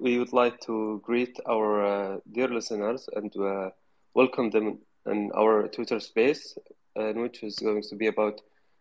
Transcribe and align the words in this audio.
we 0.00 0.18
would 0.18 0.32
like 0.32 0.60
to 0.60 1.00
greet 1.04 1.38
our 1.48 1.84
uh, 1.84 2.18
dear 2.32 2.48
listeners 2.48 3.08
and 3.16 3.36
uh, 3.36 3.70
welcome 4.14 4.50
them 4.50 4.78
in 5.06 5.30
our 5.34 5.68
Twitter 5.68 5.98
space, 5.98 6.56
in 6.94 7.20
which 7.20 7.42
is 7.42 7.58
going 7.58 7.82
to 7.82 7.96
be 7.96 8.06
about 8.06 8.40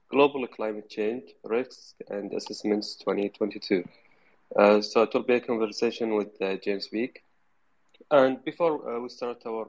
global 0.10 0.46
climate 0.48 0.90
change 0.90 1.24
risks 1.44 1.96
and 2.10 2.34
assessments 2.34 2.96
2022. 2.96 3.84
Uh, 4.56 4.82
so 4.82 5.02
it 5.02 5.14
will 5.14 5.24
be 5.24 5.36
a 5.36 5.40
conversation 5.40 6.14
with 6.16 6.40
uh, 6.42 6.56
James 6.64 6.88
Paek. 6.94 7.18
And 8.12 8.44
before 8.46 8.96
uh, 8.98 9.00
we 9.00 9.10
start 9.10 9.42
our 9.46 9.68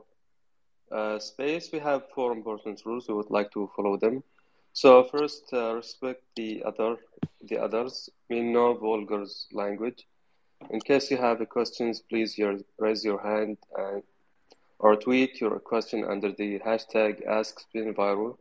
uh, 0.92 1.18
space, 1.18 1.70
we 1.72 1.78
have 1.80 2.02
four 2.14 2.32
important 2.32 2.82
rules. 2.84 3.08
We 3.08 3.14
would 3.14 3.30
like 3.30 3.50
to 3.52 3.70
follow 3.74 3.96
them. 3.96 4.22
So 4.74 5.04
first, 5.04 5.44
uh, 5.52 5.74
respect 5.74 6.22
the 6.36 6.62
other, 6.64 6.96
the 7.42 7.58
others. 7.58 8.10
Mean 8.28 8.52
no 8.52 8.74
vulgar 8.74 9.24
language. 9.52 10.06
In 10.70 10.80
case 10.80 11.10
you 11.10 11.16
have 11.16 11.40
a 11.40 11.46
questions, 11.46 12.00
please 12.00 12.36
your, 12.36 12.58
raise 12.78 13.04
your 13.04 13.20
hand 13.20 13.58
and 13.76 14.02
or 14.78 14.96
tweet 14.96 15.40
your 15.40 15.58
question 15.58 16.04
under 16.04 16.32
the 16.32 16.58
hashtag 16.60 17.26
AskSpinViral. 17.26 18.36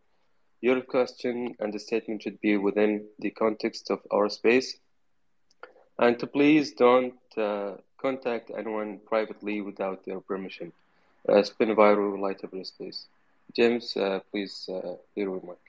Your 0.61 0.81
question 0.81 1.55
and 1.59 1.73
the 1.73 1.80
statement 1.80 2.23
should 2.23 2.39
be 2.41 2.58
within 2.58 3.05
the 3.20 3.31
context 3.31 3.89
of 3.89 3.99
our 4.11 4.30
space. 4.30 4.77
And 5.99 6.20
to 6.20 6.27
please 6.27 6.73
don't 6.73 7.16
uh, 7.38 7.75
contact 7.98 8.52
anyone 8.55 8.99
privately 9.05 9.61
without 9.61 10.05
their 10.05 10.20
permission. 10.20 10.72
Uh, 11.27 11.41
SpinViral 11.41 12.17
Lightable 12.20 12.66
Space. 12.66 13.08
James, 13.55 13.95
uh, 13.97 14.20
please, 14.31 14.70
uh, 14.70 14.95
your 15.16 15.31
remark. 15.31 15.59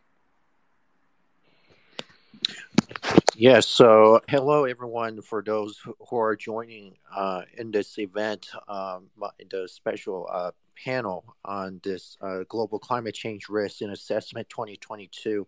Yes. 3.40 3.68
So, 3.68 4.20
hello, 4.28 4.64
everyone. 4.64 5.22
For 5.22 5.44
those 5.44 5.78
who 6.08 6.16
are 6.16 6.34
joining 6.34 6.96
uh, 7.14 7.42
in 7.56 7.70
this 7.70 7.96
event, 8.00 8.48
um, 8.66 9.10
the 9.48 9.68
special 9.68 10.28
uh, 10.28 10.50
panel 10.74 11.24
on 11.44 11.80
this 11.84 12.16
uh, 12.20 12.40
global 12.48 12.80
climate 12.80 13.14
change 13.14 13.48
risk 13.48 13.80
and 13.80 13.92
assessment 13.92 14.48
2022, 14.48 15.46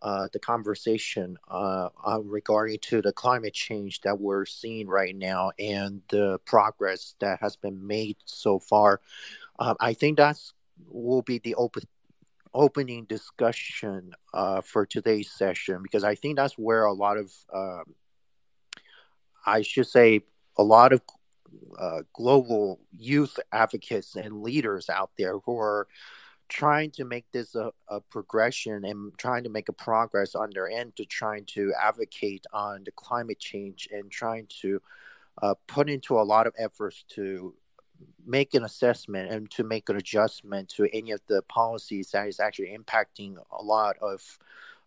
uh, 0.00 0.28
the 0.32 0.38
conversation 0.38 1.36
uh, 1.48 1.88
uh, 2.06 2.20
regarding 2.22 2.78
to 2.82 3.02
the 3.02 3.12
climate 3.12 3.52
change 3.52 4.00
that 4.02 4.20
we're 4.20 4.46
seeing 4.46 4.86
right 4.86 5.16
now 5.16 5.50
and 5.58 6.02
the 6.10 6.38
progress 6.44 7.16
that 7.18 7.40
has 7.40 7.56
been 7.56 7.84
made 7.84 8.16
so 8.26 8.60
far. 8.60 9.00
Um, 9.58 9.74
I 9.80 9.92
think 9.92 10.18
that's 10.18 10.52
will 10.88 11.22
be 11.22 11.38
the 11.38 11.56
open 11.56 11.82
opening 12.54 13.04
discussion 13.04 14.12
uh, 14.32 14.60
for 14.60 14.86
today's 14.86 15.30
session 15.30 15.82
because 15.82 16.04
I 16.04 16.14
think 16.14 16.36
that's 16.36 16.56
where 16.56 16.84
a 16.84 16.92
lot 16.92 17.16
of, 17.16 17.32
um, 17.52 17.94
I 19.44 19.62
should 19.62 19.88
say, 19.88 20.22
a 20.56 20.62
lot 20.62 20.92
of 20.92 21.02
uh, 21.78 22.02
global 22.12 22.80
youth 22.96 23.38
advocates 23.52 24.16
and 24.16 24.42
leaders 24.42 24.88
out 24.88 25.10
there 25.18 25.38
who 25.38 25.58
are 25.58 25.86
trying 26.48 26.90
to 26.92 27.04
make 27.04 27.24
this 27.32 27.54
a, 27.54 27.72
a, 27.88 28.00
progression 28.00 28.84
and 28.84 29.16
trying 29.18 29.42
to 29.44 29.50
make 29.50 29.68
a 29.68 29.72
progress 29.72 30.34
on 30.34 30.50
their 30.52 30.68
end 30.68 30.94
to 30.96 31.04
trying 31.04 31.44
to 31.46 31.72
advocate 31.80 32.44
on 32.52 32.84
the 32.84 32.92
climate 32.92 33.38
change 33.38 33.88
and 33.92 34.10
trying 34.10 34.46
to 34.60 34.80
uh, 35.42 35.54
put 35.66 35.88
into 35.88 36.18
a 36.18 36.22
lot 36.22 36.46
of 36.46 36.54
efforts 36.58 37.04
to 37.08 37.54
make 38.26 38.54
an 38.54 38.64
assessment 38.64 39.30
and 39.30 39.50
to 39.50 39.64
make 39.64 39.88
an 39.88 39.96
adjustment 39.96 40.68
to 40.70 40.88
any 40.92 41.10
of 41.10 41.20
the 41.26 41.42
policies 41.42 42.10
that 42.10 42.28
is 42.28 42.40
actually 42.40 42.76
impacting 42.76 43.36
a 43.52 43.62
lot 43.62 43.96
of 44.00 44.38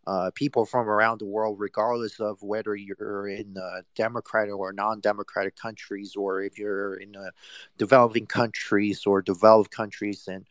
uh, 0.07 0.31
people 0.33 0.65
from 0.65 0.87
around 0.87 1.19
the 1.19 1.25
world, 1.25 1.57
regardless 1.59 2.19
of 2.21 2.41
whether 2.41 2.75
you're 2.75 3.27
in 3.27 3.55
a 3.57 3.81
democratic 3.93 4.55
or 4.55 4.71
non-democratic 4.71 5.55
countries, 5.57 6.15
or 6.15 6.41
if 6.41 6.57
you're 6.57 6.95
in 6.95 7.15
uh, 7.15 7.29
developing 7.77 8.25
countries 8.25 9.05
or 9.05 9.21
developed 9.21 9.69
countries, 9.69 10.29
and 10.29 10.45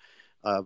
uh, 0.44 0.62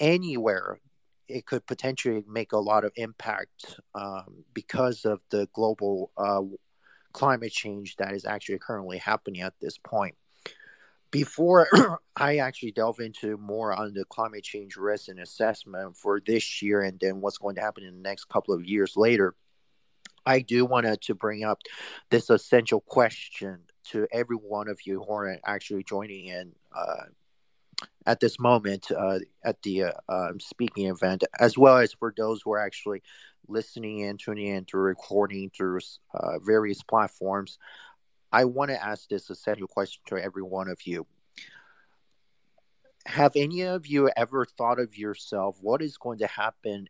anywhere, 0.00 0.80
it 1.28 1.46
could 1.46 1.64
potentially 1.66 2.24
make 2.28 2.52
a 2.52 2.58
lot 2.58 2.84
of 2.84 2.92
impact 2.96 3.78
um, 3.94 4.44
because 4.52 5.04
of 5.04 5.20
the 5.30 5.48
global 5.52 6.10
uh, 6.16 6.42
climate 7.12 7.52
change 7.52 7.94
that 7.96 8.12
is 8.12 8.24
actually 8.24 8.58
currently 8.58 8.98
happening 8.98 9.42
at 9.42 9.54
this 9.60 9.78
point 9.78 10.16
before 11.10 11.68
I 12.16 12.38
actually 12.38 12.72
delve 12.72 13.00
into 13.00 13.36
more 13.36 13.72
on 13.72 13.94
the 13.94 14.04
climate 14.06 14.44
change 14.44 14.76
risk 14.76 15.08
and 15.08 15.20
assessment 15.20 15.96
for 15.96 16.20
this 16.24 16.62
year 16.62 16.82
and 16.82 16.98
then 17.00 17.20
what's 17.20 17.38
going 17.38 17.56
to 17.56 17.60
happen 17.60 17.84
in 17.84 17.94
the 17.94 18.08
next 18.08 18.28
couple 18.28 18.54
of 18.54 18.64
years 18.64 18.96
later, 18.96 19.34
I 20.24 20.40
do 20.40 20.64
want 20.64 20.86
to 21.00 21.14
bring 21.14 21.44
up 21.44 21.60
this 22.10 22.30
essential 22.30 22.80
question 22.80 23.60
to 23.90 24.06
every 24.12 24.36
one 24.36 24.68
of 24.68 24.80
you 24.84 25.02
who 25.02 25.12
are 25.12 25.38
actually 25.46 25.84
joining 25.84 26.26
in 26.26 26.52
uh, 26.76 27.04
at 28.06 28.20
this 28.20 28.38
moment 28.38 28.90
uh, 28.90 29.20
at 29.44 29.62
the 29.62 29.84
uh, 29.84 29.92
um, 30.08 30.40
speaking 30.40 30.86
event, 30.86 31.24
as 31.38 31.56
well 31.56 31.78
as 31.78 31.92
for 31.92 32.12
those 32.16 32.40
who 32.42 32.52
are 32.52 32.58
actually 32.58 33.02
listening 33.48 34.04
and 34.04 34.18
tuning 34.18 34.48
in 34.48 34.64
through 34.64 34.82
recording 34.82 35.50
through 35.50 35.78
uh, 36.14 36.38
various 36.40 36.82
platforms. 36.82 37.58
I 38.32 38.44
want 38.44 38.70
to 38.70 38.82
ask 38.82 39.08
this 39.08 39.30
essential 39.30 39.66
question 39.66 40.02
to 40.06 40.22
every 40.22 40.42
one 40.42 40.68
of 40.68 40.86
you. 40.86 41.06
Have 43.06 43.32
any 43.36 43.62
of 43.62 43.86
you 43.86 44.10
ever 44.16 44.44
thought 44.44 44.80
of 44.80 44.98
yourself 44.98 45.58
what 45.60 45.80
is 45.80 45.96
going 45.96 46.18
to 46.18 46.26
happen 46.26 46.88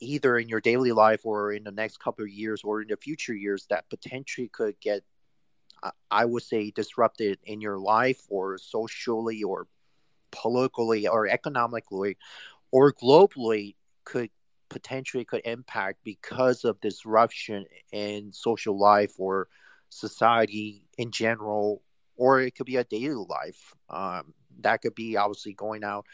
either 0.00 0.36
in 0.36 0.48
your 0.48 0.60
daily 0.60 0.92
life 0.92 1.24
or 1.24 1.52
in 1.52 1.64
the 1.64 1.70
next 1.70 1.98
couple 1.98 2.24
of 2.24 2.30
years 2.30 2.62
or 2.64 2.82
in 2.82 2.88
the 2.88 2.96
future 2.96 3.34
years 3.34 3.66
that 3.70 3.88
potentially 3.88 4.48
could 4.48 4.78
get 4.80 5.02
I 6.10 6.24
would 6.24 6.42
say 6.42 6.70
disrupted 6.70 7.38
in 7.44 7.60
your 7.60 7.78
life 7.78 8.20
or 8.28 8.56
socially 8.58 9.42
or 9.42 9.66
politically 10.30 11.08
or 11.08 11.26
economically 11.26 12.18
or 12.70 12.92
globally 12.92 13.74
could 14.04 14.30
potentially 14.68 15.24
could 15.24 15.42
impact 15.44 15.98
because 16.04 16.64
of 16.64 16.80
disruption 16.80 17.66
in 17.90 18.32
social 18.32 18.78
life 18.78 19.14
or 19.18 19.48
society 19.92 20.86
in 20.98 21.10
general, 21.10 21.82
or 22.16 22.40
it 22.40 22.54
could 22.54 22.66
be 22.66 22.76
a 22.76 22.84
daily 22.84 23.26
life. 23.28 23.74
Um, 23.90 24.34
that 24.60 24.82
could 24.82 24.94
be 24.94 25.16
obviously 25.16 25.52
going 25.52 25.84
out, 25.84 26.06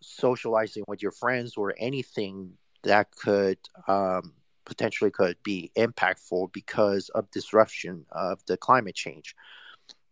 socializing 0.00 0.84
with 0.88 1.02
your 1.02 1.12
friends, 1.12 1.56
or 1.56 1.74
anything 1.78 2.52
that 2.82 3.10
could 3.12 3.58
um, 3.86 4.34
potentially 4.64 5.10
could 5.10 5.36
be 5.42 5.70
impactful 5.76 6.52
because 6.52 7.08
of 7.10 7.30
disruption 7.30 8.04
of 8.12 8.44
the 8.46 8.56
climate 8.56 8.94
change. 8.94 9.34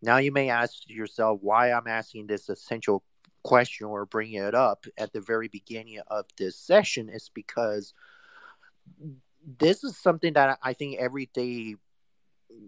Now 0.02 0.18
you 0.18 0.32
may 0.32 0.48
ask 0.50 0.88
yourself 0.88 1.40
why 1.42 1.72
I'm 1.72 1.86
asking 1.86 2.26
this 2.26 2.48
essential 2.48 3.02
question 3.42 3.86
or 3.86 4.06
bringing 4.06 4.42
it 4.42 4.54
up 4.54 4.86
at 4.98 5.12
the 5.12 5.20
very 5.20 5.48
beginning 5.48 6.00
of 6.08 6.26
this 6.36 6.56
session 6.56 7.08
is 7.08 7.30
because 7.32 7.94
this 9.58 9.84
is 9.84 9.96
something 9.96 10.32
that 10.32 10.58
I 10.62 10.72
think 10.72 10.98
everyday 10.98 11.76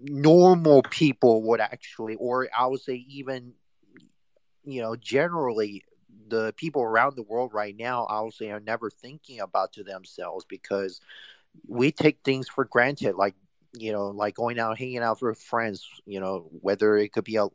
normal 0.03 0.83
people 0.83 1.43
would 1.45 1.61
actually, 1.61 2.17
or 2.17 2.49
I 2.57 2.67
would 2.67 2.81
say 2.81 3.05
even, 3.09 3.53
you 4.65 4.83
know, 4.83 4.97
generally 4.97 5.85
the 6.29 6.53
people 6.57 6.83
around 6.83 7.17
the 7.17 7.23
world 7.23 7.55
right 7.55 7.77
now, 7.77 8.05
I 8.05 8.21
would 8.21 8.35
say, 8.35 8.51
are 8.51 8.61
never 8.61 8.91
thinking 8.91 9.41
about 9.41 9.73
to 9.75 9.85
themselves 9.85 10.45
because 10.45 11.01
we 11.67 11.91
take 11.91 12.19
things 12.25 12.49
for 12.49 12.65
granted, 12.65 13.15
like 13.15 13.35
you 13.75 13.93
know, 13.93 14.09
like 14.09 14.35
going 14.35 14.59
out 14.59 14.79
hanging 14.79 14.99
out 14.99 15.21
with 15.21 15.39
friends, 15.39 15.87
you 16.07 16.21
know, 16.21 16.49
whether 16.61 16.97
it 16.97 17.13
could 17.13 17.25
be 17.25 17.37
a 17.37 17.47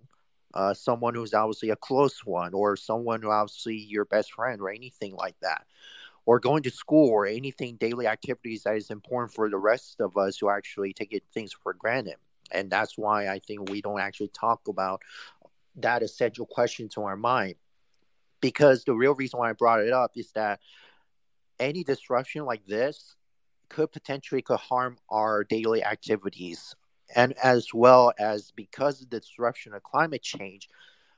uh, 0.53 0.73
someone 0.73 1.15
who's 1.15 1.33
obviously 1.33 1.71
a 1.71 1.75
close 1.75 2.23
one 2.25 2.53
or 2.53 2.75
someone 2.75 3.21
who 3.21 3.31
obviously 3.31 3.75
your 3.75 4.05
best 4.05 4.31
friend 4.33 4.61
or 4.61 4.69
anything 4.69 5.15
like 5.15 5.35
that 5.41 5.65
or 6.25 6.39
going 6.39 6.63
to 6.63 6.71
school 6.71 7.09
or 7.09 7.25
anything 7.25 7.75
daily 7.75 8.07
activities 8.07 8.63
that 8.63 8.75
is 8.75 8.89
important 8.89 9.33
for 9.33 9.49
the 9.49 9.57
rest 9.57 9.99
of 9.99 10.17
us 10.17 10.37
who 10.37 10.49
actually 10.49 10.93
take 10.93 11.21
things 11.33 11.53
for 11.53 11.73
granted 11.73 12.15
and 12.53 12.69
that's 12.69 12.97
why 12.97 13.27
I 13.27 13.39
think 13.39 13.69
we 13.69 13.81
don't 13.81 13.99
actually 13.99 14.29
talk 14.29 14.67
about 14.67 15.01
that 15.77 16.03
essential 16.03 16.45
question 16.45 16.87
to 16.89 17.03
our 17.03 17.17
mind. 17.17 17.55
Because 18.41 18.83
the 18.83 18.93
real 18.93 19.15
reason 19.15 19.39
why 19.39 19.49
I 19.49 19.53
brought 19.53 19.81
it 19.81 19.93
up 19.93 20.11
is 20.15 20.31
that 20.33 20.59
any 21.59 21.83
disruption 21.83 22.45
like 22.45 22.65
this 22.65 23.15
could 23.69 23.91
potentially 23.91 24.41
could 24.41 24.59
harm 24.59 24.97
our 25.09 25.43
daily 25.43 25.83
activities 25.83 26.75
and 27.15 27.33
as 27.43 27.73
well 27.73 28.13
as 28.19 28.51
because 28.51 29.01
of 29.01 29.09
the 29.09 29.19
disruption 29.19 29.73
of 29.73 29.81
climate 29.83 30.21
change 30.21 30.67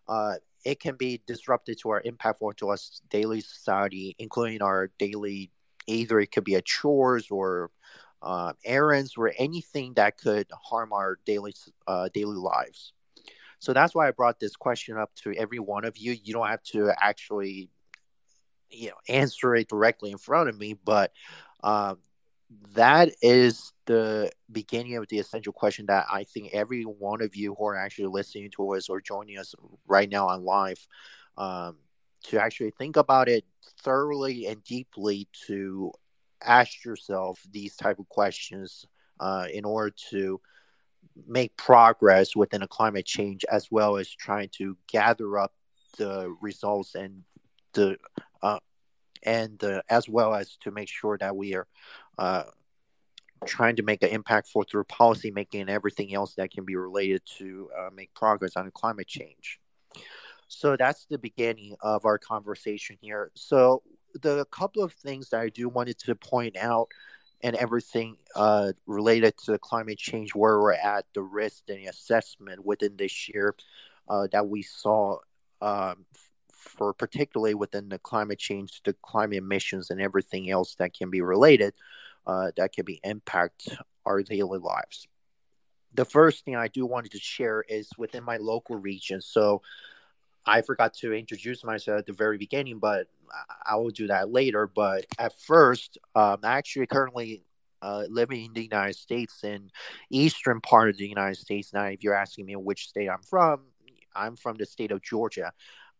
uh, 0.07 0.35
it 0.63 0.79
can 0.79 0.95
be 0.95 1.21
disrupted 1.27 1.77
to 1.79 1.89
our 1.89 2.01
impactful 2.01 2.55
to 2.57 2.69
us 2.69 3.01
daily 3.09 3.41
society 3.41 4.15
including 4.19 4.61
our 4.61 4.89
daily 4.97 5.51
either 5.87 6.19
it 6.19 6.31
could 6.31 6.43
be 6.43 6.55
a 6.55 6.61
chores 6.61 7.29
or 7.29 7.71
uh, 8.21 8.53
errands 8.65 9.13
or 9.17 9.31
anything 9.37 9.93
that 9.93 10.17
could 10.17 10.47
harm 10.51 10.91
our 10.91 11.19
daily 11.25 11.53
uh, 11.87 12.09
daily 12.13 12.35
lives. 12.35 12.91
So 13.59 13.73
that's 13.73 13.95
why 13.95 14.07
I 14.07 14.11
brought 14.11 14.39
this 14.39 14.55
question 14.55 14.97
up 14.97 15.13
to 15.23 15.33
every 15.33 15.59
one 15.59 15.85
of 15.85 15.97
you. 15.97 16.11
You 16.11 16.33
don't 16.33 16.47
have 16.47 16.63
to 16.63 16.91
actually, 16.99 17.69
you 18.69 18.89
know, 18.89 18.95
answer 19.07 19.55
it 19.55 19.69
directly 19.69 20.11
in 20.11 20.17
front 20.17 20.49
of 20.49 20.57
me, 20.57 20.73
but 20.73 21.11
uh, 21.63 21.95
that 22.73 23.11
is 23.21 23.73
the 23.85 24.31
beginning 24.51 24.95
of 24.97 25.07
the 25.07 25.19
essential 25.19 25.53
question 25.53 25.85
that 25.87 26.05
I 26.11 26.23
think 26.23 26.49
every 26.53 26.83
one 26.83 27.21
of 27.21 27.35
you 27.35 27.55
who 27.55 27.65
are 27.67 27.75
actually 27.75 28.07
listening 28.07 28.51
to 28.51 28.75
us 28.75 28.89
or 28.89 29.01
joining 29.01 29.37
us 29.37 29.53
right 29.87 30.09
now 30.09 30.27
on 30.27 30.43
live 30.43 30.85
um, 31.37 31.77
to 32.25 32.39
actually 32.41 32.71
think 32.71 32.97
about 32.97 33.29
it 33.29 33.45
thoroughly 33.81 34.47
and 34.47 34.63
deeply 34.63 35.27
to 35.47 35.91
ask 36.43 36.83
yourself 36.83 37.41
these 37.51 37.75
type 37.75 37.99
of 37.99 38.09
questions 38.09 38.85
uh, 39.19 39.47
in 39.53 39.65
order 39.65 39.93
to 40.11 40.39
make 41.27 41.55
progress 41.55 42.35
within 42.35 42.61
a 42.61 42.67
climate 42.67 43.05
change 43.05 43.45
as 43.51 43.69
well 43.71 43.97
as 43.97 44.09
trying 44.09 44.49
to 44.49 44.77
gather 44.87 45.37
up 45.37 45.53
the 45.97 46.35
results 46.41 46.95
and 46.95 47.23
the 47.73 47.97
uh, 48.41 48.59
and 49.23 49.63
uh, 49.63 49.81
as 49.89 50.09
well 50.09 50.33
as 50.33 50.57
to 50.57 50.71
make 50.71 50.89
sure 50.89 51.17
that 51.17 51.35
we 51.35 51.55
are 51.55 51.67
uh, 52.17 52.43
trying 53.45 53.75
to 53.75 53.83
make 53.83 54.01
an 54.03 54.09
impact 54.09 54.47
for 54.47 54.63
through 54.63 54.83
policy 54.85 55.31
making 55.31 55.61
and 55.61 55.69
everything 55.69 56.13
else 56.13 56.35
that 56.35 56.51
can 56.51 56.65
be 56.65 56.75
related 56.75 57.21
to 57.37 57.69
uh, 57.77 57.89
make 57.93 58.13
progress 58.13 58.55
on 58.55 58.69
climate 58.71 59.07
change. 59.07 59.59
So 60.47 60.75
that's 60.77 61.05
the 61.05 61.17
beginning 61.17 61.75
of 61.81 62.05
our 62.05 62.17
conversation 62.17 62.97
here. 63.01 63.31
So 63.35 63.83
the 64.21 64.45
couple 64.45 64.83
of 64.83 64.93
things 64.93 65.29
that 65.29 65.41
I 65.41 65.49
do 65.49 65.69
wanted 65.69 65.97
to 65.99 66.15
point 66.15 66.55
out 66.57 66.87
and 67.43 67.55
everything 67.55 68.17
uh, 68.35 68.71
related 68.85 69.37
to 69.45 69.51
the 69.51 69.59
climate 69.59 69.97
change, 69.97 70.33
where 70.33 70.59
we're 70.59 70.73
at, 70.73 71.05
the 71.13 71.21
risk 71.21 71.63
and 71.67 71.87
assessment 71.87 72.65
within 72.65 72.95
this 72.95 73.29
year 73.29 73.55
uh, 74.07 74.27
that 74.31 74.47
we 74.47 74.61
saw 74.61 75.17
um, 75.61 76.05
for 76.51 76.93
particularly 76.93 77.53
within 77.53 77.89
the 77.89 77.99
climate 77.99 78.39
change, 78.39 78.81
the 78.83 78.93
climate 79.01 79.37
emissions, 79.37 79.89
and 79.89 80.01
everything 80.01 80.49
else 80.49 80.75
that 80.75 80.93
can 80.93 81.09
be 81.09 81.21
related 81.21 81.73
uh, 82.27 82.51
that 82.57 82.73
can 82.73 82.85
be 82.85 82.99
impact 83.03 83.69
our 84.05 84.21
daily 84.23 84.59
lives. 84.59 85.07
The 85.93 86.05
first 86.05 86.43
thing 86.43 86.55
I 86.55 86.67
do 86.67 86.85
wanted 86.85 87.11
to 87.11 87.19
share 87.19 87.63
is 87.67 87.89
within 87.97 88.23
my 88.23 88.37
local 88.37 88.75
region. 88.75 89.21
So 89.21 89.61
I 90.45 90.61
forgot 90.61 90.93
to 90.95 91.13
introduce 91.13 91.63
myself 91.63 91.99
at 91.99 92.05
the 92.05 92.13
very 92.13 92.37
beginning, 92.37 92.79
but 92.79 93.07
I 93.65 93.75
will 93.77 93.89
do 93.89 94.07
that 94.07 94.29
later. 94.31 94.67
But 94.67 95.05
at 95.17 95.39
first, 95.39 95.97
um, 96.15 96.39
I 96.43 96.57
actually 96.57 96.85
currently 96.87 97.43
uh, 97.81 98.05
living 98.09 98.45
in 98.45 98.53
the 98.53 98.63
United 98.63 98.95
States 98.95 99.43
in 99.43 99.71
eastern 100.09 100.61
part 100.61 100.89
of 100.89 100.97
the 100.97 101.07
United 101.07 101.37
States. 101.37 101.73
Now, 101.73 101.85
if 101.85 102.03
you're 102.03 102.13
asking 102.13 102.45
me 102.45 102.55
which 102.55 102.87
state 102.89 103.09
I'm 103.09 103.23
from, 103.23 103.61
I'm 104.15 104.35
from 104.35 104.57
the 104.57 104.65
state 104.65 104.91
of 104.91 105.01
Georgia. 105.01 105.51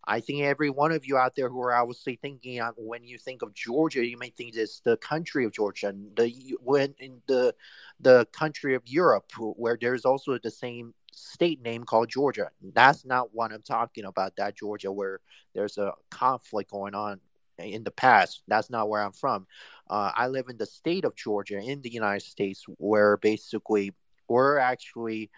I 0.08 0.20
think 0.20 0.44
every 0.44 0.70
one 0.70 0.92
of 0.92 1.06
you 1.06 1.18
out 1.18 1.36
there 1.36 1.50
who 1.50 1.62
are 1.62 1.74
obviously 1.74 2.16
thinking 2.22 2.60
when 2.78 3.04
you 3.04 3.18
think 3.18 3.42
of 3.42 3.54
Georgia, 3.54 4.06
you 4.06 4.18
may 4.18 4.30
think 4.30 4.56
it's 4.56 4.80
the 4.82 4.98
country 4.98 5.46
of 5.46 5.52
Georgia, 5.52 5.94
the 6.16 6.58
when 6.62 6.94
in 7.00 7.22
the 7.28 7.56
the 8.00 8.26
country 8.32 8.76
of 8.76 8.84
Europe, 8.86 9.32
where 9.38 9.78
there's 9.80 10.06
also 10.06 10.38
the 10.38 10.52
same 10.52 10.94
state 11.12 11.62
name 11.62 11.84
called 11.84 12.10
Georgia. 12.10 12.50
That's 12.74 13.06
not 13.06 13.34
what 13.34 13.52
I'm 13.52 13.62
talking 13.62 14.06
about. 14.06 14.36
That 14.36 14.56
Georgia 14.56 14.92
where 14.92 15.20
there's 15.54 15.78
a 15.78 15.94
conflict 16.10 16.72
going 16.72 16.94
on 16.94 17.20
in 17.58 17.84
the 17.84 17.92
past. 17.92 18.44
That's 18.48 18.70
not 18.70 18.90
where 18.90 19.02
I'm 19.02 19.14
from. 19.14 19.48
Uh, 19.90 20.12
I 20.16 20.28
live 20.28 20.50
in 20.50 20.58
the 20.58 20.66
state 20.66 21.06
of 21.06 21.16
Georgia 21.16 21.58
in 21.58 21.82
the 21.82 21.92
United 21.92 22.26
States, 22.26 22.66
where 22.78 23.18
basically 23.18 23.94
we're 24.28 24.58
actually 24.58 25.30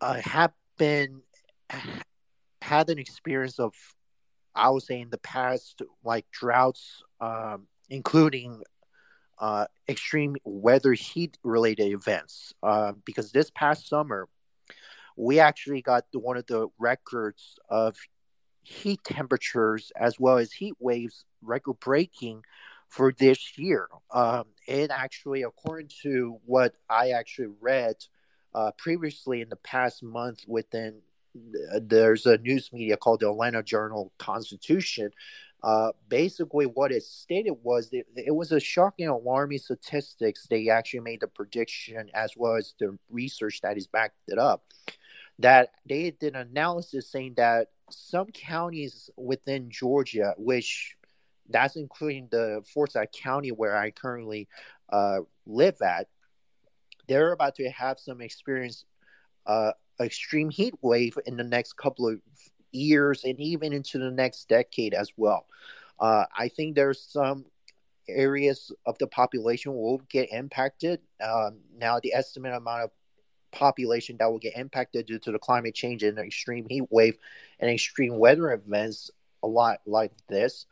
uh, 0.00 0.20
have 0.20 0.52
been 0.76 1.22
had 2.66 2.90
an 2.90 2.98
experience 2.98 3.58
of, 3.58 3.72
I 4.54 4.70
would 4.70 4.82
say, 4.82 5.00
in 5.00 5.10
the 5.10 5.18
past, 5.18 5.82
like 6.04 6.26
droughts, 6.32 7.02
um, 7.20 7.68
including 7.88 8.62
uh, 9.38 9.66
extreme 9.88 10.36
weather 10.44 10.92
heat 10.92 11.38
related 11.44 11.92
events. 11.92 12.52
Uh, 12.62 12.92
because 13.04 13.30
this 13.30 13.50
past 13.54 13.88
summer, 13.88 14.28
we 15.16 15.38
actually 15.38 15.80
got 15.80 16.04
one 16.12 16.36
of 16.36 16.46
the 16.46 16.68
records 16.78 17.58
of 17.70 17.96
heat 18.62 19.00
temperatures 19.04 19.92
as 19.96 20.18
well 20.18 20.38
as 20.38 20.50
heat 20.52 20.74
waves 20.80 21.24
record 21.42 21.78
breaking 21.78 22.42
for 22.88 23.12
this 23.12 23.56
year. 23.56 23.88
Um, 24.12 24.44
it 24.66 24.90
actually, 24.90 25.42
according 25.42 25.90
to 26.02 26.38
what 26.44 26.74
I 26.90 27.10
actually 27.10 27.48
read 27.60 27.94
uh, 28.54 28.72
previously 28.76 29.40
in 29.40 29.48
the 29.48 29.56
past 29.56 30.02
month 30.02 30.40
within 30.48 31.00
there's 31.80 32.26
a 32.26 32.38
news 32.38 32.72
media 32.72 32.96
called 32.96 33.20
the 33.20 33.30
Atlanta 33.30 33.62
Journal 33.62 34.12
Constitution. 34.18 35.10
Uh, 35.62 35.92
basically, 36.08 36.66
what 36.66 36.92
it 36.92 37.02
stated 37.02 37.54
was 37.62 37.90
that 37.90 38.04
it 38.16 38.34
was 38.34 38.52
a 38.52 38.60
shocking, 38.60 39.08
alarming 39.08 39.58
statistics. 39.58 40.46
They 40.48 40.68
actually 40.68 41.00
made 41.00 41.20
the 41.20 41.28
prediction 41.28 42.10
as 42.14 42.32
well 42.36 42.56
as 42.56 42.74
the 42.78 42.98
research 43.10 43.60
that 43.62 43.76
is 43.76 43.86
backed 43.86 44.16
it 44.28 44.38
up. 44.38 44.64
That 45.38 45.70
they 45.88 46.10
did 46.10 46.34
an 46.34 46.48
analysis 46.48 47.10
saying 47.10 47.34
that 47.36 47.68
some 47.90 48.28
counties 48.28 49.10
within 49.16 49.70
Georgia, 49.70 50.34
which 50.36 50.96
that's 51.48 51.76
including 51.76 52.28
the 52.30 52.62
Forsyth 52.72 53.12
County 53.12 53.50
where 53.50 53.76
I 53.76 53.90
currently 53.90 54.48
uh, 54.90 55.20
live 55.46 55.80
at, 55.82 56.08
they're 57.08 57.32
about 57.32 57.54
to 57.56 57.68
have 57.70 57.98
some 57.98 58.20
experience 58.20 58.84
uh, 59.46 59.72
extreme 60.00 60.50
heat 60.50 60.74
wave 60.82 61.18
in 61.26 61.36
the 61.36 61.44
next 61.44 61.76
couple 61.76 62.08
of 62.08 62.20
years 62.72 63.24
and 63.24 63.38
even 63.40 63.72
into 63.72 63.98
the 63.98 64.10
next 64.10 64.48
decade 64.48 64.94
as 64.94 65.12
well. 65.16 65.46
Uh, 65.98 66.24
I 66.36 66.48
think 66.48 66.74
there's 66.74 67.00
some 67.00 67.46
areas 68.08 68.72
of 68.84 68.98
the 68.98 69.06
population 69.06 69.74
will 69.74 69.98
get 70.08 70.32
impacted. 70.32 71.00
Um, 71.22 71.58
now, 71.76 71.98
the 72.00 72.14
estimate 72.14 72.54
amount 72.54 72.82
of 72.82 72.90
population 73.52 74.16
that 74.18 74.30
will 74.30 74.38
get 74.38 74.56
impacted 74.56 75.06
due 75.06 75.18
to 75.20 75.32
the 75.32 75.38
climate 75.38 75.74
change 75.74 76.02
and 76.02 76.18
extreme 76.18 76.66
heat 76.68 76.84
wave 76.90 77.16
and 77.58 77.70
extreme 77.70 78.18
weather 78.18 78.52
events, 78.52 79.10
a 79.42 79.46
lot 79.46 79.80
like 79.86 80.12
this, 80.28 80.66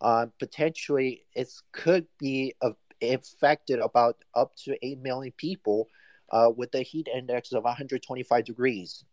uh, 0.00 0.26
potentially 0.38 1.24
it 1.34 1.52
could 1.72 2.06
be 2.18 2.54
affected 3.02 3.78
about 3.80 4.16
up 4.34 4.54
to 4.56 4.76
8 4.84 5.00
million 5.00 5.32
people 5.36 5.88
uh, 6.30 6.50
with 6.54 6.74
a 6.74 6.82
heat 6.82 7.08
index 7.12 7.52
of 7.52 7.64
125 7.64 8.44
degrees. 8.44 9.04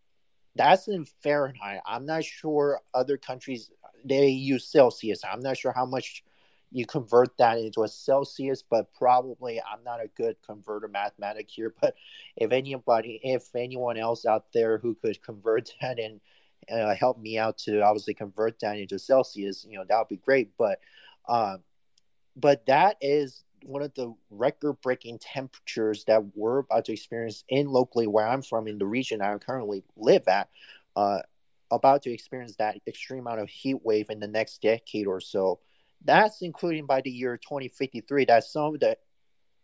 That's 0.55 0.87
in 0.87 1.05
Fahrenheit. 1.05 1.81
I'm 1.85 2.05
not 2.05 2.23
sure 2.23 2.81
other 2.93 3.17
countries 3.17 3.69
they 4.03 4.27
use 4.27 4.65
Celsius. 4.65 5.21
I'm 5.23 5.41
not 5.41 5.57
sure 5.57 5.71
how 5.71 5.85
much 5.85 6.23
you 6.71 6.85
convert 6.85 7.37
that 7.37 7.57
into 7.57 7.83
a 7.83 7.87
Celsius, 7.87 8.63
but 8.67 8.93
probably 8.93 9.61
I'm 9.61 9.83
not 9.83 10.01
a 10.01 10.09
good 10.17 10.35
converter 10.45 10.87
mathematic 10.87 11.49
here. 11.49 11.73
But 11.79 11.95
if 12.35 12.51
anybody, 12.51 13.19
if 13.23 13.55
anyone 13.55 13.97
else 13.97 14.25
out 14.25 14.51
there 14.53 14.77
who 14.77 14.95
could 14.95 15.21
convert 15.23 15.71
that 15.81 15.99
and 15.99 16.19
uh, 16.69 16.95
help 16.95 17.19
me 17.19 17.37
out 17.37 17.57
to 17.59 17.81
obviously 17.81 18.13
convert 18.13 18.59
that 18.59 18.77
into 18.77 18.99
Celsius, 18.99 19.65
you 19.68 19.77
know, 19.77 19.85
that 19.87 19.97
would 19.97 20.09
be 20.09 20.18
great. 20.18 20.51
But, 20.57 20.80
uh, 21.27 21.57
but 22.35 22.65
that 22.65 22.97
is 23.01 23.44
one 23.64 23.81
of 23.81 23.94
the 23.95 24.14
record 24.30 24.81
breaking 24.81 25.19
temperatures 25.19 26.04
that 26.06 26.35
we're 26.35 26.59
about 26.59 26.85
to 26.85 26.94
experience 26.94 27.44
in 27.49 27.68
locally 27.68 28.07
where 28.07 28.28
I'm 28.28 28.42
from 28.42 28.68
in 28.68 28.78
the 28.78 28.85
region 28.85 29.21
I 29.21 29.35
currently 29.37 29.83
live 29.95 30.28
at, 30.28 30.49
uh, 30.95 31.19
about 31.71 32.04
to 32.04 32.11
experience 32.11 32.56
that 32.57 32.78
extreme 32.87 33.21
amount 33.21 33.42
of 33.42 33.49
heat 33.49 33.83
wave 33.83 34.09
in 34.09 34.19
the 34.19 34.28
next 34.28 34.61
decade 34.61 35.07
or 35.07 35.19
so. 35.19 35.59
That's 36.06 36.42
including 36.42 36.85
by 36.85 37.02
the 37.02 37.09
year 37.09 37.37
2053 37.37 38.26
that 38.26 38.44
some 38.44 38.76
of 38.76 38.80
the 38.80 38.97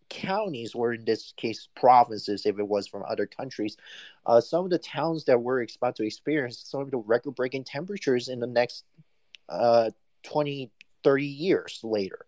counties, 0.09 0.75
or 0.75 0.93
in 0.93 1.05
this 1.05 1.33
case 1.37 1.67
provinces, 1.75 2.45
if 2.45 2.59
it 2.59 2.67
was 2.67 2.87
from 2.87 3.03
other 3.07 3.25
countries, 3.25 3.77
uh, 4.25 4.41
some 4.41 4.65
of 4.65 4.71
the 4.71 4.77
towns 4.77 5.25
that 5.25 5.41
we're 5.41 5.65
about 5.77 5.95
to 5.95 6.05
experience 6.05 6.63
some 6.65 6.81
of 6.81 6.91
the 6.91 6.97
record 6.97 7.35
breaking 7.35 7.63
temperatures 7.63 8.27
in 8.27 8.39
the 8.39 8.47
next 8.47 8.85
uh, 9.49 9.89
20 10.23 10.71
30 11.03 11.25
years 11.25 11.79
later. 11.83 12.25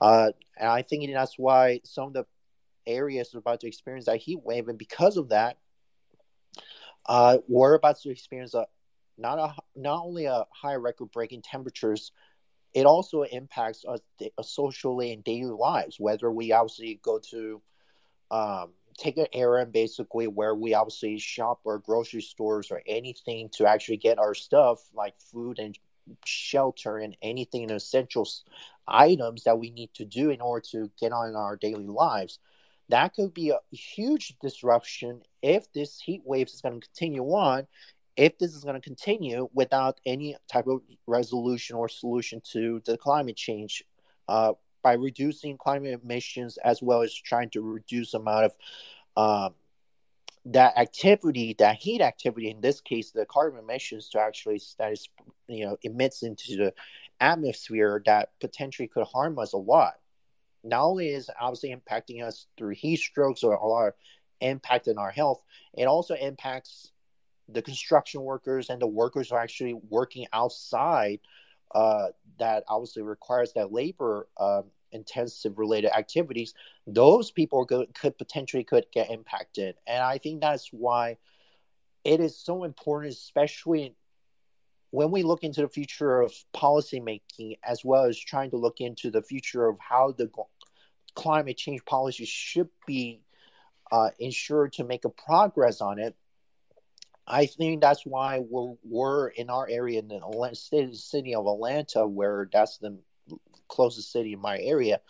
Uh, 0.00 0.32
and 0.56 0.68
I 0.68 0.82
think 0.82 1.10
that's 1.12 1.38
why 1.38 1.80
some 1.84 2.08
of 2.08 2.12
the 2.12 2.26
areas 2.86 3.34
are 3.34 3.38
about 3.38 3.60
to 3.60 3.66
experience 3.66 4.06
that 4.06 4.18
heat 4.18 4.40
wave. 4.42 4.68
And 4.68 4.78
because 4.78 5.16
of 5.16 5.30
that, 5.30 5.58
uh, 7.06 7.38
we're 7.48 7.74
about 7.74 8.00
to 8.00 8.10
experience 8.10 8.54
a 8.54 8.66
not 9.18 9.38
a 9.38 9.54
not 9.74 10.04
only 10.04 10.26
a 10.26 10.44
high 10.50 10.74
record 10.74 11.10
breaking 11.12 11.42
temperatures, 11.42 12.12
it 12.74 12.84
also 12.84 13.22
impacts 13.22 13.84
us 13.86 14.00
socially 14.42 15.12
and 15.12 15.24
daily 15.24 15.50
lives. 15.50 15.98
Whether 15.98 16.30
we 16.30 16.52
obviously 16.52 17.00
go 17.02 17.18
to 17.30 17.62
um, 18.30 18.72
take 18.98 19.16
an 19.18 19.26
errand 19.32 19.72
basically 19.72 20.26
where 20.26 20.54
we 20.54 20.74
obviously 20.74 21.18
shop 21.18 21.60
or 21.64 21.78
grocery 21.78 22.22
stores 22.22 22.70
or 22.70 22.82
anything 22.86 23.48
to 23.50 23.66
actually 23.66 23.98
get 23.98 24.18
our 24.18 24.34
stuff 24.34 24.80
like 24.94 25.14
food 25.20 25.58
and 25.58 25.78
shelter 26.24 26.98
and 26.98 27.16
anything 27.22 27.62
and 27.62 27.72
essential 27.72 28.28
items 28.86 29.44
that 29.44 29.58
we 29.58 29.70
need 29.70 29.92
to 29.94 30.04
do 30.04 30.30
in 30.30 30.40
order 30.40 30.64
to 30.72 30.90
get 31.00 31.12
on 31.12 31.34
our 31.34 31.56
daily 31.56 31.86
lives. 31.86 32.38
That 32.88 33.14
could 33.14 33.34
be 33.34 33.50
a 33.50 33.58
huge 33.72 34.36
disruption 34.40 35.22
if 35.42 35.72
this 35.72 36.00
heat 36.00 36.22
wave 36.24 36.46
is 36.46 36.60
going 36.60 36.80
to 36.80 36.86
continue 36.86 37.24
on, 37.24 37.66
if 38.16 38.38
this 38.38 38.54
is 38.54 38.62
going 38.62 38.76
to 38.76 38.80
continue 38.80 39.48
without 39.52 40.00
any 40.06 40.36
type 40.50 40.66
of 40.66 40.80
resolution 41.06 41.76
or 41.76 41.88
solution 41.88 42.40
to 42.52 42.80
the 42.86 42.96
climate 42.96 43.36
change 43.36 43.82
uh, 44.28 44.52
by 44.82 44.92
reducing 44.92 45.58
climate 45.58 46.00
emissions 46.02 46.58
as 46.58 46.80
well 46.80 47.02
as 47.02 47.12
trying 47.12 47.50
to 47.50 47.60
reduce 47.60 48.14
amount 48.14 48.44
of 48.44 48.52
um, 49.16 49.54
that 50.46 50.78
activity, 50.78 51.56
that 51.58 51.76
heat 51.76 52.00
activity, 52.00 52.50
in 52.50 52.60
this 52.60 52.80
case, 52.80 53.10
the 53.10 53.26
carbon 53.26 53.58
emissions 53.58 54.08
to 54.10 54.20
actually 54.20 54.60
that 54.78 54.92
is 54.92 55.08
you 55.48 55.64
know 55.66 55.76
emits 55.82 56.22
into 56.22 56.56
the 56.56 56.74
atmosphere 57.20 58.02
that 58.06 58.30
potentially 58.40 58.88
could 58.88 59.06
harm 59.06 59.38
us 59.38 59.52
a 59.52 59.58
lot. 59.58 59.94
Not 60.62 60.84
only 60.84 61.08
is 61.08 61.30
obviously 61.40 61.74
impacting 61.74 62.22
us 62.22 62.46
through 62.56 62.74
heat 62.74 62.98
strokes 62.98 63.42
or 63.42 63.88
of 63.88 63.94
impact 64.40 64.88
in 64.88 64.98
our 64.98 65.10
health, 65.10 65.42
it 65.76 65.84
also 65.84 66.14
impacts 66.14 66.92
the 67.48 67.62
construction 67.62 68.22
workers 68.22 68.70
and 68.70 68.80
the 68.80 68.86
workers 68.86 69.30
who 69.30 69.36
are 69.36 69.40
actually 69.40 69.74
working 69.88 70.26
outside 70.32 71.20
uh, 71.74 72.08
that 72.38 72.64
obviously 72.68 73.02
requires 73.02 73.52
that 73.54 73.72
labor 73.72 74.28
um, 74.38 74.64
intensive 74.96 75.58
related 75.58 75.96
activities 75.96 76.54
those 76.86 77.30
people 77.30 77.64
could, 77.66 77.94
could 77.94 78.16
potentially 78.18 78.64
could 78.64 78.86
get 78.92 79.10
impacted. 79.10 79.76
And 79.86 80.02
i 80.02 80.18
think 80.18 80.40
that's 80.40 80.68
why 80.72 81.18
it 82.04 82.20
is 82.20 82.38
so 82.38 82.64
important 82.64 83.12
especially 83.14 83.94
when 84.90 85.10
we 85.10 85.22
look 85.22 85.44
into 85.44 85.60
the 85.60 85.68
future 85.68 86.20
of 86.20 86.32
policymaking 86.54 87.58
as 87.62 87.84
well 87.84 88.04
as 88.04 88.18
trying 88.18 88.50
to 88.50 88.56
look 88.56 88.80
into 88.80 89.10
the 89.10 89.22
future 89.22 89.66
of 89.66 89.76
how 89.78 90.12
the 90.12 90.30
climate 91.14 91.56
change 91.56 91.84
policy 91.84 92.24
should 92.24 92.68
be 92.86 93.20
uh, 93.90 94.10
ensured 94.18 94.72
to 94.74 94.84
make 94.84 95.04
a 95.04 95.08
progress 95.08 95.80
on 95.80 95.98
it. 95.98 96.14
I 97.26 97.46
think 97.46 97.80
that's 97.80 98.06
why 98.06 98.38
we're, 98.38 98.74
we're 98.84 99.28
in 99.28 99.50
our 99.50 99.68
area 99.68 99.98
in 99.98 100.08
the 100.08 100.90
city 100.92 101.34
of 101.34 101.46
Atlanta, 101.46 102.06
where 102.06 102.48
that's 102.52 102.78
the 102.78 102.96
closest 103.68 104.12
city 104.12 104.32
in 104.32 104.40
my 104.40 104.58
area. 104.58 105.00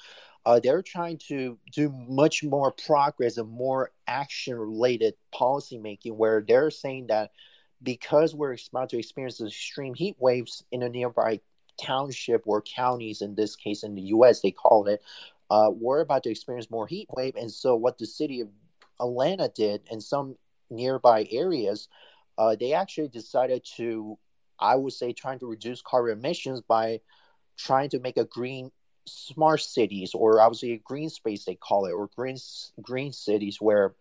Uh, 0.45 0.61
they're 0.61 0.83
trying 0.83 1.19
to 1.19 1.59
do 1.73 1.91
much 2.09 2.45
more 2.45 2.71
progress 2.71 3.37
and 3.37 3.49
more 3.49 3.91
action 4.07 4.55
related 4.55 5.15
policy 5.33 5.77
making, 5.77 6.17
where 6.17 6.45
they're 6.47 6.71
saying 6.71 7.09
that 7.09 7.33
because 7.83 8.35
we're 8.35 8.57
about 8.71 8.89
to 8.91 8.99
experience 8.99 9.41
extreme 9.41 9.95
heat 9.95 10.17
waves 10.19 10.65
in 10.71 10.83
a 10.83 10.89
nearby 10.89 11.41
township 11.83 12.43
or 12.47 12.63
counties, 12.63 13.23
in 13.23 13.35
this 13.35 13.57
case 13.57 13.83
in 13.83 13.95
the 13.95 14.03
US, 14.03 14.41
they 14.41 14.51
call 14.51 14.87
it, 14.87 15.03
uh, 15.51 15.71
we're 15.73 16.01
about 16.01 16.23
to 16.25 16.31
experience 16.31 16.71
more 16.71 16.87
heat 16.87 17.09
wave. 17.13 17.35
And 17.37 17.51
so, 17.51 17.77
what 17.77 17.99
the 17.99 18.07
city 18.07 18.41
of 18.41 18.49
Atlanta 19.01 19.51
did 19.55 19.83
and 19.91 20.03
some 20.03 20.37
nearby 20.71 21.27
areas, 21.31 21.89
uh, 22.39 22.57
they 22.57 22.73
actually 22.73 23.09
decided 23.09 23.65
to, 23.77 24.19
I 24.59 24.77
would 24.77 24.93
say, 24.93 25.13
trying 25.13 25.39
to 25.41 25.47
reduce 25.47 25.83
carbon 25.83 26.19
emissions 26.19 26.61
by 26.61 27.01
trying 27.57 27.89
to 27.91 27.99
make 28.01 28.17
a 28.17 28.25
green 28.25 28.71
smart 29.07 29.61
cities 29.61 30.13
or 30.15 30.41
obviously 30.41 30.73
a 30.73 30.79
green 30.79 31.09
space 31.09 31.45
they 31.45 31.55
call 31.55 31.87
it 31.87 31.93
or 31.93 32.11
green 32.17 32.37
green 32.83 33.13
cities 33.13 33.59
where 33.61 33.95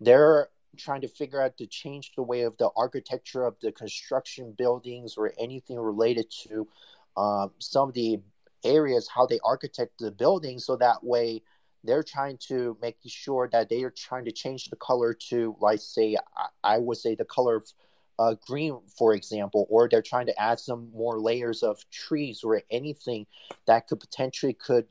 they're 0.00 0.48
trying 0.76 1.00
to 1.00 1.08
figure 1.08 1.42
out 1.42 1.56
to 1.56 1.66
change 1.66 2.12
the 2.16 2.22
way 2.22 2.42
of 2.42 2.56
the 2.58 2.70
architecture 2.76 3.44
of 3.44 3.56
the 3.60 3.72
construction 3.72 4.54
buildings 4.56 5.14
or 5.16 5.32
anything 5.38 5.78
related 5.78 6.30
to 6.30 6.68
um, 7.16 7.50
some 7.58 7.88
of 7.88 7.94
the 7.94 8.20
areas 8.64 9.08
how 9.08 9.26
they 9.26 9.40
architect 9.44 9.92
the 9.98 10.10
buildings. 10.10 10.64
So 10.64 10.76
that 10.76 11.02
way 11.02 11.42
they're 11.84 12.02
trying 12.02 12.38
to 12.48 12.76
make 12.82 12.96
sure 13.06 13.48
that 13.52 13.68
they 13.68 13.82
are 13.82 13.90
trying 13.90 14.24
to 14.24 14.32
change 14.32 14.66
the 14.66 14.76
color 14.76 15.14
to 15.30 15.56
like 15.60 15.80
say 15.80 16.16
I, 16.36 16.74
I 16.74 16.78
would 16.78 16.98
say 16.98 17.14
the 17.14 17.24
color 17.24 17.56
of 17.56 17.72
uh, 18.18 18.34
green, 18.46 18.78
for 18.96 19.14
example, 19.14 19.66
or 19.70 19.88
they're 19.88 20.02
trying 20.02 20.26
to 20.26 20.40
add 20.40 20.58
some 20.58 20.90
more 20.92 21.20
layers 21.20 21.62
of 21.62 21.88
trees 21.90 22.42
or 22.42 22.62
anything 22.70 23.26
that 23.66 23.86
could 23.86 24.00
potentially 24.00 24.52
could 24.52 24.86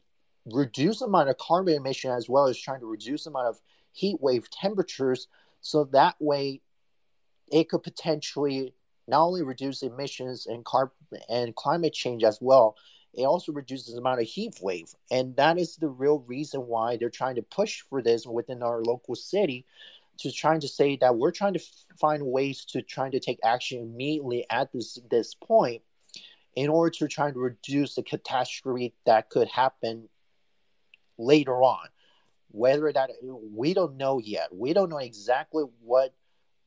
reduce 0.46 1.00
the 1.00 1.06
amount 1.06 1.30
of 1.30 1.38
carbon 1.38 1.76
emission 1.76 2.12
as 2.12 2.30
well 2.30 2.48
as 2.48 2.58
trying 2.58 2.80
to 2.80 2.86
reduce 2.86 3.26
the 3.26 3.30
amount 3.30 3.48
of 3.48 3.60
heat 3.92 4.18
wave 4.22 4.50
temperatures. 4.50 5.28
So 5.62 5.86
that 5.86 6.16
way, 6.20 6.62
it 7.52 7.70
could 7.70 7.84
potentially 7.84 8.74
not 9.08 9.26
only 9.26 9.44
reduce 9.44 9.84
emissions 9.84 10.48
and 10.48 10.64
carbon 10.64 10.96
and 11.30 11.56
climate 11.56 11.94
change 11.94 12.24
as 12.24 12.40
well. 12.42 12.76
It 13.14 13.24
also 13.24 13.52
reduces 13.52 13.94
the 13.94 14.00
amount 14.00 14.22
of 14.22 14.28
heat 14.28 14.60
wave, 14.62 14.94
and 15.10 15.36
that 15.38 15.58
is 15.58 15.76
the 15.76 15.88
real 15.88 16.20
reason 16.28 16.68
why 16.68 16.98
they're 16.98 17.10
trying 17.10 17.36
to 17.36 17.42
push 17.42 17.82
for 17.90 18.02
this 18.02 18.28
within 18.28 18.62
our 18.62 18.84
local 18.84 19.16
city 19.16 19.66
to 20.20 20.32
trying 20.32 20.60
to 20.62 20.68
say 20.68 20.98
that 20.98 21.16
we're 21.16 21.32
trying 21.32 21.54
to 21.54 21.60
find 22.00 22.24
ways 22.24 22.66
to 22.66 22.82
trying 22.82 23.12
to 23.12 23.20
take 23.20 23.40
action 23.44 23.80
immediately 23.80 24.46
at 24.50 24.72
this 24.72 25.00
this 25.10 25.36
point 25.36 25.82
in 26.56 26.70
order 26.70 26.90
to 26.90 27.08
try 27.08 27.32
to 27.32 27.40
reduce 27.40 27.96
the 27.96 28.04
catastrophe 28.04 28.94
that 29.06 29.30
could 29.30 29.48
happen 29.48 30.10
later 31.18 31.62
on. 31.62 31.88
Whether 32.50 32.92
that 32.92 33.12
we 33.22 33.74
don't 33.74 33.98
know 33.98 34.20
yet. 34.20 34.56
We 34.56 34.74
don't 34.74 34.90
know 34.90 34.98
exactly 34.98 35.66
what 35.82 36.14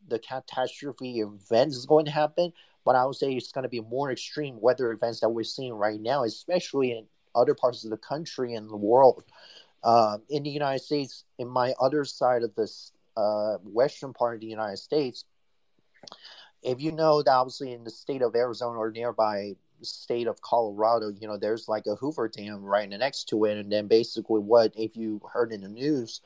the 0.06 0.18
catastrophe 0.18 1.20
event 1.20 1.72
is 1.72 1.86
going 1.86 2.06
to 2.06 2.10
happen 2.10 2.52
but 2.84 2.96
i 2.96 3.04
would 3.04 3.14
say 3.14 3.32
it's 3.32 3.52
going 3.52 3.62
to 3.62 3.68
be 3.68 3.80
more 3.80 4.10
extreme 4.10 4.60
weather 4.60 4.92
events 4.92 5.20
that 5.20 5.28
we're 5.28 5.42
seeing 5.42 5.74
right 5.74 6.00
now 6.00 6.24
especially 6.24 6.92
in 6.92 7.04
other 7.34 7.54
parts 7.54 7.84
of 7.84 7.90
the 7.90 7.96
country 7.96 8.54
and 8.54 8.68
the 8.68 8.76
world. 8.76 9.24
Um, 9.82 10.22
in 10.28 10.42
the 10.42 10.50
united 10.50 10.80
states 10.80 11.24
in 11.38 11.48
my 11.48 11.72
other 11.80 12.04
side 12.04 12.42
of 12.42 12.54
this 12.54 12.92
uh, 13.16 13.56
western 13.64 14.12
part 14.12 14.34
of 14.34 14.40
the 14.40 14.46
United 14.46 14.78
States, 14.78 15.24
if 16.62 16.80
you 16.80 16.92
know 16.92 17.22
that 17.22 17.30
obviously 17.30 17.72
in 17.72 17.84
the 17.84 17.90
state 17.90 18.22
of 18.22 18.34
Arizona 18.34 18.78
or 18.78 18.90
nearby 18.90 19.54
state 19.82 20.26
of 20.26 20.40
Colorado, 20.42 21.08
you 21.08 21.26
know, 21.26 21.36
there's 21.36 21.68
like 21.68 21.86
a 21.86 21.94
Hoover 21.96 22.28
Dam 22.28 22.62
right 22.62 22.88
next 22.88 23.28
to 23.30 23.44
it. 23.44 23.58
And 23.58 23.72
then 23.72 23.86
basically, 23.86 24.40
what 24.40 24.72
if 24.76 24.96
you 24.96 25.20
heard 25.32 25.52
in 25.52 25.62
the 25.62 25.68
news, 25.68 26.20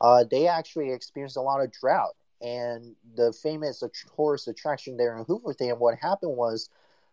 uh, 0.00 0.24
they 0.24 0.48
actually 0.48 0.92
experienced 0.92 1.36
a 1.36 1.42
lot 1.42 1.62
of 1.62 1.72
drought. 1.72 2.16
And 2.42 2.94
the 3.14 3.32
famous 3.32 3.82
tourist 4.14 4.48
attraction 4.48 4.96
there 4.96 5.16
in 5.16 5.24
Hoover 5.24 5.54
Dam, 5.54 5.78
what 5.78 5.96
happened 5.98 6.36
was 6.36 6.68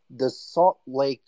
the 0.09 0.29
Salt 0.29 0.79
Lake, 0.85 1.23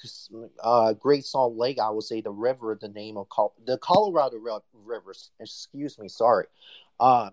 uh, 0.61 0.93
Great 0.93 1.25
Salt 1.25 1.55
Lake, 1.55 1.79
I 1.79 1.89
would 1.89 2.03
say 2.03 2.21
the 2.21 2.31
river, 2.31 2.77
the 2.79 2.89
name 2.89 3.17
of 3.17 3.29
Col- 3.29 3.53
the 3.65 3.77
Colorado 3.77 4.37
River, 4.37 5.13
excuse 5.39 5.97
me, 5.97 6.09
sorry. 6.09 6.47
Uh, 6.99 7.29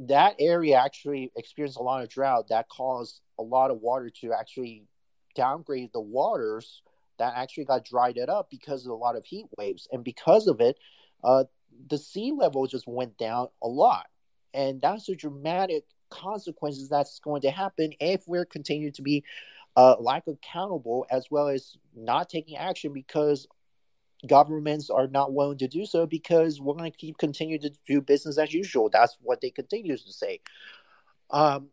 that 0.00 0.36
area 0.38 0.76
actually 0.76 1.32
experienced 1.36 1.78
a 1.78 1.82
lot 1.82 2.02
of 2.02 2.08
drought 2.08 2.48
that 2.48 2.68
caused 2.68 3.20
a 3.38 3.42
lot 3.42 3.70
of 3.70 3.80
water 3.80 4.10
to 4.20 4.32
actually 4.32 4.84
downgrade 5.34 5.90
the 5.92 6.00
waters 6.00 6.82
that 7.18 7.32
actually 7.36 7.64
got 7.64 7.84
dried 7.84 8.16
it 8.16 8.28
up 8.28 8.48
because 8.50 8.86
of 8.86 8.92
a 8.92 8.94
lot 8.94 9.16
of 9.16 9.24
heat 9.24 9.46
waves. 9.56 9.88
And 9.90 10.04
because 10.04 10.46
of 10.46 10.60
it 10.60 10.76
uh, 11.24 11.44
the 11.88 11.98
sea 11.98 12.32
level 12.36 12.66
just 12.66 12.86
went 12.86 13.16
down 13.18 13.48
a 13.62 13.68
lot. 13.68 14.06
And 14.54 14.80
that's 14.80 15.08
a 15.08 15.14
dramatic 15.14 15.84
consequences 16.10 16.88
that's 16.88 17.20
going 17.20 17.42
to 17.42 17.50
happen 17.50 17.92
if 18.00 18.26
we're 18.26 18.46
continuing 18.46 18.92
to 18.94 19.02
be 19.02 19.24
uh, 19.76 19.96
lack 20.00 20.26
accountable 20.26 21.06
as 21.10 21.26
well 21.30 21.48
as 21.48 21.76
not 21.94 22.28
taking 22.28 22.56
action 22.56 22.92
because 22.92 23.46
governments 24.26 24.90
are 24.90 25.06
not 25.06 25.32
willing 25.32 25.58
to 25.58 25.68
do 25.68 25.86
so 25.86 26.06
because 26.06 26.60
we're 26.60 26.74
going 26.74 26.90
to 26.90 26.96
keep 26.96 27.18
continue 27.18 27.58
to 27.58 27.70
do 27.86 28.00
business 28.00 28.38
as 28.38 28.52
usual. 28.52 28.90
That's 28.90 29.16
what 29.20 29.40
they 29.40 29.50
continue 29.50 29.96
to 29.96 30.12
say. 30.12 30.40
Um, 31.30 31.68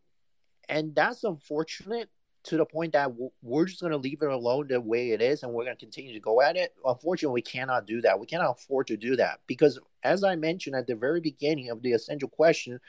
and 0.70 0.94
that's 0.96 1.24
unfortunate 1.24 2.10
to 2.44 2.58
the 2.58 2.66
point 2.66 2.94
that 2.94 3.12
we're 3.42 3.66
just 3.66 3.82
going 3.82 3.92
to 3.92 3.98
leave 3.98 4.22
it 4.22 4.30
alone 4.30 4.68
the 4.68 4.80
way 4.80 5.12
it 5.12 5.22
is 5.22 5.42
and 5.42 5.52
we're 5.52 5.64
going 5.64 5.76
to 5.76 5.84
continue 5.84 6.14
to 6.14 6.20
go 6.20 6.42
at 6.42 6.56
it. 6.56 6.76
Unfortunately, 6.86 7.34
we 7.34 7.42
cannot 7.42 7.88
do 7.88 8.02
that. 8.02 8.20
We 8.20 8.28
cannot 8.28 8.52
afford 8.52 8.88
to 8.88 8.98
do 8.98 9.16
that 9.16 9.40
because, 9.48 9.80
as 10.04 10.24
I 10.24 10.36
mentioned 10.36 10.76
at 10.76 10.86
the 10.86 10.96
very 10.96 11.22
beginning 11.22 11.72
of 11.72 11.82
the 11.82 11.94
essential 11.94 12.30
question, 12.30 12.80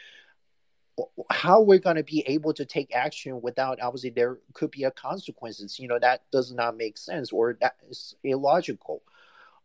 how 1.31 1.63
we're 1.63 1.79
going 1.79 1.97
to 1.97 2.05
be 2.05 2.23
able 2.27 2.53
to 2.55 2.65
take 2.65 2.95
action 2.95 3.41
without 3.43 3.81
obviously 3.81 4.11
there 4.11 4.39
could 4.55 4.71
be 4.71 4.85
a 4.85 4.91
consequences 4.91 5.79
you 5.79 5.87
know 5.87 5.99
that 5.99 6.23
does 6.33 6.53
not 6.53 6.75
make 6.75 6.97
sense 6.97 7.33
or 7.33 7.59
that 7.61 7.77
is 7.91 8.15
illogical 8.25 9.03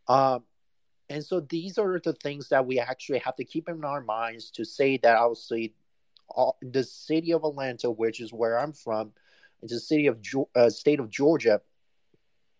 um, 0.08 0.44
and 1.08 1.24
so 1.24 1.40
these 1.40 1.78
are 1.78 2.00
the 2.02 2.14
things 2.14 2.48
that 2.48 2.66
we 2.66 2.78
actually 2.78 3.18
have 3.18 3.36
to 3.36 3.44
keep 3.44 3.68
in 3.68 3.84
our 3.84 4.02
minds 4.02 4.50
to 4.52 4.64
say 4.64 4.96
that 4.98 5.16
obviously 5.16 5.74
all, 6.28 6.56
the 6.62 6.82
city 6.82 7.32
of 7.32 7.44
Atlanta, 7.44 7.90
which 7.90 8.20
is 8.20 8.32
where 8.32 8.58
I'm 8.58 8.72
from, 8.72 9.12
it's 9.62 9.72
the 9.72 9.80
city 9.80 10.06
of 10.06 10.18
uh, 10.56 10.70
state 10.70 11.00
of 11.00 11.10
Georgia, 11.10 11.60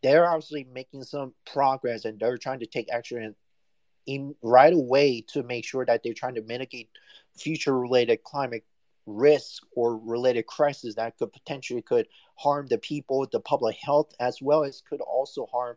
they're 0.02 0.28
obviously 0.28 0.66
making 0.72 1.04
some 1.04 1.32
progress 1.46 2.04
and 2.04 2.18
they're 2.18 2.36
trying 2.36 2.60
to 2.60 2.66
take 2.66 2.92
action 2.92 3.34
in 4.06 4.34
right 4.42 4.72
away 4.72 5.24
to 5.28 5.42
make 5.42 5.64
sure 5.64 5.86
that 5.86 6.02
they're 6.02 6.12
trying 6.12 6.34
to 6.34 6.42
mitigate 6.42 6.90
future 7.36 7.78
related 7.78 8.22
climate 8.22 8.64
risk 9.06 9.62
or 9.74 9.96
related 9.96 10.46
crises 10.46 10.96
that 10.96 11.16
could 11.18 11.32
potentially 11.32 11.82
could 11.82 12.06
harm 12.36 12.66
the 12.66 12.78
people, 12.78 13.26
the 13.32 13.40
public 13.40 13.76
health, 13.76 14.12
as 14.20 14.40
well 14.40 14.64
as 14.64 14.82
could 14.88 15.00
also 15.00 15.46
harm 15.46 15.76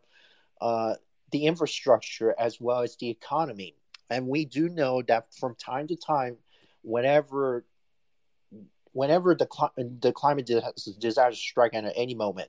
uh, 0.60 0.94
the 1.36 1.46
infrastructure 1.46 2.34
as 2.38 2.60
well 2.60 2.80
as 2.80 2.96
the 2.96 3.10
economy. 3.10 3.74
And 4.08 4.26
we 4.26 4.46
do 4.46 4.68
know 4.68 5.02
that 5.02 5.34
from 5.34 5.54
time 5.56 5.86
to 5.88 5.96
time, 5.96 6.36
whenever 6.82 7.64
whenever 8.92 9.34
the 9.34 9.46
the 10.00 10.12
climate 10.12 10.46
disaster 10.46 11.36
strike 11.36 11.74
at 11.74 11.92
any 11.94 12.14
moment, 12.14 12.48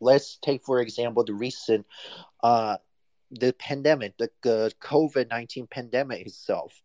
let's 0.00 0.36
take 0.42 0.62
for 0.64 0.80
example 0.80 1.24
the 1.24 1.32
recent 1.32 1.86
uh, 2.42 2.76
the 3.30 3.54
pandemic, 3.54 4.18
the, 4.18 4.28
the 4.42 4.72
COVID 4.82 5.30
19 5.30 5.66
pandemic 5.68 6.26
itself, 6.26 6.82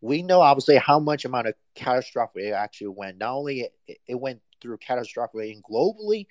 we 0.00 0.22
know 0.22 0.40
obviously 0.40 0.76
how 0.78 0.98
much 0.98 1.24
amount 1.24 1.46
of 1.46 1.54
catastrophic 1.76 2.44
it 2.44 2.50
actually 2.52 2.88
went. 2.88 3.18
Not 3.18 3.34
only 3.34 3.70
it, 3.86 3.98
it 4.08 4.20
went 4.20 4.40
through 4.60 4.78
catastrophic 4.78 5.58
globally, 5.62 6.26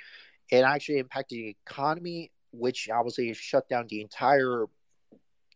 it 0.51 0.63
actually 0.63 0.98
impacted 0.98 1.38
the 1.38 1.56
economy, 1.65 2.32
which 2.53 2.89
obviously 2.89 3.33
shut 3.33 3.67
down 3.67 3.88
the 3.89 4.01
entire 4.01 4.65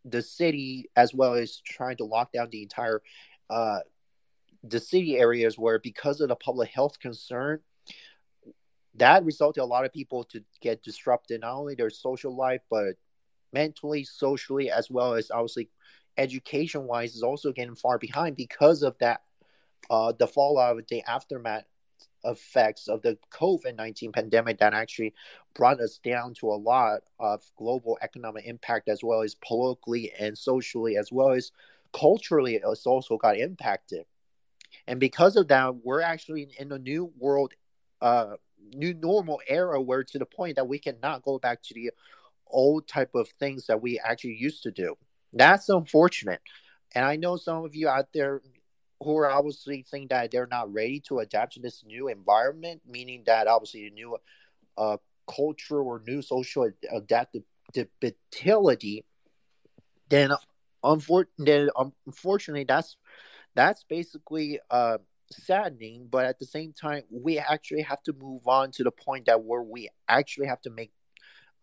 the 0.04 0.22
city 0.22 0.90
as 0.96 1.14
well 1.14 1.34
as 1.34 1.62
trying 1.66 1.98
to 1.98 2.06
lock 2.06 2.32
down 2.32 2.50
the 2.52 2.64
entire 2.64 3.02
uh, 3.50 3.80
the 4.64 4.80
city 4.80 5.18
areas 5.18 5.58
where 5.58 5.80
because 5.80 6.22
of 6.22 6.30
the 6.30 6.36
public 6.36 6.70
health 6.70 7.00
concern 7.00 7.60
that 8.96 9.24
resulted 9.24 9.62
a 9.62 9.66
lot 9.66 9.86
of 9.86 9.94
people 9.94 10.24
to 10.24 10.44
get 10.62 10.82
disrupted 10.84 11.42
not 11.42 11.54
only 11.54 11.76
their 11.76 11.90
social 11.90 12.36
life 12.36 12.62
but 12.70 12.96
mentally 13.54 14.04
socially 14.04 14.70
as 14.72 14.90
well 14.90 15.14
as 15.14 15.30
obviously 15.32 15.70
education 16.18 16.86
wise 16.88 17.16
is 17.16 17.24
also 17.24 17.52
getting 17.52 17.76
far 17.76 17.98
behind 17.98 18.36
because 18.36 18.82
of 18.82 18.98
that 19.00 19.22
uh, 19.90 20.12
the 20.18 20.28
fallout 20.28 20.80
of 20.80 20.88
the 20.88 21.02
aftermath 21.04 21.64
effects 22.24 22.88
of 22.88 23.02
the 23.02 23.18
covid-19 23.32 24.14
pandemic 24.14 24.60
that 24.60 24.74
actually 24.74 25.14
brought 25.54 25.80
us 25.80 26.00
down 26.04 26.34
to 26.34 26.48
a 26.48 26.56
lot 26.56 27.02
of 27.20 27.44
global 27.58 27.98
economic 28.02 28.46
impact 28.46 28.90
as 28.90 29.04
well 29.04 29.22
as 29.22 29.36
politically 29.36 30.12
and 30.20 30.38
socially 30.38 30.98
as 30.98 31.12
well 31.12 31.32
as 31.32 31.52
culturally 31.94 32.56
it's 32.56 32.86
also 32.86 33.18
got 33.18 33.38
impacted. 33.38 34.06
And 34.88 35.00
because 35.00 35.36
of 35.36 35.48
that 35.48 35.76
we're 35.84 36.02
actually 36.02 36.48
in 36.58 36.72
a 36.72 36.80
new 36.80 37.12
world 37.18 37.54
uh 38.02 38.36
new 38.74 38.94
normal 38.94 39.40
era 39.48 39.82
where 39.82 40.04
to 40.04 40.20
the 40.20 40.26
point 40.26 40.56
that 40.56 40.68
we 40.68 40.80
cannot 40.80 41.24
go 41.24 41.40
back 41.40 41.62
to 41.64 41.74
the 41.74 41.92
old 42.48 42.88
type 42.88 43.16
of 43.16 43.30
things 43.40 43.68
that 43.68 43.82
we 43.82 44.00
actually 44.00 44.36
used 44.36 44.64
to 44.64 44.72
do. 44.72 44.96
That's 45.34 45.70
unfortunate. 45.70 46.42
And 46.96 47.06
i 47.06 47.16
know 47.16 47.38
some 47.38 47.66
of 47.66 47.76
you 47.76 47.90
out 47.90 48.08
there 48.14 48.42
who 49.02 49.18
are 49.18 49.30
obviously 49.30 49.86
think 49.90 50.10
that 50.10 50.32
they're 50.32 50.48
not 50.48 50.72
ready 50.74 51.00
to 51.00 51.20
adapt 51.20 51.54
to 51.54 51.60
this 51.60 51.84
new 51.86 52.08
environment 52.08 52.82
meaning 52.88 53.24
that 53.26 53.48
obviously 53.48 53.88
a 53.88 53.92
new 53.92 54.18
uh, 54.78 54.98
culture 55.28 55.82
or 55.82 56.02
new 56.08 56.22
social 56.22 56.70
adaptability 56.92 59.04
then 60.10 60.32
unfortunately, 60.84 61.70
unfortunately 62.06 62.64
that's 62.64 62.98
that's 63.56 63.84
basically 63.84 64.60
uh, 64.70 64.98
saddening. 65.32 66.08
But 66.10 66.26
at 66.26 66.40
the 66.40 66.46
same 66.46 66.74
time, 66.74 67.04
we 67.10 67.40
actually 67.40 67.82
have 67.82 68.02
to 68.04 68.14
move 68.14 68.48
on 68.48 68.72
to 68.72 68.84
the 68.84 68.92
point 68.92 69.26
that 69.26 69.44
where 69.44 69.64
we 69.64 69.90
actually 70.08 70.48
have 70.48 70.62
to 70.62 70.70
make 70.70 70.92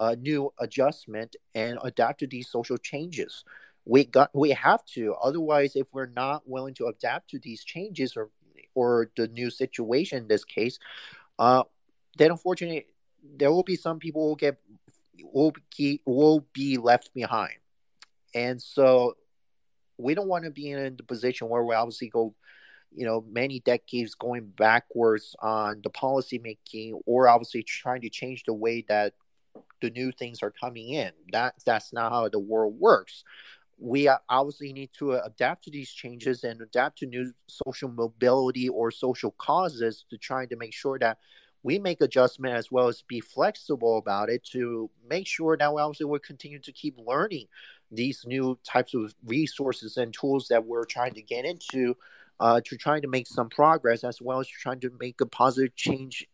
a 0.01 0.17
new 0.17 0.53
adjustment 0.59 1.37
and 1.55 1.79
adapt 1.83 2.21
to 2.21 2.27
these 2.27 2.49
social 2.49 2.77
changes. 2.77 3.45
We 3.85 4.05
got 4.05 4.31
we 4.35 4.51
have 4.51 4.85
to. 4.95 5.15
Otherwise, 5.15 5.77
if 5.77 5.87
we're 5.93 6.07
not 6.07 6.49
willing 6.49 6.75
to 6.75 6.87
adapt 6.87 7.31
to 7.31 7.39
these 7.39 7.65
changes 7.65 8.17
or 8.17 8.31
or 8.75 9.11
the 9.17 9.29
new 9.29 9.51
situation 9.51 10.19
in 10.19 10.29
this 10.29 10.45
case, 10.45 10.79
uh, 11.39 11.65
then 12.17 12.31
unfortunately 12.31 12.87
there 13.37 13.51
will 13.51 13.63
be 13.63 13.77
some 13.77 13.99
people 13.99 14.29
will 14.29 14.37
get 14.37 14.59
will 15.23 15.53
be 15.77 16.01
will 16.05 16.47
be 16.53 16.79
left 16.79 17.13
behind. 17.15 17.55
And 18.35 18.61
so 18.61 19.17
we 19.97 20.15
don't 20.15 20.29
want 20.29 20.45
to 20.45 20.51
be 20.51 20.71
in 20.71 20.97
the 20.97 21.03
position 21.03 21.49
where 21.49 21.63
we 21.63 21.75
obviously 21.75 22.09
go, 22.09 22.35
you 22.93 23.05
know, 23.05 23.25
many 23.31 23.61
decades 23.61 24.15
going 24.15 24.47
backwards 24.47 25.37
on 25.41 25.81
the 25.83 25.91
policy 25.91 26.39
making 26.39 27.01
or 27.07 27.29
obviously 27.29 27.63
trying 27.63 28.01
to 28.01 28.11
change 28.11 28.45
the 28.45 28.55
way 28.55 28.85
that 28.89 29.15
the 29.81 29.91
new 29.91 30.11
things 30.11 30.43
are 30.43 30.51
coming 30.51 30.91
in. 30.91 31.13
That 31.33 31.55
that's 31.65 31.93
not 31.93 32.13
how 32.13 32.29
the 32.29 32.41
world 32.41 32.75
works. 32.79 33.25
We 33.79 34.09
obviously 34.29 34.73
need 34.73 34.91
to 34.99 35.13
adapt 35.13 35.65
to 35.65 35.71
these 35.71 35.91
changes 35.91 36.45
and 36.45 36.61
adapt 36.61 36.99
to 36.99 37.07
new 37.07 37.33
social 37.49 37.89
mobility 37.89 38.69
or 38.69 38.91
social 38.91 39.33
causes 39.33 40.05
to 40.11 40.19
try 40.19 40.47
to 40.47 40.57
make 40.57 40.73
sure 40.73 40.99
that 40.99 41.19
we 41.65 41.79
make 41.79 42.03
adjustment 42.03 42.55
as 42.55 42.71
well 42.71 42.89
as 42.89 43.03
be 43.09 43.21
flexible 43.21 43.97
about 43.99 44.29
it 44.29 44.45
to 44.45 44.91
make 45.09 45.27
sure 45.27 45.57
that 45.57 45.75
we 45.75 45.81
obviously 45.81 46.07
will 46.07 46.19
continue 46.19 46.61
to 46.61 46.73
keep 46.73 46.97
learning 46.99 47.47
these 47.91 48.25
new 48.27 48.59
types 48.65 48.95
of 48.95 49.15
resources 49.25 49.97
and 49.97 50.13
tools 50.13 50.49
that 50.49 50.65
we're 50.65 50.85
trying 50.85 51.15
to 51.15 51.23
get 51.23 51.45
into 51.45 51.97
uh, 52.41 52.61
to 52.65 52.77
trying 52.77 53.03
to 53.03 53.09
make 53.09 53.27
some 53.27 53.49
progress 53.49 54.05
as 54.05 54.21
well 54.21 54.41
as 54.41 54.47
trying 54.47 54.81
to 54.81 54.91
make 55.01 55.21
a 55.21 55.27
positive 55.27 55.75
change 55.75 56.27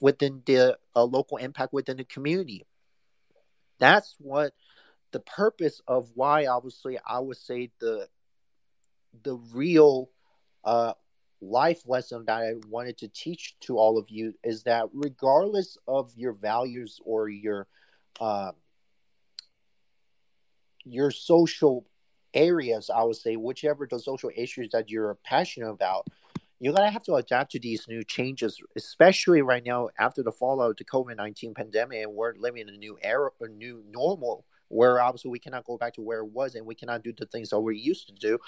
within 0.00 0.42
the 0.46 0.76
uh, 0.96 1.04
local 1.04 1.36
impact 1.36 1.72
within 1.72 1.96
the 1.96 2.04
community. 2.04 2.66
That's 3.78 4.16
what 4.18 4.54
the 5.14 5.20
purpose 5.20 5.80
of 5.86 6.10
why 6.14 6.46
obviously 6.46 6.98
I 7.06 7.20
would 7.20 7.36
say 7.36 7.70
the 7.78 8.08
the 9.22 9.36
real 9.54 10.10
uh, 10.64 10.94
life 11.40 11.82
lesson 11.86 12.24
that 12.26 12.36
I 12.36 12.54
wanted 12.68 12.98
to 12.98 13.08
teach 13.08 13.54
to 13.60 13.78
all 13.78 13.96
of 13.96 14.10
you 14.10 14.34
is 14.42 14.64
that 14.64 14.86
regardless 14.92 15.78
of 15.86 16.12
your 16.16 16.32
values 16.32 16.98
or 17.04 17.28
your 17.28 17.68
uh, 18.20 18.52
your 20.84 21.12
social 21.12 21.86
areas, 22.34 22.90
I 22.90 23.04
would 23.04 23.16
say, 23.16 23.36
whichever 23.36 23.86
the 23.88 24.00
social 24.00 24.32
issues 24.34 24.70
that 24.72 24.90
you're 24.90 25.16
passionate 25.24 25.70
about, 25.70 26.08
you're 26.58 26.74
gonna 26.74 26.90
have 26.90 27.04
to 27.04 27.14
adapt 27.14 27.52
to 27.52 27.60
these 27.60 27.86
new 27.86 28.02
changes, 28.02 28.60
especially 28.74 29.42
right 29.42 29.64
now 29.64 29.90
after 29.96 30.24
the 30.24 30.32
fallout 30.32 30.70
of 30.72 30.76
the 30.76 30.84
COVID 30.84 31.16
nineteen 31.16 31.54
pandemic, 31.54 32.02
and 32.02 32.12
we're 32.12 32.34
living 32.34 32.62
in 32.62 32.74
a 32.74 32.76
new 32.76 32.98
era, 33.00 33.30
a 33.40 33.46
new 33.46 33.84
normal, 33.88 34.44
where 34.68 35.00
obviously 35.00 35.30
we 35.30 35.38
cannot 35.38 35.64
go 35.64 35.76
back 35.76 35.94
to 35.94 36.02
where 36.02 36.20
it 36.20 36.30
was, 36.32 36.54
and 36.54 36.66
we 36.66 36.74
cannot 36.74 37.02
do 37.02 37.12
the 37.16 37.26
things 37.26 37.50
that 37.50 37.60
we 37.60 37.78
used 37.78 38.08
to 38.08 38.14
do. 38.14 38.38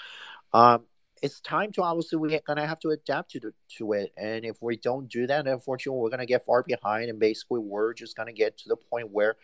Um, 0.53 0.83
it's 1.21 1.39
time 1.41 1.71
to 1.73 1.81
obviously 1.81 2.19
we're 2.19 2.39
gonna 2.45 2.67
have 2.67 2.79
to 2.79 2.89
adapt 2.89 3.31
to 3.31 3.39
the, 3.39 3.53
to 3.77 3.93
it, 3.93 4.13
and 4.17 4.45
if 4.45 4.57
we 4.61 4.77
don't 4.77 5.09
do 5.09 5.27
that, 5.27 5.47
unfortunately, 5.47 5.99
we're 5.99 6.09
gonna 6.09 6.25
get 6.25 6.45
far 6.45 6.63
behind, 6.63 7.09
and 7.09 7.19
basically 7.19 7.59
we're 7.59 7.93
just 7.93 8.15
gonna 8.15 8.33
get 8.33 8.57
to 8.59 8.69
the 8.69 8.77
point 8.77 9.11
where. 9.11 9.35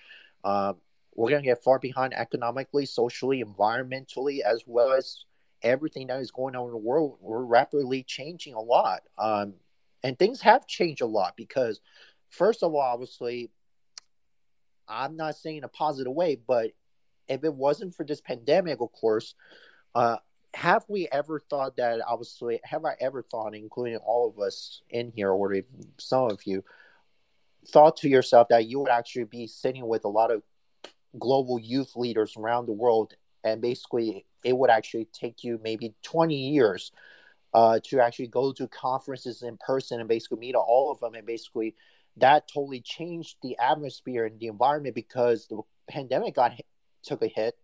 Um, 0.44 0.78
we're 1.16 1.30
going 1.30 1.44
to 1.44 1.48
get 1.48 1.64
far 1.64 1.80
behind 1.80 2.14
economically, 2.14 2.86
socially, 2.86 3.44
environmentally, 3.44 4.40
as 4.40 4.64
well 4.66 4.92
as 4.92 5.26
everything 5.62 6.08
that 6.08 6.20
is 6.20 6.32
going 6.32 6.56
on 6.56 6.66
in 6.66 6.72
the 6.72 6.78
world. 6.78 7.18
We're 7.22 7.44
rapidly 7.44 8.04
changing 8.04 8.54
a 8.54 8.62
lot. 8.62 9.02
Um, 9.18 9.54
and 10.04 10.18
things 10.18 10.42
have 10.42 10.68
changed 10.68 11.02
a 11.02 11.08
lot 11.08 11.36
because, 11.38 11.80
first 12.30 12.64
of 12.64 12.74
all, 12.74 12.82
obviously, 12.82 13.52
I'm 14.88 15.16
not 15.16 15.36
saying 15.36 15.64
a 15.64 15.68
positive 15.68 16.14
way, 16.14 16.36
but 16.36 16.72
if 17.28 17.44
it 17.44 17.54
wasn't 17.54 17.96
for 17.96 18.06
this 18.06 18.22
pandemic, 18.22 18.82
of 18.82 18.92
course, 18.92 19.36
uh, 19.96 20.18
have 20.54 20.86
we 20.88 21.08
ever 21.12 21.40
thought 21.40 21.78
that, 21.78 22.00
obviously, 22.08 22.60
have 22.64 22.86
I 22.86 22.96
ever 23.00 23.24
thought, 23.24 23.56
including 23.56 23.98
all 23.98 24.30
of 24.30 24.40
us 24.40 24.82
in 24.90 25.12
here, 25.16 25.32
or 25.32 25.56
some 25.98 26.30
of 26.30 26.42
you, 26.46 26.64
thought 27.68 27.98
to 27.98 28.10
yourself 28.10 28.50
that 28.50 28.68
you 28.68 28.80
would 28.80 28.90
actually 28.90 29.24
be 29.24 29.48
sitting 29.48 29.88
with 29.88 30.06
a 30.06 30.10
lot 30.10 30.32
of 30.32 30.44
global 31.18 31.60
youth 31.60 31.96
leaders 31.96 32.36
around 32.38 32.66
the 32.66 32.74
world 32.74 33.14
and 33.44 33.62
basically 33.62 34.26
it 34.44 34.56
would 34.56 34.70
actually 34.70 35.08
take 35.14 35.44
you 35.44 35.60
maybe 35.64 35.94
20 36.04 36.36
years 36.36 36.92
uh, 37.54 37.80
to 37.84 38.00
actually 38.00 38.28
go 38.28 38.52
to 38.52 38.68
conferences 38.68 39.44
in 39.44 39.58
person 39.58 40.00
and 40.00 40.10
basically 40.10 40.40
meet 40.40 40.56
all 40.56 40.92
of 40.92 41.00
them 41.00 41.14
and 41.14 41.26
basically 41.26 41.76
that 42.18 42.48
totally 42.54 42.82
changed 42.82 43.38
the 43.42 43.58
atmosphere 43.60 44.26
and 44.26 44.40
the 44.40 44.48
environment 44.48 44.96
because 44.96 45.48
the 45.48 45.62
pandemic 45.90 46.36
got 46.36 46.54
took 47.04 47.22
a 47.22 47.28
hit 47.28 47.58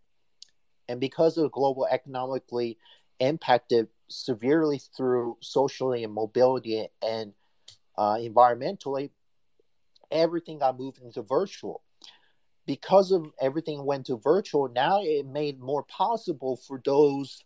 and 0.88 1.00
because 1.00 1.36
of 1.36 1.44
the 1.44 1.50
global 1.50 1.86
economically 1.90 2.76
impacted 3.20 3.88
severely 4.08 4.80
through 4.96 5.36
socially 5.40 6.04
and 6.04 6.12
mobility 6.12 6.86
and 7.02 7.32
uh, 7.96 8.14
environmentally 8.14 9.10
everything 10.10 10.58
got 10.58 10.78
moved 10.78 11.00
into 11.02 11.22
virtual 11.22 11.82
because 12.70 13.10
of 13.10 13.26
everything 13.40 13.84
went 13.84 14.06
to 14.06 14.16
virtual, 14.16 14.68
now 14.68 15.00
it 15.02 15.26
made 15.26 15.58
more 15.58 15.82
possible 15.82 16.56
for 16.56 16.80
those 16.84 17.42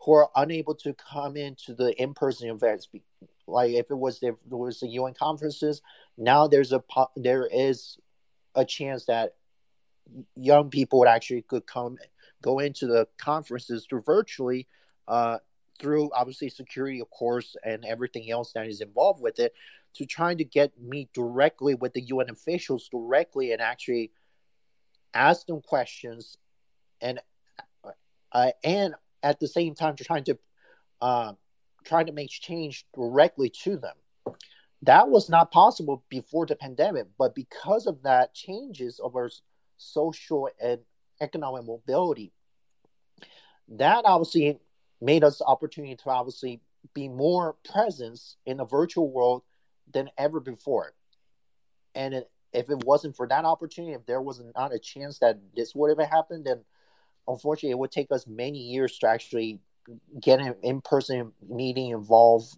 who 0.00 0.12
are 0.12 0.28
unable 0.36 0.74
to 0.74 0.94
come 0.94 1.34
into 1.34 1.74
the 1.74 1.98
in-person 2.00 2.50
events. 2.50 2.86
Like 3.46 3.72
if 3.72 3.90
it 3.90 3.96
was 3.96 4.20
there, 4.20 4.36
there 4.46 4.58
was 4.58 4.80
the 4.80 4.88
UN 4.88 5.14
conferences, 5.14 5.80
now 6.16 6.46
there's 6.46 6.72
a 6.72 6.82
there 7.16 7.46
is 7.46 7.98
a 8.54 8.64
chance 8.64 9.06
that 9.06 9.34
young 10.34 10.70
people 10.70 11.00
would 11.00 11.08
actually 11.08 11.42
could 11.42 11.66
come 11.66 11.98
go 12.42 12.58
into 12.58 12.86
the 12.86 13.06
conferences 13.18 13.86
through 13.88 14.02
virtually 14.02 14.66
uh, 15.08 15.38
through 15.78 16.10
obviously 16.14 16.48
security 16.48 17.00
of 17.00 17.10
course 17.10 17.56
and 17.64 17.84
everything 17.84 18.30
else 18.30 18.52
that 18.52 18.66
is 18.66 18.80
involved 18.80 19.20
with 19.20 19.38
it 19.38 19.52
to 19.94 20.04
trying 20.04 20.38
to 20.38 20.44
get 20.44 20.72
meet 20.80 21.12
directly 21.12 21.74
with 21.74 21.92
the 21.94 22.02
UN 22.02 22.30
officials 22.30 22.88
directly 22.88 23.52
and 23.52 23.62
actually 23.62 24.10
ask 25.14 25.46
them 25.46 25.60
questions, 25.62 26.36
and 27.00 27.18
uh, 28.32 28.50
and 28.62 28.94
at 29.22 29.40
the 29.40 29.48
same 29.48 29.74
time 29.74 29.96
trying 29.96 30.24
to 30.24 30.38
uh, 31.00 31.32
trying 31.84 32.06
to 32.06 32.12
make 32.12 32.30
change 32.30 32.86
directly 32.94 33.50
to 33.64 33.76
them. 33.76 33.96
That 34.82 35.08
was 35.08 35.28
not 35.28 35.50
possible 35.50 36.04
before 36.08 36.46
the 36.46 36.56
pandemic, 36.56 37.06
but 37.18 37.34
because 37.34 37.86
of 37.86 38.02
that 38.02 38.34
changes 38.34 39.00
of 39.00 39.16
our 39.16 39.30
social 39.76 40.48
and 40.60 40.80
economic 41.20 41.64
mobility. 41.64 42.32
That 43.68 44.04
obviously 44.04 44.60
made 45.00 45.24
us 45.24 45.42
opportunity 45.44 45.96
to 45.96 46.10
obviously 46.10 46.60
be 46.94 47.08
more 47.08 47.56
presence 47.70 48.36
in 48.46 48.58
the 48.58 48.64
virtual 48.64 49.10
world 49.10 49.42
than 49.92 50.10
ever 50.18 50.40
before. 50.40 50.94
And 51.94 52.14
it, 52.14 52.30
if 52.52 52.70
it 52.70 52.84
wasn't 52.84 53.16
for 53.16 53.26
that 53.28 53.44
opportunity, 53.44 53.94
if 53.94 54.06
there 54.06 54.22
was 54.22 54.42
not 54.54 54.74
a 54.74 54.78
chance 54.78 55.18
that 55.18 55.38
this 55.54 55.74
would 55.74 55.96
have 55.96 56.08
happened, 56.08 56.46
then 56.46 56.60
unfortunately 57.26 57.70
it 57.70 57.78
would 57.78 57.92
take 57.92 58.12
us 58.12 58.26
many 58.26 58.58
years 58.58 58.98
to 58.98 59.08
actually 59.08 59.60
get 60.20 60.40
an 60.40 60.54
in-person 60.62 61.32
meeting 61.48 61.90
involved 61.90 62.56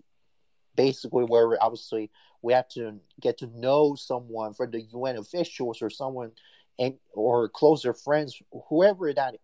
basically 0.78 1.24
where 1.24 1.60
obviously 1.60 2.08
we 2.40 2.52
have 2.52 2.68
to 2.68 3.00
get 3.20 3.36
to 3.38 3.48
know 3.48 3.96
someone 3.96 4.54
from 4.54 4.70
the 4.70 4.80
UN 4.94 5.16
officials 5.16 5.82
or 5.82 5.90
someone 5.90 6.30
and 6.78 6.94
or 7.12 7.48
closer 7.48 7.92
friends, 7.92 8.40
whoever 8.68 9.12
that 9.12 9.34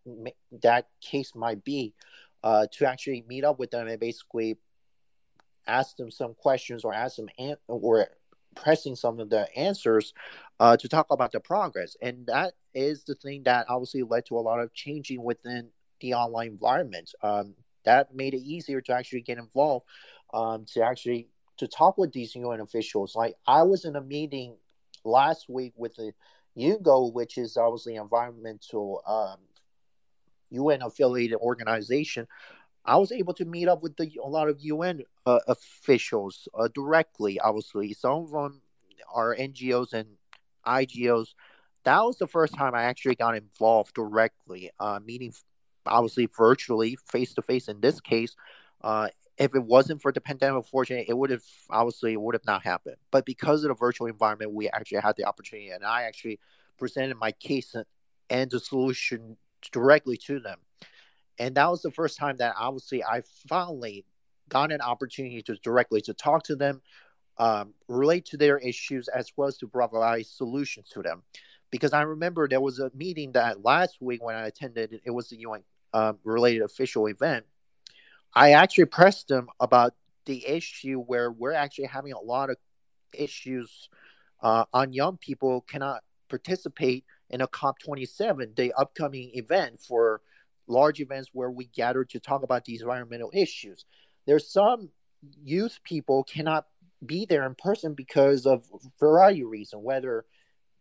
that 0.63 0.87
case 1.01 1.35
might 1.35 1.65
be, 1.65 1.93
uh, 2.45 2.69
to 2.71 2.87
actually 2.87 3.25
meet 3.29 3.43
up 3.43 3.59
with 3.59 3.73
them 3.73 3.89
and 3.89 3.99
basically 3.99 4.57
ask 5.67 5.97
them 5.97 6.11
some 6.11 6.35
questions 6.35 6.85
or 6.85 6.95
ask 6.95 7.17
them 7.17 7.29
an- 7.37 7.57
or 7.67 8.07
pressing 8.55 8.95
some 8.95 9.19
of 9.19 9.29
the 9.29 9.49
answers 9.59 10.15
uh, 10.61 10.77
to 10.77 10.89
talk 10.89 11.07
about 11.11 11.33
the 11.33 11.41
progress. 11.41 11.97
And 12.01 12.27
that 12.27 12.55
is 12.75 13.03
the 13.03 13.17
thing 13.17 13.43
that 13.43 13.67
obviously 13.69 14.05
led 14.05 14.27
to 14.27 14.39
a 14.39 14.47
lot 14.49 14.61
of 14.61 14.73
changing 14.73 15.21
within 15.25 15.71
the 15.99 16.15
online 16.15 16.49
environment. 16.49 17.13
Um, 17.21 17.57
that 17.85 18.15
made 18.15 18.35
it 18.35 18.43
easier 18.43 18.81
to 18.81 18.93
actually 18.93 19.21
get 19.21 19.39
involved, 19.39 19.87
um, 20.35 20.67
to 20.75 20.83
actually 20.83 21.29
to 21.57 21.69
talk 21.69 21.97
with 21.97 22.13
these 22.13 22.35
UN 22.35 22.61
officials. 22.61 23.15
Like 23.15 23.37
I 23.47 23.63
was 23.63 23.85
in 23.85 23.97
a 23.97 24.01
meeting 24.01 24.57
last 25.05 25.49
week 25.49 25.73
with 25.77 25.95
the 25.95 26.13
UNGO, 26.59 27.13
which 27.13 27.39
is 27.39 27.57
obviously 27.57 27.95
environmental 27.95 29.03
um, 29.07 29.39
UN 30.51 30.83
affiliated 30.83 31.39
organization. 31.39 32.27
I 32.85 32.97
was 32.97 33.13
able 33.13 33.33
to 33.35 33.45
meet 33.45 33.69
up 33.69 33.83
with 33.83 33.97
the, 33.97 34.11
a 34.23 34.29
lot 34.29 34.49
of 34.49 34.61
UN 34.61 35.03
uh, 35.25 35.39
officials 35.49 36.49
uh, 36.59 36.69
directly. 36.75 37.41
Obviously, 37.41 37.95
some 37.95 38.25
of 38.25 38.31
them 38.31 38.61
are 39.13 39.35
NGOs 39.35 39.95
and 39.95 40.09
IGOs. 40.67 41.29
That 41.85 42.03
was 42.03 42.19
the 42.19 42.27
first 42.27 42.55
time 42.55 42.75
I 42.75 42.85
actually 42.85 43.15
got 43.15 43.37
involved 43.37 43.95
directly, 43.95 44.71
uh, 44.81 45.01
meeting 45.05 45.33
obviously 45.87 46.27
virtually, 46.27 46.97
face 47.07 47.35
to 47.35 47.43
face. 47.43 47.69
In 47.69 47.81
this 47.81 48.01
case, 48.01 48.35
uh, 48.83 49.09
if 49.37 49.55
it 49.55 49.63
wasn't 49.63 50.01
for 50.01 50.13
the 50.13 50.21
pandemic, 50.21 50.57
unfortunately, 50.57 51.07
it 51.09 51.17
would 51.17 51.31
have 51.31 51.43
obviously 51.71 52.13
it 52.13 52.21
would 52.21 52.35
have 52.35 52.47
not 52.47 52.63
happened. 52.63 52.97
But 53.11 53.27
because 53.27 53.65
of 53.65 53.69
the 53.69 53.75
virtual 53.75 54.07
environment, 54.07 54.53
we 54.53 54.69
actually 54.69 55.01
had 55.01 55.17
the 55.17 55.25
opportunity, 55.25 55.71
and 55.71 55.85
I 55.85 56.03
actually 56.03 56.39
presented 56.79 57.17
my 57.17 57.33
case 57.33 57.75
and 58.31 58.51
the 58.51 58.61
solution 58.61 59.37
directly 59.73 60.17
to 60.27 60.41
them. 60.41 60.59
And 61.39 61.57
that 61.57 61.69
was 61.69 61.83
the 61.83 61.91
first 61.91 62.17
time 62.17 62.37
that 62.37 62.55
obviously 62.59 63.03
I 63.03 63.23
finally 63.49 64.05
got 64.49 64.71
an 64.71 64.81
opportunity 64.81 65.43
to 65.43 65.57
directly 65.57 66.01
to 66.03 66.15
talk 66.15 66.45
to 66.45 66.55
them, 66.55 66.81
um, 67.39 67.75
relate 67.89 68.27
to 68.27 68.37
their 68.37 68.59
issues, 68.59 69.09
as 69.09 69.33
well 69.37 69.49
as 69.49 69.57
to 69.59 69.67
provide 69.67 70.27
solutions 70.27 70.91
to 70.91 71.03
them. 71.03 71.23
Because 71.71 71.93
I 71.93 72.03
remember 72.03 72.47
there 72.47 72.61
was 72.61 72.79
a 72.79 72.91
meeting 72.95 73.33
that 73.33 73.65
last 73.65 74.01
week 74.01 74.23
when 74.23 74.37
I 74.37 74.47
attended, 74.47 75.01
it 75.05 75.11
was 75.11 75.29
the 75.29 75.39
UN 75.39 75.65
um, 75.93 76.19
related 76.23 76.63
official 76.63 77.07
event 77.07 77.45
I 78.35 78.53
actually 78.53 78.87
pressed 78.87 79.29
them 79.29 79.49
about 79.61 79.95
the 80.27 80.47
issue 80.47 81.01
where 81.01 81.31
we're 81.31 81.53
actually 81.53 81.87
having 81.87 82.13
a 82.13 82.21
lot 82.21 82.51
of 82.51 82.57
issues 83.13 83.89
uh, 84.43 84.65
on 84.73 84.93
young 84.93 85.17
people 85.17 85.61
cannot 85.63 86.03
participate 86.29 87.05
in 87.31 87.41
a 87.41 87.49
COP27, 87.49 88.57
the 88.57 88.73
upcoming 88.75 89.31
event 89.35 89.81
for 89.81 90.21
large 90.67 91.01
events 91.01 91.31
where 91.33 91.51
we 91.51 91.67
gather 91.67 92.05
to 92.05 92.19
talk 92.19 92.43
about 92.43 92.65
these 92.65 92.81
environmental 92.81 93.31
issues. 93.35 93.85
There's 94.27 94.51
some 94.51 94.91
youth 95.43 95.79
people 95.85 96.25
cannot 96.25 96.67
be 97.05 97.27
there 97.27 97.47
in 97.47 97.55
person 97.55 97.95
because 97.95 98.47
of 98.47 98.65
variety 98.99 99.43
of 99.43 99.49
reasons, 99.49 99.83
whether 99.83 100.25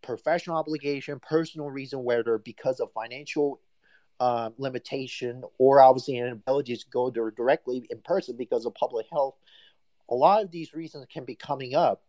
professional 0.01 0.57
obligation, 0.57 1.19
personal 1.19 1.69
reason, 1.69 2.03
whether 2.03 2.37
because 2.37 2.79
of 2.79 2.91
financial 2.93 3.59
uh, 4.19 4.49
limitation 4.58 5.43
or 5.58 5.82
obviously 5.82 6.17
an 6.17 6.28
inability 6.28 6.76
to 6.76 6.86
go 6.91 7.10
there 7.10 7.32
directly 7.32 7.86
in 7.89 7.99
person 8.02 8.36
because 8.38 8.65
of 8.65 8.73
public 8.76 9.08
health. 9.12 9.36
A 10.10 10.15
lot 10.15 10.43
of 10.43 10.52
these 10.52 10.73
reasons 10.73 11.06
can 11.12 11.26
be 11.26 11.36
coming 11.36 11.76
up. 11.76 12.04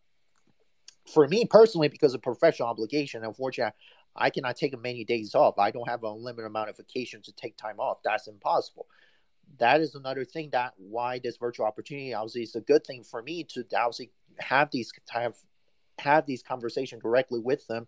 For 1.12 1.29
me 1.29 1.45
personally, 1.45 1.88
because 1.88 2.14
of 2.14 2.23
professional 2.23 2.69
obligation, 2.69 3.25
unfortunately, 3.25 3.75
I 4.17 4.31
cannot 4.31 4.57
take 4.57 4.79
many 4.81 5.05
days 5.05 5.35
off. 5.35 5.59
I 5.59 5.71
don't 5.71 5.88
have 5.88 6.03
a 6.03 6.11
limited 6.11 6.47
amount 6.47 6.71
of 6.71 6.77
vacation 6.77 7.21
to 7.23 7.33
take 7.33 7.57
time 7.57 7.81
off. 7.81 7.99
That's 8.05 8.29
impossible. 8.29 8.87
That 9.59 9.81
is 9.81 9.95
another 9.95 10.25
thing 10.25 10.51
that 10.53 10.73
why 10.77 11.19
this 11.19 11.37
virtual 11.37 11.67
opportunity 11.67 12.14
obviously 12.14 12.43
is 12.43 12.55
a 12.55 12.61
good 12.61 12.87
thing 12.87 13.05
for 13.05 13.23
me 13.23 13.45
to 13.51 13.64
obviously 13.77 14.11
have 14.38 14.71
these 14.71 14.93
have 15.11 15.37
have 15.99 16.27
these 16.27 16.43
conversations 16.43 17.03
directly 17.03 17.40
with 17.40 17.67
them, 17.67 17.87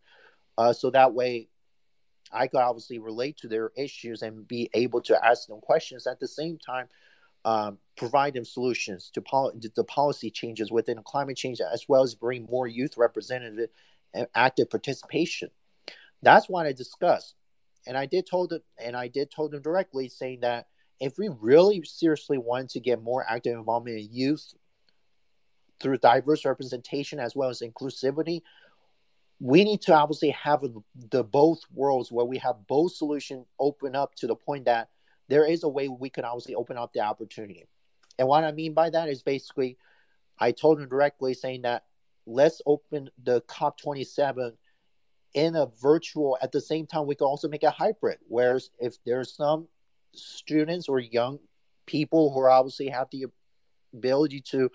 uh, 0.58 0.72
so 0.72 0.90
that 0.90 1.14
way 1.14 1.48
I 2.32 2.46
could 2.46 2.60
obviously 2.60 2.98
relate 2.98 3.36
to 3.38 3.48
their 3.48 3.70
issues 3.76 4.22
and 4.22 4.46
be 4.46 4.70
able 4.74 5.00
to 5.02 5.24
ask 5.24 5.46
them 5.46 5.60
questions 5.60 6.06
at 6.06 6.20
the 6.20 6.28
same 6.28 6.58
time. 6.58 6.88
Um, 7.44 7.78
provide 7.96 8.34
them 8.34 8.44
solutions 8.44 9.10
to 9.14 9.20
pol- 9.20 9.52
the 9.76 9.84
policy 9.84 10.30
changes 10.30 10.72
within 10.72 11.00
climate 11.04 11.36
change, 11.36 11.60
as 11.60 11.84
well 11.88 12.02
as 12.02 12.16
bring 12.16 12.44
more 12.50 12.66
youth 12.66 12.96
representative 12.96 13.70
and 14.12 14.26
active 14.34 14.68
participation. 14.68 15.50
That's 16.22 16.48
what 16.48 16.66
I 16.66 16.72
discussed, 16.72 17.36
and 17.86 17.96
I 17.96 18.06
did 18.06 18.26
told 18.26 18.50
them, 18.50 18.62
and 18.78 18.96
I 18.96 19.06
did 19.06 19.30
told 19.30 19.52
them 19.52 19.62
directly, 19.62 20.08
saying 20.08 20.40
that 20.40 20.66
if 20.98 21.18
we 21.18 21.28
really 21.40 21.82
seriously 21.84 22.38
want 22.38 22.70
to 22.70 22.80
get 22.80 23.00
more 23.00 23.24
active 23.28 23.56
involvement 23.56 23.98
in 23.98 24.08
youth 24.10 24.54
through 25.78 25.98
diverse 25.98 26.44
representation 26.44 27.20
as 27.20 27.36
well 27.36 27.50
as 27.50 27.60
inclusivity, 27.60 28.42
we 29.38 29.64
need 29.64 29.82
to 29.82 29.94
obviously 29.94 30.30
have 30.30 30.64
the 31.10 31.24
both 31.24 31.60
worlds 31.72 32.10
where 32.10 32.24
we 32.24 32.38
have 32.38 32.66
both 32.66 32.92
solutions 32.92 33.46
open 33.58 33.94
up 33.94 34.14
to 34.16 34.26
the 34.26 34.34
point 34.34 34.64
that 34.64 34.88
there 35.28 35.44
is 35.44 35.62
a 35.62 35.68
way 35.68 35.88
we 35.88 36.08
can 36.08 36.24
obviously 36.24 36.54
open 36.54 36.78
up 36.78 36.92
the 36.92 37.00
opportunity. 37.00 37.66
And 38.18 38.28
what 38.28 38.44
I 38.44 38.52
mean 38.52 38.72
by 38.72 38.90
that 38.90 39.08
is 39.08 39.22
basically, 39.22 39.76
I 40.38 40.52
told 40.52 40.80
him 40.80 40.88
directly 40.88 41.34
saying 41.34 41.62
that 41.62 41.84
let's 42.26 42.62
open 42.64 43.10
the 43.22 43.42
COP27 43.42 44.52
in 45.34 45.54
a 45.54 45.66
virtual. 45.82 46.38
At 46.40 46.52
the 46.52 46.60
same 46.60 46.86
time, 46.86 47.06
we 47.06 47.14
can 47.14 47.26
also 47.26 47.48
make 47.48 47.62
a 47.62 47.70
hybrid. 47.70 48.18
Whereas 48.28 48.70
if 48.78 48.96
there's 49.04 49.34
some 49.34 49.68
students 50.14 50.88
or 50.88 50.98
young 50.98 51.38
people 51.84 52.32
who 52.32 52.46
obviously 52.46 52.88
have 52.88 53.08
the 53.12 53.26
ability 53.92 54.40
to 54.40 54.70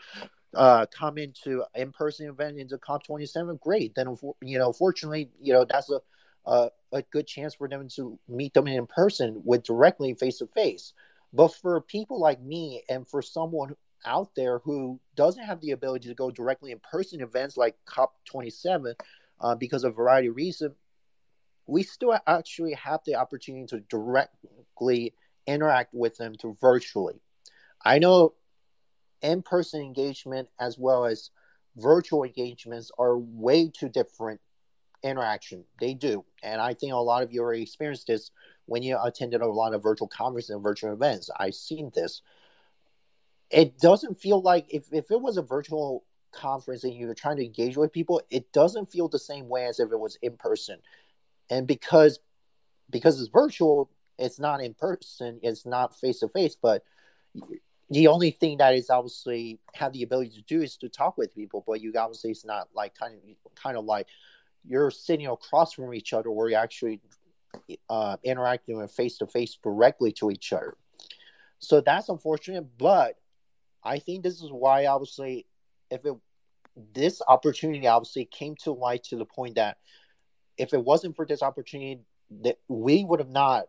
uh, 0.55 0.85
come 0.87 1.17
into 1.17 1.63
in-person 1.75 2.27
event 2.27 2.57
into 2.57 2.77
COP27, 2.77 3.59
great. 3.59 3.95
Then 3.95 4.15
you 4.41 4.59
know, 4.59 4.73
fortunately, 4.73 5.29
you 5.39 5.53
know 5.53 5.65
that's 5.69 5.89
a 5.89 5.99
a, 6.45 6.69
good 7.11 7.27
chance 7.27 7.55
for 7.55 7.67
them 7.67 7.87
to 7.95 8.19
meet 8.27 8.53
them 8.53 8.67
in 8.67 8.85
person 8.87 9.41
with 9.43 9.63
directly 9.63 10.13
face 10.13 10.37
to 10.39 10.47
face. 10.47 10.93
But 11.33 11.49
for 11.49 11.79
people 11.81 12.19
like 12.19 12.41
me 12.41 12.83
and 12.89 13.07
for 13.07 13.21
someone 13.21 13.75
out 14.05 14.33
there 14.35 14.59
who 14.59 14.99
doesn't 15.15 15.43
have 15.43 15.61
the 15.61 15.71
ability 15.71 16.09
to 16.09 16.15
go 16.15 16.31
directly 16.31 16.71
in 16.71 16.79
person 16.79 17.21
events 17.21 17.57
like 17.57 17.75
COP27 17.85 18.95
uh, 19.39 19.55
because 19.55 19.83
of 19.83 19.93
a 19.93 19.95
variety 19.95 20.27
of 20.27 20.35
reasons, 20.35 20.75
we 21.67 21.83
still 21.83 22.17
actually 22.27 22.73
have 22.73 22.99
the 23.05 23.15
opportunity 23.15 23.65
to 23.67 23.79
directly 23.81 25.13
interact 25.47 25.93
with 25.93 26.17
them 26.17 26.33
through 26.35 26.57
virtually. 26.59 27.21
I 27.83 27.99
know 27.99 28.33
in-person 29.21 29.81
engagement 29.81 30.49
as 30.59 30.77
well 30.77 31.05
as 31.05 31.29
virtual 31.77 32.23
engagements 32.23 32.91
are 32.97 33.17
way 33.17 33.69
too 33.69 33.89
different 33.89 34.41
interaction. 35.03 35.63
They 35.79 35.93
do. 35.93 36.25
And 36.43 36.61
I 36.61 36.73
think 36.73 36.93
a 36.93 36.97
lot 36.97 37.23
of 37.23 37.31
you 37.31 37.41
already 37.41 37.63
experienced 37.63 38.07
this 38.07 38.31
when 38.65 38.83
you 38.83 38.97
attended 39.01 39.41
a 39.41 39.47
lot 39.47 39.73
of 39.73 39.83
virtual 39.83 40.07
conferences 40.07 40.51
and 40.51 40.63
virtual 40.63 40.93
events. 40.93 41.29
I've 41.39 41.55
seen 41.55 41.91
this. 41.93 42.21
It 43.49 43.79
doesn't 43.79 44.19
feel 44.19 44.41
like 44.41 44.67
if, 44.69 44.85
if 44.91 45.11
it 45.11 45.19
was 45.19 45.37
a 45.37 45.41
virtual 45.41 46.05
conference 46.31 46.83
and 46.83 46.93
you're 46.93 47.13
trying 47.13 47.37
to 47.37 47.45
engage 47.45 47.77
with 47.77 47.91
people, 47.91 48.21
it 48.29 48.51
doesn't 48.53 48.91
feel 48.91 49.07
the 49.07 49.19
same 49.19 49.49
way 49.49 49.65
as 49.65 49.79
if 49.79 49.91
it 49.91 49.99
was 49.99 50.17
in 50.21 50.37
person. 50.37 50.79
And 51.49 51.67
because 51.67 52.19
because 52.89 53.19
it's 53.19 53.29
virtual, 53.29 53.89
it's 54.19 54.39
not 54.39 54.61
in 54.61 54.73
person, 54.73 55.39
it's 55.41 55.65
not 55.65 55.97
face 55.97 56.19
to 56.19 56.27
face, 56.27 56.57
but 56.61 56.83
the 57.91 58.07
only 58.07 58.31
thing 58.31 58.57
that 58.57 58.73
is 58.73 58.89
obviously 58.89 59.59
have 59.73 59.91
the 59.91 60.03
ability 60.03 60.31
to 60.31 60.41
do 60.43 60.61
is 60.61 60.77
to 60.77 60.87
talk 60.87 61.17
with 61.17 61.35
people, 61.35 61.63
but 61.67 61.81
you 61.81 61.91
obviously 61.97 62.31
it's 62.31 62.45
not 62.45 62.69
like 62.73 62.95
kind 62.95 63.13
of 63.15 63.53
kind 63.61 63.75
of 63.75 63.83
like 63.83 64.07
you're 64.65 64.89
sitting 64.89 65.27
across 65.27 65.73
from 65.73 65.93
each 65.93 66.13
other 66.13 66.31
where 66.31 66.49
you're 66.49 66.59
actually 66.59 67.01
uh, 67.89 68.15
interacting 68.23 68.87
face 68.87 69.17
to 69.17 69.27
face 69.27 69.57
directly 69.61 70.13
to 70.13 70.31
each 70.31 70.53
other. 70.53 70.77
So 71.59 71.81
that's 71.81 72.07
unfortunate, 72.07 72.65
but 72.77 73.17
I 73.83 73.99
think 73.99 74.23
this 74.23 74.41
is 74.41 74.51
why 74.51 74.85
obviously 74.85 75.45
if 75.89 76.05
it 76.05 76.15
this 76.93 77.21
opportunity 77.27 77.85
obviously 77.87 78.23
came 78.23 78.55
to 78.63 78.71
light 78.71 79.03
to 79.03 79.17
the 79.17 79.25
point 79.25 79.55
that 79.55 79.79
if 80.57 80.73
it 80.73 80.81
wasn't 80.81 81.17
for 81.17 81.25
this 81.25 81.43
opportunity, 81.43 81.99
that 82.43 82.57
we 82.69 83.03
would 83.03 83.19
have 83.19 83.29
not 83.29 83.65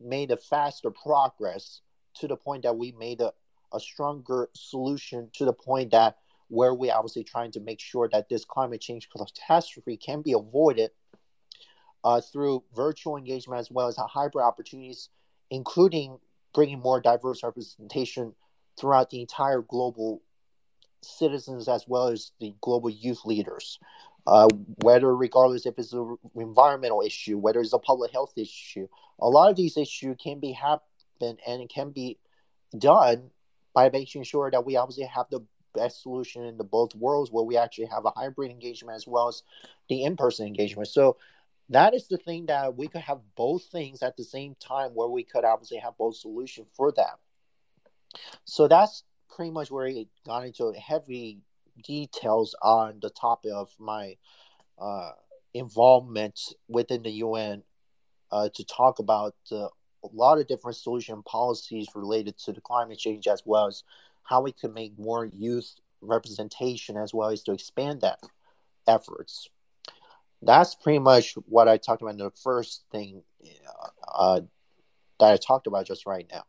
made 0.00 0.30
a 0.30 0.36
faster 0.36 0.92
progress 0.92 1.80
to 2.14 2.28
the 2.28 2.36
point 2.36 2.62
that 2.62 2.76
we 2.76 2.92
made 2.92 3.20
a, 3.20 3.32
a 3.72 3.80
stronger 3.80 4.48
solution 4.54 5.30
to 5.34 5.44
the 5.44 5.52
point 5.52 5.90
that 5.90 6.16
where 6.48 6.74
we 6.74 6.90
obviously 6.90 7.22
trying 7.22 7.52
to 7.52 7.60
make 7.60 7.80
sure 7.80 8.08
that 8.12 8.28
this 8.28 8.44
climate 8.44 8.80
change 8.80 9.08
catastrophe 9.08 9.96
can 9.96 10.20
be 10.20 10.32
avoided 10.32 10.90
uh, 12.02 12.20
through 12.20 12.64
virtual 12.74 13.16
engagement 13.16 13.60
as 13.60 13.70
well 13.70 13.86
as 13.86 13.96
hybrid 13.96 14.44
opportunities, 14.44 15.10
including 15.50 16.18
bringing 16.52 16.80
more 16.80 17.00
diverse 17.00 17.42
representation 17.42 18.34
throughout 18.78 19.10
the 19.10 19.20
entire 19.20 19.62
global 19.62 20.22
citizens 21.02 21.68
as 21.68 21.86
well 21.86 22.08
as 22.08 22.32
the 22.40 22.54
global 22.60 22.90
youth 22.90 23.24
leaders. 23.24 23.78
Uh, 24.26 24.48
whether 24.82 25.16
regardless 25.16 25.66
if 25.66 25.78
it's 25.78 25.92
an 25.92 26.16
environmental 26.34 27.00
issue, 27.00 27.38
whether 27.38 27.60
it's 27.60 27.72
a 27.72 27.78
public 27.78 28.12
health 28.12 28.32
issue, 28.36 28.86
a 29.18 29.28
lot 29.28 29.50
of 29.50 29.56
these 29.56 29.76
issues 29.76 30.16
can 30.22 30.38
be 30.38 30.52
happen 31.20 31.38
and 31.46 31.62
it 31.62 31.70
can 31.70 31.90
be 31.90 32.18
done 32.78 33.30
by 33.74 33.90
making 33.90 34.22
sure 34.22 34.50
that 34.50 34.64
we 34.64 34.76
obviously 34.76 35.04
have 35.04 35.26
the 35.30 35.40
best 35.74 36.02
solution 36.02 36.44
in 36.44 36.56
the 36.56 36.64
both 36.64 36.94
worlds 36.94 37.30
where 37.30 37.44
we 37.44 37.56
actually 37.56 37.86
have 37.86 38.04
a 38.04 38.12
hybrid 38.16 38.50
engagement 38.50 38.96
as 38.96 39.06
well 39.06 39.28
as 39.28 39.42
the 39.88 40.02
in-person 40.02 40.46
engagement. 40.46 40.88
So 40.88 41.16
that 41.68 41.94
is 41.94 42.08
the 42.08 42.16
thing 42.16 42.46
that 42.46 42.76
we 42.76 42.88
could 42.88 43.02
have 43.02 43.20
both 43.36 43.64
things 43.64 44.02
at 44.02 44.16
the 44.16 44.24
same 44.24 44.56
time 44.58 44.90
where 44.94 45.08
we 45.08 45.22
could 45.22 45.44
obviously 45.44 45.78
have 45.78 45.96
both 45.96 46.16
solutions 46.16 46.66
for 46.76 46.92
that. 46.96 47.18
So 48.44 48.66
that's 48.66 49.04
pretty 49.28 49.52
much 49.52 49.70
where 49.70 49.86
it 49.86 50.08
got 50.26 50.44
into 50.44 50.72
heavy 50.72 51.38
details 51.84 52.56
on 52.60 52.98
the 53.00 53.10
topic 53.10 53.52
of 53.54 53.70
my 53.78 54.16
uh, 54.80 55.12
involvement 55.54 56.40
within 56.68 57.02
the 57.02 57.10
UN 57.10 57.62
uh, 58.32 58.48
to 58.54 58.64
talk 58.64 58.98
about 58.98 59.34
uh, 59.52 59.68
a 60.04 60.08
lot 60.12 60.38
of 60.38 60.46
different 60.46 60.76
solution 60.76 61.22
policies 61.22 61.88
related 61.94 62.38
to 62.38 62.52
the 62.52 62.60
climate 62.60 62.98
change 62.98 63.26
as 63.26 63.42
well 63.44 63.66
as 63.66 63.84
how 64.22 64.40
we 64.40 64.52
can 64.52 64.72
make 64.72 64.98
more 64.98 65.24
youth 65.24 65.74
representation 66.00 66.96
as 66.96 67.12
well 67.12 67.30
as 67.30 67.42
to 67.42 67.52
expand 67.52 68.00
that 68.00 68.18
efforts 68.88 69.48
that's 70.42 70.74
pretty 70.74 70.98
much 70.98 71.34
what 71.46 71.68
I 71.68 71.76
talked 71.76 72.02
about 72.02 72.12
in 72.12 72.18
the 72.18 72.30
first 72.30 72.84
thing 72.90 73.22
uh, 74.08 74.40
that 75.18 75.32
I 75.32 75.36
talked 75.36 75.66
about 75.66 75.86
just 75.86 76.06
right 76.06 76.26
now. 76.32 76.44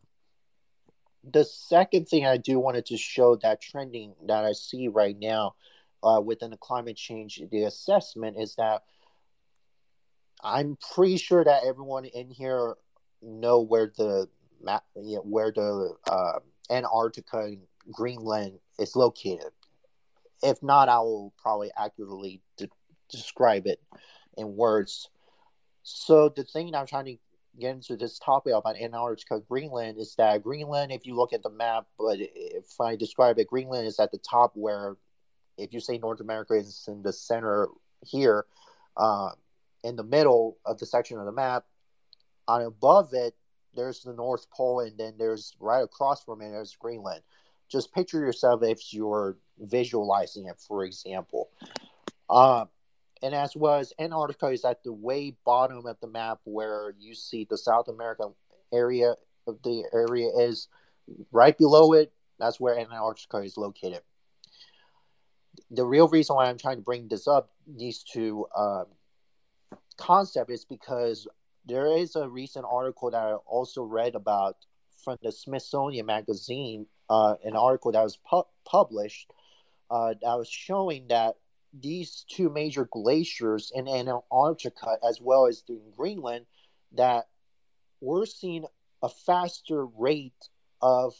The 1.30 1.44
second 1.44 2.08
thing 2.08 2.26
I 2.26 2.36
do 2.36 2.58
wanted 2.58 2.86
to 2.86 2.96
show 2.96 3.36
that 3.36 3.60
trending 3.60 4.14
that 4.26 4.44
I 4.44 4.52
see 4.52 4.88
right 4.88 5.16
now 5.18 5.54
uh, 6.02 6.20
within 6.24 6.50
the 6.50 6.56
climate 6.56 6.96
change, 6.96 7.40
the 7.50 7.64
assessment 7.64 8.36
is 8.38 8.56
that 8.56 8.82
I'm 10.42 10.76
pretty 10.94 11.18
sure 11.18 11.44
that 11.44 11.62
everyone 11.64 12.06
in 12.06 12.30
here 12.30 12.74
know 13.22 13.60
where 13.60 13.92
the 13.96 14.28
map, 14.62 14.84
you 14.96 15.16
know, 15.16 15.22
where 15.22 15.52
the 15.52 15.94
uh, 16.10 16.38
Antarctica 16.70 17.38
and 17.38 17.58
Greenland 17.90 18.58
is 18.78 18.96
located. 18.96 19.50
If 20.42 20.62
not, 20.62 20.88
I 20.88 20.98
will 20.98 21.32
probably 21.40 21.70
accurately 21.76 22.40
de- 22.56 22.68
describe 23.08 23.66
it 23.66 23.80
in 24.36 24.56
words. 24.56 25.08
So 25.82 26.28
the 26.28 26.44
thing 26.44 26.74
I'm 26.74 26.86
trying 26.86 27.06
to 27.06 27.16
get 27.60 27.74
into 27.74 27.96
this 27.96 28.18
topic 28.18 28.54
about 28.54 28.80
Antarctica, 28.80 29.40
Greenland 29.40 29.98
is 29.98 30.14
that 30.16 30.42
Greenland, 30.42 30.92
if 30.92 31.06
you 31.06 31.14
look 31.14 31.32
at 31.32 31.42
the 31.42 31.50
map, 31.50 31.86
but 31.98 32.16
if 32.18 32.80
I 32.80 32.96
describe 32.96 33.38
it, 33.38 33.48
Greenland 33.48 33.86
is 33.86 34.00
at 34.00 34.10
the 34.10 34.18
top 34.18 34.52
where, 34.54 34.96
if 35.58 35.72
you 35.72 35.80
say 35.80 35.98
North 35.98 36.20
America 36.20 36.54
is 36.54 36.84
in 36.88 37.02
the 37.02 37.12
center 37.12 37.68
here, 38.04 38.46
uh, 38.96 39.30
in 39.84 39.96
the 39.96 40.04
middle 40.04 40.56
of 40.64 40.78
the 40.78 40.86
section 40.86 41.18
of 41.18 41.26
the 41.26 41.32
map, 41.32 41.64
on 42.48 42.62
above 42.62 43.10
it, 43.12 43.34
there's 43.74 44.02
the 44.02 44.12
North 44.12 44.50
Pole, 44.50 44.80
and 44.80 44.98
then 44.98 45.14
there's 45.18 45.54
right 45.60 45.82
across 45.82 46.24
from 46.24 46.42
it, 46.42 46.50
there's 46.50 46.76
Greenland. 46.76 47.22
Just 47.68 47.94
picture 47.94 48.20
yourself 48.20 48.62
if 48.62 48.92
you're 48.92 49.38
visualizing 49.58 50.46
it, 50.46 50.58
for 50.58 50.84
example. 50.84 51.48
Uh, 52.28 52.66
and 53.22 53.34
as 53.34 53.54
well 53.54 53.78
as 53.78 53.92
Antarctica 53.98 54.48
is 54.48 54.64
at 54.64 54.82
the 54.82 54.92
way 54.92 55.36
bottom 55.44 55.86
of 55.86 55.96
the 56.00 56.08
map 56.08 56.40
where 56.44 56.94
you 56.98 57.14
see 57.14 57.46
the 57.48 57.56
South 57.56 57.88
American 57.88 58.34
area 58.72 59.14
of 59.46 59.62
the 59.62 59.84
area 59.92 60.28
is 60.36 60.68
right 61.30 61.56
below 61.56 61.92
it. 61.92 62.12
That's 62.38 62.58
where 62.58 62.78
Antarctica 62.78 63.38
is 63.38 63.56
located. 63.56 64.00
The 65.70 65.84
real 65.84 66.08
reason 66.08 66.36
why 66.36 66.46
I'm 66.46 66.58
trying 66.58 66.76
to 66.76 66.82
bring 66.82 67.08
this 67.08 67.28
up, 67.28 67.50
these 67.66 68.02
two 68.02 68.46
uh, 68.54 68.84
concepts, 69.96 70.52
is 70.52 70.64
because 70.64 71.28
there 71.64 71.96
is 71.96 72.16
a 72.16 72.28
recent 72.28 72.64
article 72.68 73.10
that 73.10 73.22
I 73.22 73.32
also 73.32 73.82
read 73.82 74.14
about 74.14 74.56
from 75.04 75.18
the 75.22 75.32
Smithsonian 75.32 76.06
Magazine, 76.06 76.86
uh, 77.08 77.34
an 77.44 77.56
article 77.56 77.92
that 77.92 78.02
was 78.02 78.18
pu- 78.28 78.46
published 78.64 79.32
uh, 79.90 80.14
that 80.22 80.38
was 80.38 80.48
showing 80.48 81.08
that 81.08 81.36
these 81.78 82.24
two 82.28 82.48
major 82.48 82.86
glaciers 82.90 83.72
in 83.74 83.88
Antarctica 83.88 84.96
as 85.06 85.20
well 85.20 85.46
as 85.46 85.62
in 85.68 85.80
Greenland 85.96 86.46
that 86.92 87.28
we're 88.00 88.26
seeing 88.26 88.64
a 89.02 89.08
faster 89.08 89.86
rate 89.86 90.48
of 90.80 91.14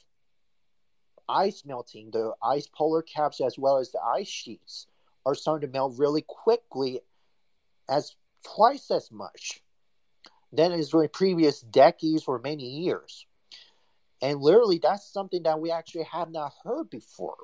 ice 1.28 1.64
melting. 1.64 2.10
The 2.10 2.32
ice 2.42 2.66
polar 2.66 3.02
caps 3.02 3.40
as 3.40 3.58
well 3.58 3.78
as 3.78 3.92
the 3.92 4.00
ice 4.00 4.28
sheets 4.28 4.86
are 5.24 5.34
starting 5.34 5.68
to 5.68 5.72
melt 5.72 5.98
really 5.98 6.24
quickly 6.26 7.00
as 7.88 8.16
twice 8.44 8.90
as 8.90 9.10
much 9.10 9.61
than 10.52 10.72
is 10.72 10.92
in 10.92 11.08
previous 11.12 11.60
decades 11.60 12.24
or 12.26 12.38
many 12.38 12.64
years. 12.64 13.26
And 14.20 14.40
literally 14.40 14.78
that's 14.82 15.12
something 15.12 15.42
that 15.44 15.60
we 15.60 15.70
actually 15.70 16.04
have 16.04 16.30
not 16.30 16.52
heard 16.64 16.90
before 16.90 17.36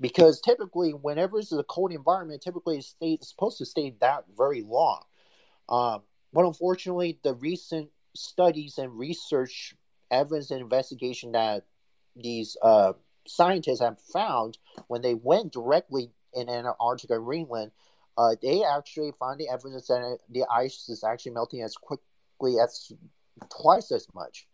because 0.00 0.40
typically 0.40 0.90
whenever 0.90 1.38
it's 1.38 1.52
a 1.52 1.62
cold 1.64 1.92
environment 1.92 2.42
typically 2.42 2.78
it's, 2.78 2.88
stay, 2.88 3.12
it's 3.12 3.28
supposed 3.30 3.58
to 3.58 3.66
stay 3.66 3.94
that 4.00 4.24
very 4.36 4.62
long 4.62 5.02
um, 5.68 6.02
but 6.32 6.46
unfortunately 6.46 7.18
the 7.22 7.34
recent 7.34 7.88
studies 8.14 8.78
and 8.78 8.98
research 8.98 9.74
evidence 10.10 10.50
and 10.50 10.60
investigation 10.60 11.32
that 11.32 11.64
these 12.16 12.56
uh, 12.62 12.92
scientists 13.26 13.80
have 13.80 13.98
found 14.00 14.58
when 14.88 15.02
they 15.02 15.14
went 15.14 15.52
directly 15.52 16.10
in 16.34 16.48
antarctica 16.48 17.14
and 17.14 17.24
greenland 17.24 17.70
uh, 18.18 18.34
they 18.42 18.62
actually 18.62 19.12
found 19.18 19.40
the 19.40 19.48
evidence 19.48 19.86
that 19.86 20.18
the 20.30 20.44
ice 20.50 20.88
is 20.88 21.02
actually 21.02 21.32
melting 21.32 21.62
as 21.62 21.76
as 22.46 22.92
twice 23.50 23.90
as 23.92 24.06
much 24.14 24.46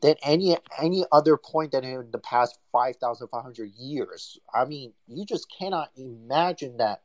than 0.00 0.14
any 0.22 0.56
any 0.80 1.04
other 1.12 1.36
point 1.36 1.72
than 1.72 1.84
in 1.84 2.10
the 2.10 2.18
past 2.18 2.58
5500 2.72 3.70
years. 3.76 4.38
I 4.52 4.64
mean 4.64 4.92
you 5.06 5.24
just 5.24 5.46
cannot 5.56 5.90
imagine 5.96 6.78
that 6.78 7.02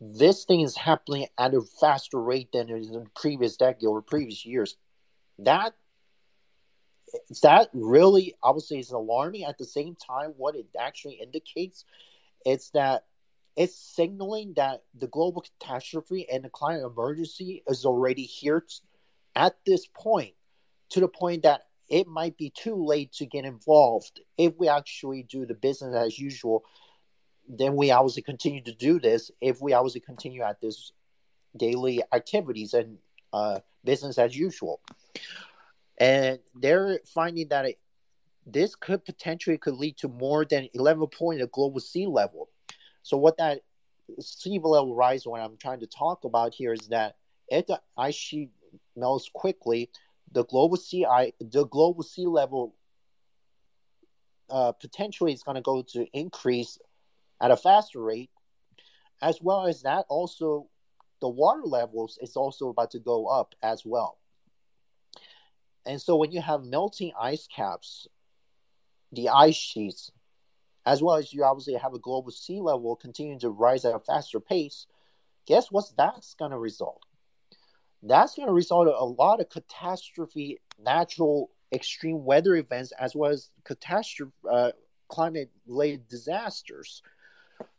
this 0.00 0.44
thing 0.44 0.60
is 0.60 0.76
happening 0.76 1.26
at 1.38 1.54
a 1.54 1.62
faster 1.80 2.20
rate 2.20 2.50
than 2.52 2.68
in 2.68 2.82
the 2.92 3.06
previous 3.14 3.56
decade 3.56 3.86
or 3.86 4.02
previous 4.02 4.44
years. 4.44 4.76
That 5.38 5.74
that 7.42 7.68
really 7.72 8.34
say 8.58 8.78
is 8.78 8.90
alarming. 8.90 9.44
At 9.44 9.58
the 9.58 9.64
same 9.64 9.94
time 9.94 10.34
what 10.36 10.56
it 10.56 10.66
actually 10.78 11.14
indicates 11.14 11.84
it's 12.44 12.70
that 12.70 13.04
it's 13.56 13.76
signaling 13.76 14.54
that 14.56 14.82
the 14.98 15.06
global 15.06 15.42
catastrophe 15.42 16.28
and 16.30 16.44
the 16.44 16.50
climate 16.50 16.84
emergency 16.84 17.62
is 17.68 17.84
already 17.84 18.24
here 18.24 18.64
at 19.36 19.56
this 19.64 19.86
point 19.86 20.34
to 20.90 21.00
the 21.00 21.08
point 21.08 21.42
that 21.42 21.62
it 21.88 22.06
might 22.06 22.36
be 22.36 22.50
too 22.50 22.84
late 22.84 23.12
to 23.12 23.26
get 23.26 23.44
involved. 23.44 24.20
If 24.38 24.54
we 24.58 24.68
actually 24.68 25.22
do 25.22 25.46
the 25.46 25.54
business 25.54 25.94
as 25.94 26.18
usual 26.18 26.64
then 27.48 27.76
we 27.76 27.90
obviously 27.90 28.22
continue 28.22 28.62
to 28.62 28.74
do 28.74 28.98
this. 28.98 29.30
If 29.40 29.60
we 29.60 29.72
obviously 29.72 30.00
continue 30.00 30.42
at 30.42 30.60
this 30.60 30.92
daily 31.56 32.02
activities 32.12 32.74
and 32.74 32.98
uh, 33.32 33.60
business 33.84 34.18
as 34.18 34.36
usual. 34.36 34.80
And 35.98 36.38
they're 36.54 37.00
finding 37.06 37.48
that 37.48 37.66
it, 37.66 37.78
this 38.46 38.74
could 38.74 39.04
potentially 39.04 39.58
could 39.58 39.74
lead 39.74 39.96
to 39.98 40.08
more 40.08 40.44
than 40.44 40.68
11 40.74 41.06
point 41.08 41.40
of 41.40 41.52
global 41.52 41.80
sea 41.80 42.06
level 42.06 42.48
so 43.04 43.16
what 43.16 43.36
that 43.36 43.60
sea 44.18 44.58
level 44.58 44.96
rise 44.96 45.24
what 45.24 45.40
i'm 45.40 45.56
trying 45.56 45.78
to 45.78 45.86
talk 45.86 46.24
about 46.24 46.52
here 46.52 46.72
is 46.72 46.88
that 46.88 47.14
if 47.48 47.66
the 47.68 47.80
ice 47.96 48.16
sheet 48.16 48.50
melts 48.96 49.30
quickly 49.32 49.88
the 50.34 50.44
global 50.44 50.76
sea 50.76 51.06
I, 51.06 51.32
the 51.40 51.64
global 51.64 52.02
sea 52.02 52.26
level 52.26 52.74
uh, 54.50 54.72
potentially 54.72 55.32
is 55.32 55.42
going 55.42 55.54
to 55.54 55.62
go 55.62 55.82
to 55.92 56.06
increase 56.12 56.78
at 57.40 57.50
a 57.50 57.56
faster 57.56 58.02
rate, 58.02 58.30
as 59.22 59.40
well 59.40 59.66
as 59.66 59.82
that 59.82 60.04
also 60.08 60.68
the 61.20 61.28
water 61.28 61.62
levels 61.64 62.18
is 62.20 62.36
also 62.36 62.68
about 62.68 62.90
to 62.90 62.98
go 62.98 63.26
up 63.26 63.54
as 63.62 63.82
well. 63.84 64.18
And 65.86 66.00
so 66.00 66.16
when 66.16 66.32
you 66.32 66.40
have 66.40 66.64
melting 66.64 67.12
ice 67.18 67.46
caps, 67.54 68.08
the 69.12 69.28
ice 69.28 69.54
sheets, 69.54 70.10
as 70.86 71.02
well 71.02 71.16
as 71.16 71.32
you 71.32 71.44
obviously 71.44 71.74
have 71.74 71.94
a 71.94 71.98
global 71.98 72.30
sea 72.30 72.60
level 72.60 72.96
continuing 72.96 73.38
to 73.40 73.50
rise 73.50 73.84
at 73.84 73.94
a 73.94 73.98
faster 73.98 74.40
pace, 74.40 74.86
guess 75.46 75.70
what 75.70 75.84
that's 75.96 76.34
going 76.34 76.50
to 76.50 76.58
result? 76.58 77.04
that's 78.06 78.34
going 78.34 78.48
to 78.48 78.54
result 78.54 78.88
in 78.88 78.94
a 78.94 79.04
lot 79.04 79.40
of 79.40 79.48
catastrophe, 79.48 80.60
natural 80.82 81.50
extreme 81.72 82.24
weather 82.24 82.54
events, 82.56 82.92
as 82.98 83.16
well 83.16 83.30
as 83.30 83.50
catastrophe, 83.64 84.32
uh, 84.50 84.72
climate-related 85.08 86.06
disasters. 86.08 87.02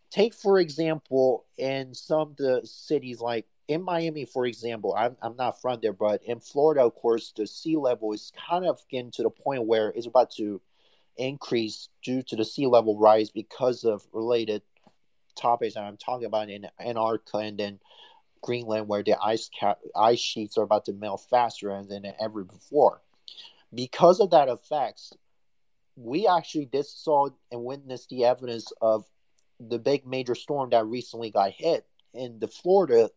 Take, 0.10 0.34
for 0.34 0.60
example, 0.60 1.46
in 1.58 1.94
some 1.94 2.22
of 2.22 2.38
the 2.38 2.62
cities 2.64 3.20
like 3.20 3.46
in 3.68 3.82
Miami, 3.82 4.26
for 4.26 4.46
example, 4.46 4.94
I'm, 4.96 5.18
I'm 5.22 5.36
not 5.36 5.60
from 5.62 5.80
there, 5.82 5.94
but 5.94 6.24
in 6.24 6.40
Florida, 6.40 6.82
of 6.82 6.94
course, 6.96 7.34
the 7.36 7.48
sea 7.48 7.78
level 7.78 8.14
is 8.14 8.32
kind 8.48 8.66
of 8.66 8.80
getting 8.90 9.12
to 9.12 9.24
the 9.24 9.30
point 9.30 9.66
where 9.66 9.90
it's 9.90 10.06
about 10.06 10.32
to 10.32 10.62
increase 11.18 11.90
due 12.04 12.22
to 12.24 12.36
the 12.36 12.46
sea 12.46 12.68
level 12.68 12.98
rise 12.98 13.30
because 13.30 13.84
of 13.84 14.06
related 14.12 14.62
topics 15.36 15.76
that 15.76 15.84
I'm 15.84 15.98
talking 15.98 16.26
about 16.26 16.50
in 16.50 16.68
Antarctica 16.80 17.38
and 17.38 17.58
then 17.58 17.80
Greenland, 18.42 18.88
where 18.88 19.04
the 19.04 19.18
ice 19.22 19.50
cap 19.58 19.80
ice 19.96 20.20
sheets 20.20 20.58
are 20.58 20.64
about 20.64 20.86
to 20.86 20.94
melt 20.94 21.26
faster 21.30 21.84
than 21.84 22.06
ever 22.20 22.44
before. 22.44 23.02
Because 23.74 24.20
of 24.20 24.32
that 24.32 24.50
effects, 24.50 25.14
we 25.96 26.28
actually 26.28 26.66
did 26.66 26.86
saw 26.86 27.30
and 27.52 27.64
witnessed 27.64 28.10
the 28.10 28.26
evidence 28.26 28.72
of 28.82 29.06
the 29.60 29.80
big 29.80 30.06
major 30.06 30.36
storm 30.36 30.70
that 30.70 30.86
recently 30.86 31.32
got 31.32 31.52
hit 31.52 31.86
in 32.14 32.40
the 32.40 32.48
Florida 32.48 33.10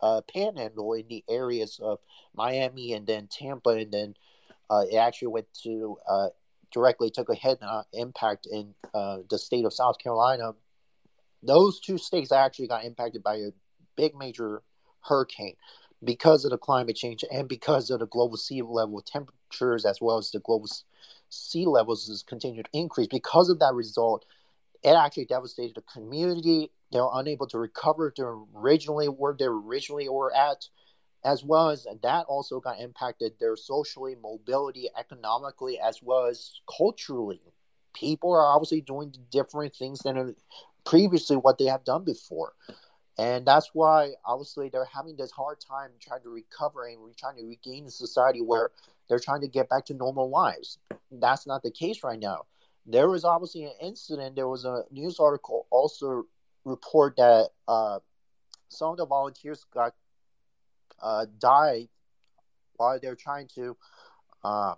uh, 0.00 0.20
panhandle 0.32 0.92
in 0.92 1.06
the 1.08 1.24
areas 1.28 1.80
of 1.82 1.98
Miami 2.34 2.92
and 2.92 3.06
then 3.06 3.28
Tampa, 3.28 3.70
and 3.70 3.92
then 3.92 4.14
uh, 4.70 4.84
it 4.90 4.96
actually 4.96 5.28
went 5.28 5.46
to 5.62 5.96
uh, 6.08 6.28
directly 6.76 7.08
took 7.08 7.30
a 7.30 7.34
head 7.34 7.56
uh, 7.62 7.84
impact 7.94 8.46
in 8.52 8.74
uh, 8.92 9.18
the 9.30 9.38
state 9.38 9.64
of 9.64 9.72
South 9.72 9.96
Carolina. 9.98 10.52
Those 11.42 11.80
two 11.80 11.96
states 11.96 12.30
actually 12.30 12.68
got 12.68 12.84
impacted 12.84 13.22
by 13.22 13.36
a 13.36 13.50
big 13.96 14.14
major 14.14 14.62
hurricane 15.00 15.54
because 16.04 16.44
of 16.44 16.50
the 16.50 16.58
climate 16.58 16.94
change 16.94 17.24
and 17.32 17.48
because 17.48 17.88
of 17.88 18.00
the 18.00 18.06
global 18.06 18.36
sea 18.36 18.60
level 18.60 19.00
temperatures 19.00 19.86
as 19.86 20.02
well 20.02 20.18
as 20.18 20.30
the 20.30 20.40
global 20.40 20.68
sea 21.30 21.64
levels 21.64 22.10
is 22.10 22.22
continuing 22.22 22.62
to 22.62 22.70
increase. 22.74 23.08
Because 23.08 23.48
of 23.48 23.58
that 23.60 23.72
result, 23.72 24.26
it 24.82 24.90
actually 24.90 25.24
devastated 25.24 25.76
the 25.76 25.82
community. 25.90 26.70
They 26.92 27.00
were 27.00 27.08
unable 27.14 27.46
to 27.46 27.58
recover 27.58 28.10
to 28.12 28.46
originally 28.54 29.06
where 29.06 29.34
they 29.36 29.46
originally 29.46 30.10
were 30.10 30.34
at, 30.34 30.66
as 31.26 31.44
well 31.44 31.70
as 31.70 31.88
that 32.02 32.24
also 32.26 32.60
got 32.60 32.80
impacted 32.80 33.32
their 33.40 33.56
socially, 33.56 34.14
mobility, 34.22 34.88
economically, 34.96 35.76
as 35.78 36.00
well 36.00 36.26
as 36.26 36.60
culturally. 36.78 37.40
People 37.92 38.32
are 38.32 38.46
obviously 38.46 38.80
doing 38.80 39.12
different 39.32 39.74
things 39.74 39.98
than 40.00 40.36
previously 40.84 41.36
what 41.36 41.58
they 41.58 41.64
have 41.64 41.84
done 41.84 42.04
before. 42.04 42.52
And 43.18 43.44
that's 43.44 43.70
why 43.72 44.12
obviously 44.24 44.68
they're 44.68 44.84
having 44.84 45.16
this 45.16 45.32
hard 45.32 45.58
time 45.60 45.90
trying 46.00 46.22
to 46.22 46.28
recover 46.28 46.86
and 46.86 46.98
trying 47.16 47.36
to 47.38 47.44
regain 47.44 47.86
a 47.86 47.90
society 47.90 48.40
where 48.40 48.70
they're 49.08 49.18
trying 49.18 49.40
to 49.40 49.48
get 49.48 49.68
back 49.68 49.84
to 49.86 49.94
normal 49.94 50.30
lives. 50.30 50.78
That's 51.10 51.44
not 51.44 51.64
the 51.64 51.72
case 51.72 52.04
right 52.04 52.20
now. 52.20 52.44
There 52.86 53.08
was 53.08 53.24
obviously 53.24 53.64
an 53.64 53.72
incident. 53.82 54.36
There 54.36 54.48
was 54.48 54.64
a 54.64 54.84
news 54.92 55.18
article 55.18 55.66
also 55.70 56.24
report 56.64 57.16
that 57.16 57.48
uh, 57.66 57.98
some 58.68 58.90
of 58.90 58.96
the 58.98 59.06
volunteers 59.06 59.64
got 59.74 59.94
uh, 61.02 61.26
died 61.38 61.88
while 62.76 62.98
they're 63.00 63.16
trying 63.16 63.48
to 63.54 63.76
um, 64.44 64.76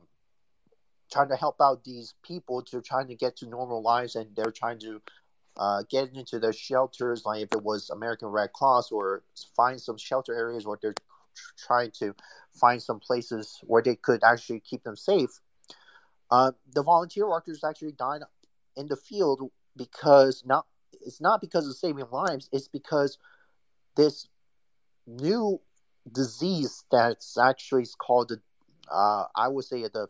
trying 1.11 1.29
to 1.29 1.37
help 1.37 1.57
out 1.61 1.85
these 1.85 2.15
people 2.23 2.63
to 2.63 2.81
trying 2.81 3.09
to 3.09 3.15
get 3.15 3.37
to 3.37 3.47
normal 3.47 3.83
lives, 3.83 4.15
and 4.15 4.35
they're 4.37 4.53
trying 4.53 4.79
to 4.79 5.01
uh, 5.57 5.83
get 5.91 6.15
into 6.15 6.39
the 6.39 6.53
shelters, 6.53 7.25
like 7.25 7.43
if 7.43 7.53
it 7.53 7.63
was 7.63 7.91
American 7.91 8.29
Red 8.29 8.53
Cross, 8.53 8.93
or 8.93 9.23
find 9.57 9.81
some 9.81 9.99
shelter 9.99 10.35
areas 10.35 10.67
where 10.67 10.79
they're 10.81 10.95
trying 11.57 11.91
to 11.93 12.15
find 12.53 12.83
some 12.83 13.01
places 13.01 13.59
where 13.63 13.83
they 13.83 13.97
could 13.97 14.23
actually 14.25 14.61
keep 14.61 14.83
them 14.85 14.97
safe. 14.97 15.41
Uh, 16.31 16.53
the 16.75 16.83
volunteer 16.83 17.29
workers 17.29 17.65
actually 17.65 17.93
died 17.93 18.21
in 18.77 18.87
the 18.87 18.97
field 18.97 19.51
because 19.77 20.43
not 20.45 20.67
it's 21.01 21.21
not 21.21 21.41
because 21.41 21.67
of 21.67 21.77
saving 21.77 22.07
lives, 22.11 22.49
it's 22.53 22.69
because 22.69 23.19
this 23.97 24.29
new 25.07 25.61
disease 26.13 26.85
that's 26.91 27.39
actually 27.39 27.87
called 27.99 28.29
the 28.31 28.41
uh, 28.91 29.25
I 29.37 29.49
would 29.49 29.65
say 29.65 29.83
the 29.83 30.09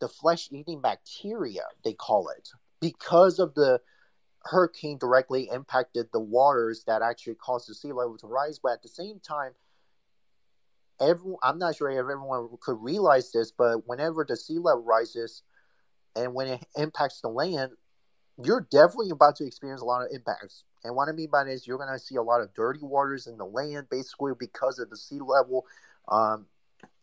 the 0.00 0.08
flesh 0.08 0.48
eating 0.50 0.80
bacteria 0.80 1.62
they 1.84 1.92
call 1.92 2.28
it 2.28 2.48
because 2.80 3.38
of 3.38 3.54
the 3.54 3.80
hurricane 4.44 4.98
directly 4.98 5.48
impacted 5.52 6.08
the 6.12 6.20
waters 6.20 6.84
that 6.86 7.02
actually 7.02 7.34
caused 7.34 7.68
the 7.68 7.74
sea 7.74 7.92
level 7.92 8.16
to 8.18 8.26
rise. 8.26 8.58
But 8.58 8.72
at 8.72 8.82
the 8.82 8.88
same 8.88 9.20
time, 9.20 9.52
everyone, 11.00 11.38
I'm 11.42 11.58
not 11.58 11.76
sure 11.76 11.90
if 11.90 11.98
everyone 11.98 12.48
could 12.60 12.78
realize 12.80 13.32
this, 13.32 13.52
but 13.52 13.86
whenever 13.86 14.24
the 14.28 14.36
sea 14.36 14.58
level 14.58 14.82
rises 14.82 15.42
and 16.16 16.34
when 16.34 16.48
it 16.48 16.64
impacts 16.76 17.20
the 17.20 17.28
land, 17.28 17.72
you're 18.42 18.66
definitely 18.70 19.10
about 19.10 19.36
to 19.36 19.46
experience 19.46 19.80
a 19.80 19.84
lot 19.84 20.02
of 20.02 20.08
impacts. 20.12 20.64
And 20.84 20.94
what 20.94 21.08
I 21.08 21.12
mean 21.12 21.28
by 21.30 21.44
this, 21.44 21.66
you're 21.66 21.78
going 21.78 21.92
to 21.92 21.98
see 21.98 22.16
a 22.16 22.22
lot 22.22 22.40
of 22.40 22.54
dirty 22.54 22.80
waters 22.82 23.26
in 23.26 23.36
the 23.36 23.44
land, 23.44 23.88
basically 23.90 24.32
because 24.38 24.78
of 24.78 24.90
the 24.90 24.96
sea 24.96 25.20
level 25.20 25.66
um, 26.08 26.46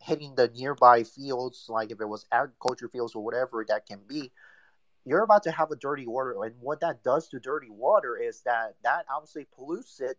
hitting 0.01 0.35
the 0.35 0.49
nearby 0.49 1.03
fields, 1.03 1.65
like 1.69 1.91
if 1.91 2.01
it 2.01 2.07
was 2.07 2.25
agriculture 2.31 2.89
fields 2.89 3.15
or 3.15 3.23
whatever 3.23 3.65
that 3.67 3.85
can 3.85 3.99
be 4.07 4.31
you're 5.05 5.23
about 5.23 5.43
to 5.43 5.51
have 5.51 5.71
a 5.71 5.75
dirty 5.75 6.05
water 6.05 6.35
and 6.43 6.55
what 6.61 6.81
that 6.81 7.03
does 7.03 7.27
to 7.29 7.39
dirty 7.39 7.69
water 7.69 8.17
is 8.17 8.41
that 8.41 8.75
that 8.83 9.05
obviously 9.13 9.47
pollutes 9.55 9.99
it 9.99 10.17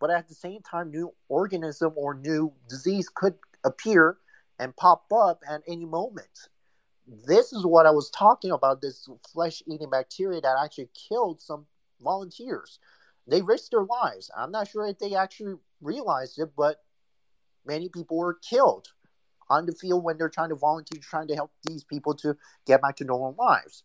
but 0.00 0.10
at 0.10 0.28
the 0.28 0.34
same 0.34 0.60
time 0.60 0.90
new 0.90 1.12
organism 1.28 1.92
or 1.96 2.14
new 2.14 2.52
disease 2.68 3.08
could 3.08 3.34
appear 3.64 4.18
and 4.58 4.76
pop 4.76 5.04
up 5.12 5.40
at 5.48 5.62
any 5.66 5.84
moment 5.84 6.48
this 7.26 7.52
is 7.52 7.64
what 7.64 7.86
i 7.86 7.90
was 7.90 8.10
talking 8.10 8.50
about 8.50 8.80
this 8.80 9.08
flesh 9.32 9.62
eating 9.66 9.90
bacteria 9.90 10.40
that 10.40 10.56
actually 10.62 10.88
killed 11.08 11.40
some 11.40 11.66
volunteers 12.00 12.78
they 13.26 13.42
risked 13.42 13.70
their 13.70 13.84
lives 13.84 14.30
i'm 14.36 14.50
not 14.50 14.68
sure 14.68 14.86
if 14.86 14.98
they 14.98 15.14
actually 15.14 15.54
realized 15.80 16.38
it 16.38 16.50
but 16.56 16.82
many 17.66 17.88
people 17.88 18.16
were 18.16 18.38
killed 18.48 18.88
on 19.50 19.64
the 19.64 19.72
field 19.72 20.04
when 20.04 20.18
they're 20.18 20.28
trying 20.28 20.50
to 20.50 20.54
volunteer 20.54 21.00
trying 21.02 21.28
to 21.28 21.34
help 21.34 21.50
these 21.64 21.84
people 21.84 22.14
to 22.14 22.36
get 22.66 22.82
back 22.82 22.96
to 22.96 23.04
normal 23.04 23.34
lives 23.38 23.84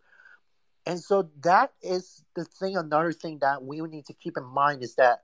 and 0.85 0.99
so 0.99 1.29
that 1.43 1.71
is 1.81 2.23
the 2.35 2.43
thing. 2.45 2.75
Another 2.75 3.13
thing 3.13 3.39
that 3.39 3.63
we 3.63 3.79
need 3.81 4.05
to 4.07 4.13
keep 4.13 4.37
in 4.37 4.43
mind 4.43 4.83
is 4.83 4.95
that 4.95 5.19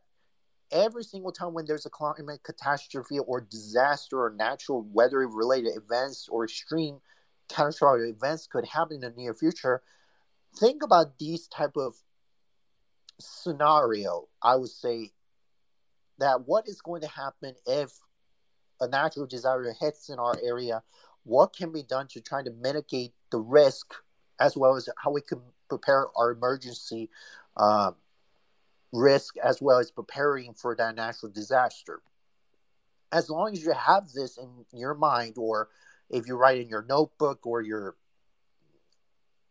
every 0.71 1.03
single 1.03 1.31
time 1.31 1.53
when 1.53 1.65
there's 1.65 1.85
a 1.85 1.89
climate 1.89 2.41
catastrophe 2.43 3.19
or 3.19 3.41
disaster 3.41 4.17
or 4.17 4.35
natural 4.38 4.88
weather 4.93 5.27
related 5.27 5.75
events 5.75 6.29
or 6.31 6.45
extreme 6.45 6.99
catastrophic 7.49 8.15
events 8.15 8.47
could 8.47 8.65
happen 8.65 8.95
in 8.95 9.01
the 9.01 9.09
near 9.12 9.33
future, 9.33 9.81
think 10.55 10.83
about 10.83 11.17
these 11.19 11.47
type 11.47 11.75
of 11.75 11.95
scenario. 13.19 14.27
I 14.41 14.55
would 14.55 14.69
say 14.69 15.12
that 16.19 16.47
what 16.47 16.67
is 16.67 16.81
going 16.81 17.01
to 17.01 17.07
happen 17.07 17.55
if 17.65 17.91
a 18.81 18.88
natural 18.88 19.25
disaster 19.25 19.73
hits 19.79 20.09
in 20.09 20.19
our 20.19 20.38
area? 20.43 20.83
What 21.23 21.55
can 21.55 21.71
be 21.71 21.83
done 21.83 22.07
to 22.09 22.21
try 22.21 22.43
to 22.43 22.51
mitigate 22.51 23.13
the 23.31 23.39
risk 23.39 23.93
as 24.39 24.55
well 24.55 24.75
as 24.75 24.88
how 24.97 25.12
we 25.12 25.21
can 25.21 25.41
prepare 25.67 26.07
our 26.17 26.31
emergency 26.31 27.09
uh, 27.57 27.91
risk 28.91 29.35
as 29.38 29.62
well 29.62 29.79
as 29.79 29.91
preparing 29.91 30.53
for 30.53 30.75
that 30.75 30.95
natural 30.95 31.31
disaster. 31.31 32.01
As 33.12 33.29
long 33.29 33.53
as 33.53 33.63
you 33.63 33.73
have 33.73 34.09
this 34.12 34.38
in 34.38 34.65
your 34.71 34.93
mind, 34.93 35.35
or 35.38 35.69
if 36.10 36.28
you 36.28 36.36
write 36.36 36.60
in 36.60 36.69
your 36.69 36.86
notebook 36.88 37.45
or 37.45 37.62
your 37.62 37.95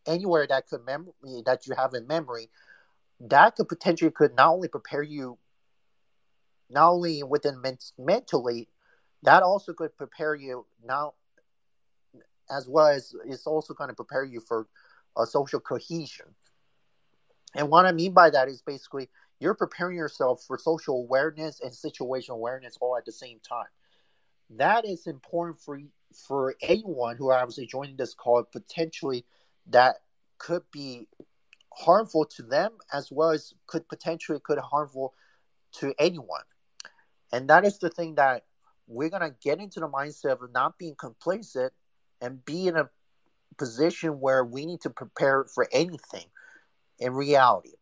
anywhere 0.06 0.46
that 0.46 0.66
could 0.68 0.84
mem- 0.84 1.12
that 1.44 1.66
you 1.66 1.74
have 1.76 1.94
in 1.94 2.06
memory, 2.06 2.48
that 3.20 3.56
could 3.56 3.68
potentially 3.68 4.10
could 4.10 4.34
not 4.34 4.50
only 4.50 4.68
prepare 4.68 5.02
you, 5.02 5.38
not 6.70 6.90
only 6.90 7.22
within 7.22 7.60
men- 7.60 7.78
mentally, 7.98 8.68
that 9.22 9.42
also 9.42 9.72
could 9.72 9.96
prepare 9.96 10.34
you 10.34 10.66
now 10.84 11.14
as 12.50 12.68
well 12.68 12.86
as 12.86 13.14
it's 13.26 13.46
also 13.46 13.74
going 13.74 13.88
to 13.88 13.94
prepare 13.94 14.24
you 14.24 14.40
for 14.40 14.66
a 15.18 15.26
social 15.26 15.60
cohesion. 15.60 16.26
And 17.54 17.68
what 17.68 17.86
I 17.86 17.92
mean 17.92 18.12
by 18.12 18.30
that 18.30 18.48
is 18.48 18.62
basically 18.62 19.08
you're 19.40 19.54
preparing 19.54 19.96
yourself 19.96 20.42
for 20.46 20.58
social 20.58 21.00
awareness 21.00 21.60
and 21.60 21.72
situational 21.72 22.36
awareness 22.36 22.76
all 22.80 22.96
at 22.96 23.04
the 23.04 23.12
same 23.12 23.40
time. 23.46 23.66
That 24.50 24.86
is 24.86 25.06
important 25.06 25.60
for 25.60 25.80
for 26.26 26.54
anyone 26.62 27.16
who 27.16 27.30
obviously 27.30 27.66
joining 27.66 27.96
this 27.96 28.14
call. 28.14 28.42
Potentially, 28.44 29.24
that 29.66 29.96
could 30.38 30.62
be 30.72 31.06
harmful 31.74 32.24
to 32.24 32.42
them 32.42 32.72
as 32.92 33.12
well 33.12 33.30
as 33.30 33.54
could 33.66 33.88
potentially 33.88 34.40
could 34.42 34.58
harmful 34.58 35.14
to 35.72 35.94
anyone. 35.98 36.42
And 37.32 37.48
that 37.50 37.64
is 37.64 37.78
the 37.78 37.90
thing 37.90 38.14
that 38.14 38.44
we're 38.86 39.10
gonna 39.10 39.34
get 39.42 39.60
into 39.60 39.80
the 39.80 39.88
mindset 39.88 40.42
of 40.42 40.52
not 40.52 40.78
being 40.78 40.94
complacent 40.94 41.72
and 42.20 42.44
be 42.44 42.66
in 42.68 42.76
a 42.76 42.88
position 43.58 44.20
where 44.20 44.44
we 44.44 44.64
need 44.64 44.80
to 44.80 44.90
prepare 44.90 45.44
for 45.44 45.68
anything 45.72 46.24
in 46.98 47.12
reality. 47.12 47.74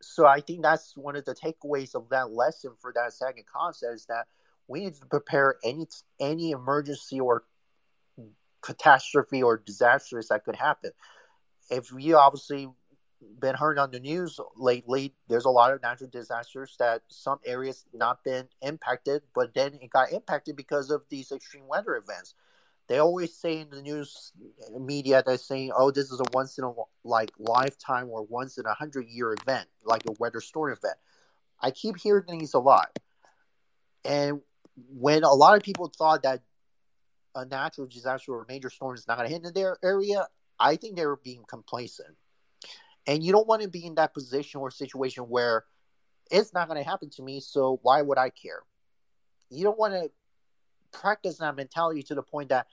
So 0.00 0.26
I 0.26 0.40
think 0.40 0.62
that's 0.62 0.96
one 0.96 1.16
of 1.16 1.24
the 1.24 1.34
takeaways 1.34 1.94
of 1.94 2.08
that 2.08 2.30
lesson 2.30 2.72
for 2.80 2.92
that 2.94 3.12
second 3.12 3.44
concept 3.46 3.94
is 3.94 4.06
that 4.06 4.26
we 4.68 4.80
need 4.80 4.94
to 4.94 5.06
prepare 5.06 5.56
any 5.64 5.86
any 6.20 6.50
emergency 6.50 7.20
or 7.20 7.44
catastrophe 8.62 9.42
or 9.42 9.56
disasters 9.58 10.28
that 10.28 10.44
could 10.44 10.56
happen. 10.56 10.90
If 11.70 11.90
you 11.96 12.16
obviously 12.16 12.68
been 13.40 13.54
heard 13.54 13.78
on 13.78 13.90
the 13.90 14.00
news 14.00 14.38
lately, 14.56 15.14
there's 15.28 15.44
a 15.44 15.50
lot 15.50 15.72
of 15.72 15.82
natural 15.82 16.10
disasters 16.10 16.76
that 16.78 17.02
some 17.08 17.38
areas 17.44 17.84
not 17.94 18.22
been 18.24 18.48
impacted, 18.62 19.22
but 19.34 19.54
then 19.54 19.78
it 19.80 19.90
got 19.90 20.12
impacted 20.12 20.56
because 20.56 20.90
of 20.90 21.02
these 21.08 21.32
extreme 21.32 21.66
weather 21.66 21.96
events. 21.96 22.34
They 22.88 22.98
always 22.98 23.36
say 23.36 23.60
in 23.60 23.70
the 23.70 23.82
news 23.82 24.32
media 24.78 25.22
they're 25.24 25.38
saying, 25.38 25.72
"Oh, 25.76 25.90
this 25.90 26.12
is 26.12 26.20
a 26.20 26.24
once 26.32 26.58
in 26.58 26.64
a 26.64 26.72
like 27.04 27.32
lifetime 27.38 28.10
or 28.10 28.22
once 28.22 28.58
in 28.58 28.66
a 28.66 28.74
hundred 28.74 29.08
year 29.08 29.32
event, 29.32 29.68
like 29.84 30.02
a 30.08 30.12
weather 30.20 30.40
storm 30.40 30.72
event." 30.72 30.96
I 31.60 31.70
keep 31.72 31.96
hearing 31.98 32.38
these 32.38 32.54
a 32.54 32.60
lot, 32.60 32.96
and 34.04 34.40
when 34.76 35.24
a 35.24 35.32
lot 35.32 35.56
of 35.56 35.62
people 35.62 35.90
thought 35.96 36.22
that 36.22 36.42
a 37.34 37.44
natural 37.44 37.86
disaster 37.86 38.32
or 38.32 38.42
a 38.42 38.46
major 38.48 38.70
storm 38.70 38.94
is 38.94 39.06
not 39.06 39.18
going 39.18 39.28
to 39.28 39.34
hit 39.34 39.44
in 39.44 39.52
their 39.52 39.76
area, 39.82 40.26
I 40.58 40.76
think 40.76 40.96
they 40.96 41.06
were 41.06 41.20
being 41.22 41.44
complacent. 41.48 42.16
And 43.06 43.22
you 43.22 43.32
don't 43.32 43.46
want 43.46 43.62
to 43.62 43.68
be 43.68 43.84
in 43.84 43.94
that 43.96 44.14
position 44.14 44.60
or 44.60 44.70
situation 44.70 45.24
where 45.24 45.64
it's 46.30 46.52
not 46.52 46.68
going 46.68 46.82
to 46.82 46.88
happen 46.88 47.10
to 47.10 47.22
me, 47.22 47.40
so 47.40 47.78
why 47.82 48.02
would 48.02 48.18
I 48.18 48.30
care? 48.30 48.62
You 49.50 49.64
don't 49.64 49.78
want 49.78 49.94
to 49.94 50.10
practice 50.98 51.38
that 51.38 51.54
mentality 51.54 52.02
to 52.04 52.14
the 52.14 52.22
point 52.22 52.48
that 52.48 52.66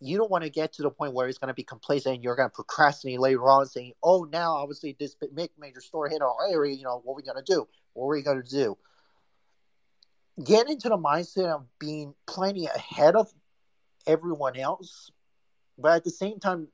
you 0.00 0.16
don't 0.16 0.30
want 0.30 0.44
to 0.44 0.50
get 0.50 0.72
to 0.74 0.82
the 0.82 0.90
point 0.90 1.12
where 1.12 1.28
it's 1.28 1.38
going 1.38 1.48
to 1.48 1.54
be 1.54 1.64
complacent 1.64 2.14
and 2.14 2.24
you're 2.24 2.36
going 2.36 2.48
to 2.48 2.54
procrastinate 2.54 3.20
later 3.20 3.42
on 3.50 3.66
saying, 3.66 3.92
oh, 4.02 4.26
now 4.32 4.54
obviously 4.54 4.96
this 4.98 5.14
big 5.14 5.50
major 5.58 5.80
storm 5.80 6.10
hit 6.10 6.22
our 6.22 6.34
area, 6.50 6.74
you 6.74 6.84
know, 6.84 7.00
what 7.04 7.14
are 7.14 7.16
we 7.16 7.22
going 7.22 7.36
to 7.36 7.52
do? 7.52 7.66
What 7.92 8.06
are 8.06 8.08
we 8.10 8.22
going 8.22 8.42
to 8.42 8.48
do? 8.48 8.78
Get 10.44 10.70
into 10.70 10.88
the 10.88 10.96
mindset 10.96 11.54
of 11.54 11.66
being 11.78 12.14
plenty 12.26 12.66
ahead 12.66 13.16
of 13.16 13.32
everyone 14.06 14.56
else, 14.56 15.10
but 15.76 15.92
at 15.92 16.04
the 16.04 16.10
same 16.10 16.38
time, 16.38 16.68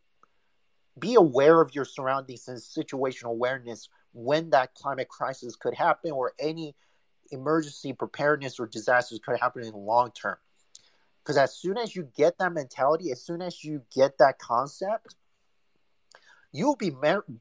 be 0.99 1.15
aware 1.15 1.61
of 1.61 1.75
your 1.75 1.85
surroundings 1.85 2.49
and 2.49 2.59
situational 2.59 3.31
awareness 3.31 3.89
when 4.13 4.51
that 4.51 4.75
climate 4.75 5.09
crisis 5.09 5.57
could 5.57 5.75
happen 5.75 6.13
or 6.13 6.33
any 6.39 6.75
emergency 7.31 7.93
preparedness 7.93 8.61
or 8.61 8.67
disasters 8.67 9.21
could 9.25 9.39
happen 9.39 9.63
in 9.63 9.73
the 9.73 9.79
long 9.79 10.13
term. 10.13 10.37
Because 11.23 11.37
as 11.37 11.57
soon 11.57 11.77
as 11.77 11.97
you 11.97 12.09
get 12.17 12.39
that 12.39 12.53
mentality, 12.53 13.11
as 13.11 13.21
soon 13.23 13.43
as 13.43 13.65
you 13.65 13.83
get 13.93 14.19
that 14.19 14.39
concept, 14.39 15.17
you'll 16.53 16.77
be 16.77 16.93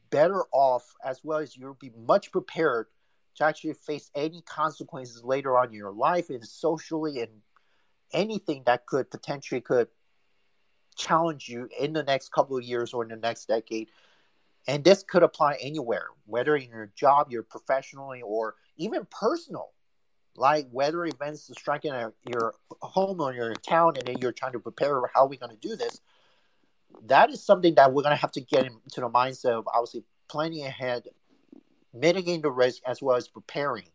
better 0.10 0.44
off 0.52 0.96
as 1.06 1.22
well 1.24 1.38
as 1.38 1.56
you'll 1.56 1.76
be 1.76 1.92
much 1.96 2.32
prepared 2.32 2.88
to 3.36 3.44
actually 3.44 3.74
face 3.74 4.10
any 4.16 4.42
consequences 4.42 5.24
later 5.24 5.58
on 5.58 5.68
in 5.68 5.74
your 5.74 5.92
life 5.92 6.30
and 6.30 6.46
socially 6.46 7.22
and 7.22 7.32
anything 8.14 8.64
that 8.66 8.86
could 8.86 9.10
potentially 9.12 9.62
could 9.62 9.88
challenge 10.96 11.50
you 11.50 11.68
in 11.80 11.94
the 11.94 12.04
next 12.04 12.32
couple 12.32 12.58
of 12.58 12.64
years 12.64 12.94
or 12.94 13.04
in 13.04 13.10
the 13.10 13.16
next 13.16 13.48
decade. 13.48 13.90
And 14.68 14.84
this 14.84 15.04
could 15.04 15.22
apply 15.22 15.58
anywhere, 15.62 16.08
whether 16.26 16.56
in 16.56 16.70
your 16.70 16.92
job, 16.96 17.32
your 17.32 17.44
professionally, 17.44 18.22
or 18.22 18.56
even 18.78 19.06
personal, 19.12 19.74
like 20.36 20.68
weather 20.72 21.06
events 21.06 21.52
striking 21.58 21.92
at 21.92 22.14
your 22.28 22.56
home 22.82 23.22
or 23.22 23.34
your 23.34 23.54
town, 23.54 23.94
and 23.98 24.08
then 24.08 24.18
you're 24.20 24.32
trying 24.32 24.54
to 24.54 24.60
prepare 24.60 25.02
how 25.14 25.28
we're 25.28 25.40
going 25.40 25.56
to 25.56 25.68
do 25.68 25.76
this. 25.76 26.02
That 27.06 27.30
is 27.30 27.44
something 27.44 27.76
that 27.76 27.94
we're 27.94 28.04
going 28.04 28.16
to 28.16 28.22
have 28.22 28.32
to 28.32 28.42
get 28.42 28.66
into 28.66 29.02
the 29.02 29.10
mindset 29.10 29.52
of 29.52 29.68
obviously 29.68 30.04
planning 30.28 30.66
ahead, 30.66 31.04
mitigating 31.96 32.42
the 32.42 32.52
risk 32.52 32.82
as 32.86 33.02
well 33.02 33.16
as 33.16 33.28
preparing 33.28 33.88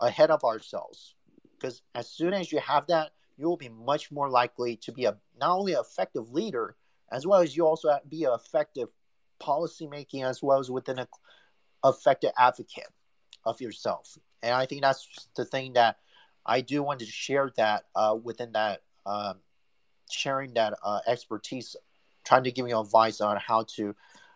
ahead 0.00 0.30
of 0.30 0.44
ourselves. 0.44 1.14
Because 1.58 1.82
as 1.94 2.08
soon 2.08 2.32
as 2.32 2.50
you 2.50 2.58
have 2.60 2.86
that, 2.88 3.10
you 3.36 3.46
will 3.46 3.56
be 3.56 3.68
much 3.68 4.10
more 4.10 4.28
likely 4.28 4.76
to 4.76 4.92
be 4.92 5.04
a 5.04 5.16
not 5.38 5.56
only 5.56 5.74
an 5.74 5.80
effective 5.80 6.30
leader, 6.30 6.76
as 7.10 7.26
well 7.26 7.40
as 7.40 7.56
you 7.56 7.66
also 7.66 7.98
be 8.08 8.24
an 8.24 8.32
effective 8.32 8.88
policymaking, 9.40 10.24
as 10.24 10.42
well 10.42 10.58
as 10.58 10.70
within 10.70 10.98
an 10.98 11.06
effective 11.84 12.32
advocate 12.38 12.88
of 13.44 13.60
yourself. 13.60 14.16
And 14.42 14.54
I 14.54 14.66
think 14.66 14.82
that's 14.82 15.28
the 15.36 15.44
thing 15.44 15.74
that 15.74 15.98
I 16.44 16.60
do 16.60 16.82
want 16.82 17.00
to 17.00 17.06
share 17.06 17.52
that 17.56 17.84
uh, 17.94 18.16
within 18.20 18.52
that 18.52 18.82
um, 19.06 19.38
sharing 20.10 20.54
that 20.54 20.74
uh, 20.82 21.00
expertise, 21.06 21.76
trying 22.24 22.44
to 22.44 22.52
give 22.52 22.68
you 22.68 22.78
advice 22.78 23.20
on 23.20 23.36
how 23.36 23.64
to 23.76 23.94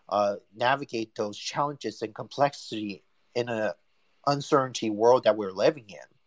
uh, 0.09 0.35
navigate 0.55 1.15
those 1.15 1.37
challenges 1.37 2.01
and 2.01 2.15
complexity 2.15 3.03
in 3.37 3.49
an 3.49 3.71
uncertainty 4.25 4.89
world 4.89 5.23
that 5.23 5.37
we're 5.37 5.51
living 5.51 5.85
in 5.89 6.17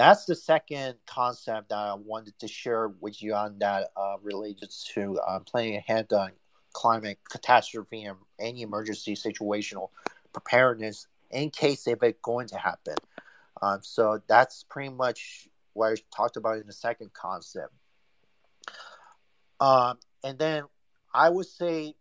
that's 0.00 0.24
the 0.24 0.34
second 0.34 0.94
concept 1.06 1.68
that 1.68 1.78
I 1.78 1.92
wanted 1.94 2.38
to 2.38 2.48
share 2.48 2.88
with 2.88 3.22
you 3.22 3.34
on 3.34 3.58
that 3.58 3.90
uh, 3.94 4.16
related 4.22 4.72
to 4.94 5.18
uh, 5.18 5.40
planning 5.40 5.76
ahead 5.76 6.10
on 6.12 6.32
climate 6.72 7.18
catastrophe 7.28 8.04
and 8.04 8.16
any 8.38 8.62
emergency 8.62 9.14
situational 9.14 9.90
preparedness 10.32 11.06
in 11.30 11.50
case 11.50 11.86
if 11.86 12.02
it's 12.02 12.18
going 12.22 12.48
to 12.48 12.56
happen. 12.56 12.94
Um, 13.60 13.80
so 13.82 14.22
that's 14.26 14.64
pretty 14.70 14.88
much 14.88 15.48
what 15.74 15.92
I 15.92 15.96
talked 16.16 16.38
about 16.38 16.58
in 16.58 16.66
the 16.66 16.72
second 16.72 17.12
concept. 17.12 17.74
Um, 19.60 19.98
and 20.24 20.38
then 20.38 20.64
I 21.12 21.28
would 21.28 21.46
say, 21.46 21.94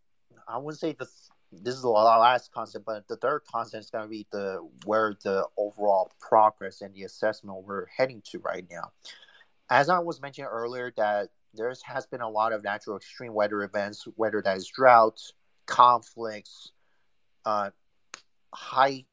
I 0.47 0.57
would 0.57 0.77
say 0.77 0.95
the 0.97 1.09
this 1.51 1.75
is 1.75 1.81
the 1.81 1.89
last 1.89 2.51
concept, 2.51 2.85
but 2.85 3.07
the 3.07 3.17
third 3.17 3.41
concept 3.51 3.85
is 3.85 3.89
going 3.89 4.03
to 4.03 4.09
be 4.09 4.27
the 4.31 4.67
where 4.85 5.15
the 5.23 5.45
overall 5.57 6.11
progress 6.19 6.81
and 6.81 6.93
the 6.93 7.03
assessment 7.03 7.63
we're 7.63 7.87
heading 7.87 8.21
to 8.31 8.39
right 8.39 8.65
now. 8.69 8.91
As 9.69 9.89
I 9.89 9.99
was 9.99 10.21
mentioning 10.21 10.49
earlier, 10.49 10.91
that 10.97 11.29
there 11.53 11.73
has 11.83 12.05
been 12.05 12.21
a 12.21 12.29
lot 12.29 12.53
of 12.53 12.63
natural 12.63 12.97
extreme 12.97 13.33
weather 13.33 13.63
events, 13.63 14.07
whether 14.15 14.41
that 14.41 14.57
is 14.57 14.67
droughts, 14.67 15.33
conflicts, 15.65 16.71
uh, 17.45 17.71
high 18.53 19.05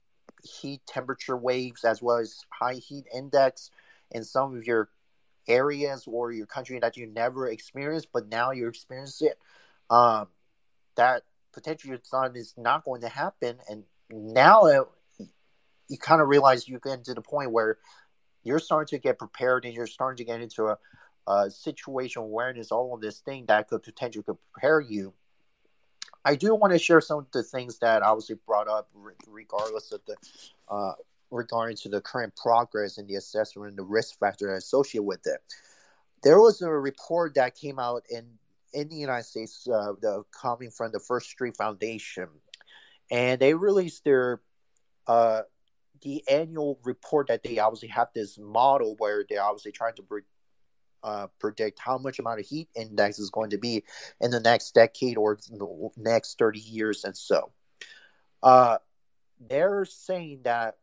heat 0.42 0.80
temperature 0.86 1.36
waves, 1.36 1.84
as 1.84 2.02
well 2.02 2.18
as 2.18 2.44
high 2.50 2.74
heat 2.74 3.06
index 3.14 3.70
in 4.10 4.24
some 4.24 4.54
of 4.54 4.66
your 4.66 4.88
areas 5.48 6.04
or 6.06 6.32
your 6.32 6.46
country 6.46 6.78
that 6.78 6.96
you 6.96 7.06
never 7.06 7.48
experienced, 7.48 8.08
but 8.12 8.28
now 8.28 8.50
you're 8.50 8.68
experiencing 8.68 9.28
it. 9.28 9.38
Um, 9.88 10.28
that 10.96 11.22
potentially 11.56 11.90
you 11.90 12.30
is 12.34 12.54
not 12.58 12.84
going 12.84 13.00
to 13.00 13.08
happen, 13.08 13.56
and 13.68 13.82
now 14.10 14.66
it, 14.66 14.82
you 15.88 15.96
kind 15.96 16.20
of 16.20 16.28
realize 16.28 16.68
you 16.68 16.78
get 16.78 17.02
to 17.04 17.14
the 17.14 17.22
point 17.22 17.50
where 17.50 17.78
you're 18.44 18.58
starting 18.58 18.98
to 18.98 19.02
get 19.02 19.18
prepared 19.18 19.64
and 19.64 19.72
you're 19.72 19.86
starting 19.86 20.18
to 20.18 20.24
get 20.24 20.42
into 20.42 20.66
a, 20.66 20.76
a 21.26 21.50
situation 21.50 22.22
awareness, 22.22 22.70
all 22.70 22.94
of 22.94 23.00
this 23.00 23.20
thing 23.20 23.46
that 23.46 23.68
could 23.68 23.82
potentially 23.82 24.22
could 24.22 24.36
prepare 24.52 24.80
you. 24.80 25.14
I 26.26 26.34
do 26.34 26.54
want 26.54 26.74
to 26.74 26.78
share 26.78 27.00
some 27.00 27.20
of 27.20 27.26
the 27.32 27.42
things 27.42 27.78
that 27.78 28.02
obviously 28.02 28.36
brought 28.46 28.68
up, 28.68 28.90
regardless 29.26 29.92
of 29.92 30.00
the 30.06 30.16
uh, 30.68 30.92
regarding 31.30 31.76
to 31.78 31.88
the 31.88 32.02
current 32.02 32.36
progress 32.36 32.98
and 32.98 33.08
the 33.08 33.14
assessment 33.14 33.70
and 33.70 33.78
the 33.78 33.82
risk 33.82 34.18
factor 34.18 34.54
associated 34.54 35.04
with 35.04 35.26
it. 35.26 35.38
There 36.22 36.38
was 36.40 36.60
a 36.60 36.70
report 36.70 37.34
that 37.34 37.54
came 37.54 37.78
out 37.78 38.02
in 38.10 38.26
in 38.72 38.88
the 38.88 38.96
United 38.96 39.24
States, 39.24 39.66
uh, 39.72 39.92
the 40.00 40.24
coming 40.30 40.70
from 40.70 40.92
the 40.92 41.00
First 41.00 41.30
Street 41.30 41.56
Foundation, 41.56 42.28
and 43.10 43.40
they 43.40 43.54
released 43.54 44.04
their 44.04 44.40
uh, 45.06 45.42
the 46.02 46.22
annual 46.28 46.78
report 46.84 47.28
that 47.28 47.42
they 47.42 47.58
obviously 47.58 47.88
have 47.88 48.08
this 48.14 48.38
model 48.38 48.96
where 48.98 49.24
they're 49.28 49.42
obviously 49.42 49.72
trying 49.72 49.94
to 49.94 50.02
pre- 50.02 50.22
uh, 51.02 51.26
predict 51.38 51.78
how 51.78 51.98
much 51.98 52.18
amount 52.18 52.40
of 52.40 52.46
heat 52.46 52.68
index 52.74 53.18
is 53.18 53.30
going 53.30 53.50
to 53.50 53.58
be 53.58 53.84
in 54.20 54.30
the 54.30 54.40
next 54.40 54.74
decade 54.74 55.16
or 55.16 55.38
the 55.50 55.90
next 55.96 56.38
30 56.38 56.58
years 56.58 57.04
and 57.04 57.16
so. 57.16 57.52
Uh, 58.42 58.78
they're 59.48 59.84
saying 59.84 60.40
that 60.44 60.76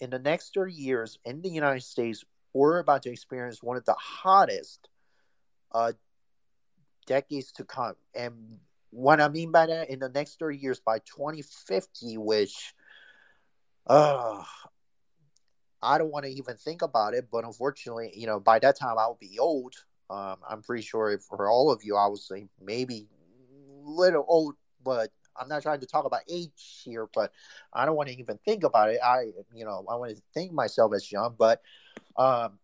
in 0.00 0.10
the 0.10 0.18
next 0.18 0.54
30 0.54 0.72
years 0.72 1.18
in 1.24 1.42
the 1.42 1.48
United 1.48 1.82
States, 1.82 2.24
we're 2.52 2.78
about 2.78 3.02
to 3.02 3.10
experience 3.10 3.62
one 3.62 3.76
of 3.76 3.84
the 3.84 3.94
hottest 3.94 4.88
uh, 5.72 5.92
decades 7.06 7.52
to 7.52 7.64
come. 7.64 7.94
And 8.14 8.58
what 8.90 9.20
I 9.20 9.28
mean 9.28 9.50
by 9.50 9.66
that, 9.66 9.90
in 9.90 9.98
the 9.98 10.08
next 10.08 10.38
30 10.38 10.58
years, 10.58 10.80
by 10.80 10.98
2050, 11.00 12.18
which 12.18 12.74
uh, 13.86 14.42
I 15.82 15.98
don't 15.98 16.12
want 16.12 16.24
to 16.26 16.30
even 16.30 16.56
think 16.56 16.82
about 16.82 17.14
it, 17.14 17.28
but 17.30 17.44
unfortunately, 17.44 18.12
you 18.14 18.26
know, 18.26 18.38
by 18.38 18.58
that 18.60 18.78
time 18.78 18.96
I'll 18.98 19.18
be 19.20 19.38
old. 19.38 19.74
Um, 20.10 20.36
I'm 20.48 20.62
pretty 20.62 20.82
sure 20.82 21.18
for 21.18 21.48
all 21.48 21.72
of 21.72 21.82
you, 21.84 21.96
I 21.96 22.06
would 22.06 22.18
say 22.18 22.46
maybe 22.60 23.08
little 23.82 24.24
old, 24.28 24.56
but 24.84 25.10
I'm 25.36 25.48
not 25.48 25.62
trying 25.62 25.80
to 25.80 25.86
talk 25.86 26.04
about 26.04 26.20
age 26.28 26.82
here, 26.84 27.08
but 27.14 27.32
I 27.72 27.86
don't 27.86 27.96
want 27.96 28.10
to 28.10 28.18
even 28.18 28.38
think 28.44 28.62
about 28.62 28.90
it. 28.90 29.00
I, 29.02 29.32
you 29.54 29.64
know, 29.64 29.84
I 29.90 29.96
want 29.96 30.14
to 30.14 30.22
think 30.34 30.52
myself 30.52 30.92
as 30.94 31.10
young, 31.10 31.34
but, 31.38 31.62
um, 32.16 32.58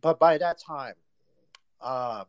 but 0.00 0.18
by 0.18 0.36
that 0.38 0.58
time, 0.58 0.94
um, 1.80 2.26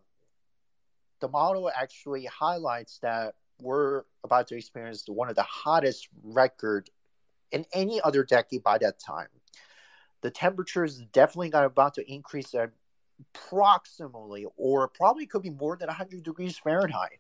the 1.22 1.30
model 1.30 1.72
actually 1.76 2.26
highlights 2.26 3.00
that 3.00 3.36
we're 3.62 4.04
about 4.24 4.48
to 4.48 4.58
experience 4.58 5.06
one 5.08 5.30
of 5.30 5.36
the 5.36 5.44
hottest 5.44 6.10
record 6.24 6.90
in 7.52 7.66
any 7.74 8.02
other 8.02 8.24
decade 8.24 8.64
by 8.64 8.78
that 8.80 9.00
time. 9.00 9.28
the 10.22 10.32
temperature 10.32 10.84
is 10.84 11.00
definitely 11.14 11.50
got 11.50 11.66
about 11.66 11.96
to 11.96 12.12
increase 12.12 12.54
approximately, 12.54 14.46
or 14.58 14.88
probably 14.88 15.26
could 15.26 15.42
be 15.42 15.50
more 15.50 15.76
than 15.78 15.88
100 15.88 16.24
degrees 16.24 16.58
Fahrenheit. 16.58 17.20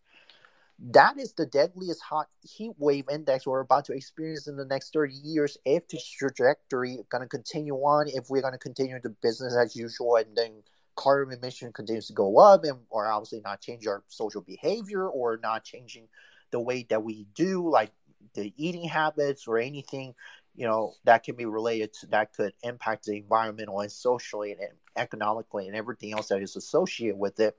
That 0.79 1.19
is 1.19 1.33
the 1.33 1.45
deadliest 1.45 2.01
hot 2.01 2.27
heat 2.41 2.73
wave 2.79 3.05
index 3.11 3.45
we're 3.45 3.59
about 3.59 3.85
to 3.85 3.93
experience 3.93 4.47
in 4.47 4.55
the 4.55 4.65
next 4.65 4.93
30 4.93 5.13
years 5.13 5.57
if 5.63 5.87
this 5.87 6.03
trajectory 6.03 6.97
going 7.09 7.21
to 7.21 7.27
continue 7.27 7.75
on, 7.75 8.07
if 8.07 8.29
we're 8.29 8.41
going 8.41 8.53
to 8.53 8.57
continue 8.57 8.99
the 8.99 9.09
business 9.09 9.55
as 9.55 9.75
usual 9.75 10.15
and 10.15 10.35
then 10.35 10.63
carbon 10.95 11.37
emission 11.37 11.71
continues 11.71 12.07
to 12.07 12.13
go 12.13 12.37
up 12.37 12.63
and 12.63 12.79
or 12.89 13.07
obviously 13.07 13.41
not 13.43 13.61
change 13.61 13.87
our 13.87 14.03
social 14.07 14.41
behavior 14.41 15.07
or 15.07 15.39
not 15.41 15.63
changing 15.63 16.07
the 16.51 16.59
way 16.59 16.85
that 16.89 17.03
we 17.03 17.25
do 17.33 17.69
like 17.69 17.91
the 18.33 18.53
eating 18.57 18.87
habits 18.87 19.47
or 19.47 19.57
anything 19.57 20.13
you 20.55 20.67
know 20.67 20.93
that 21.05 21.23
can 21.23 21.35
be 21.35 21.45
related 21.45 21.93
to 21.93 22.07
that 22.07 22.33
could 22.33 22.53
impact 22.63 23.05
the 23.05 23.15
environmental 23.15 23.79
and 23.79 23.91
socially 23.91 24.51
and 24.51 24.59
economically 24.95 25.67
and 25.67 25.75
everything 25.75 26.13
else 26.13 26.27
that 26.27 26.41
is 26.41 26.55
associated 26.55 27.17
with 27.17 27.39
it. 27.39 27.55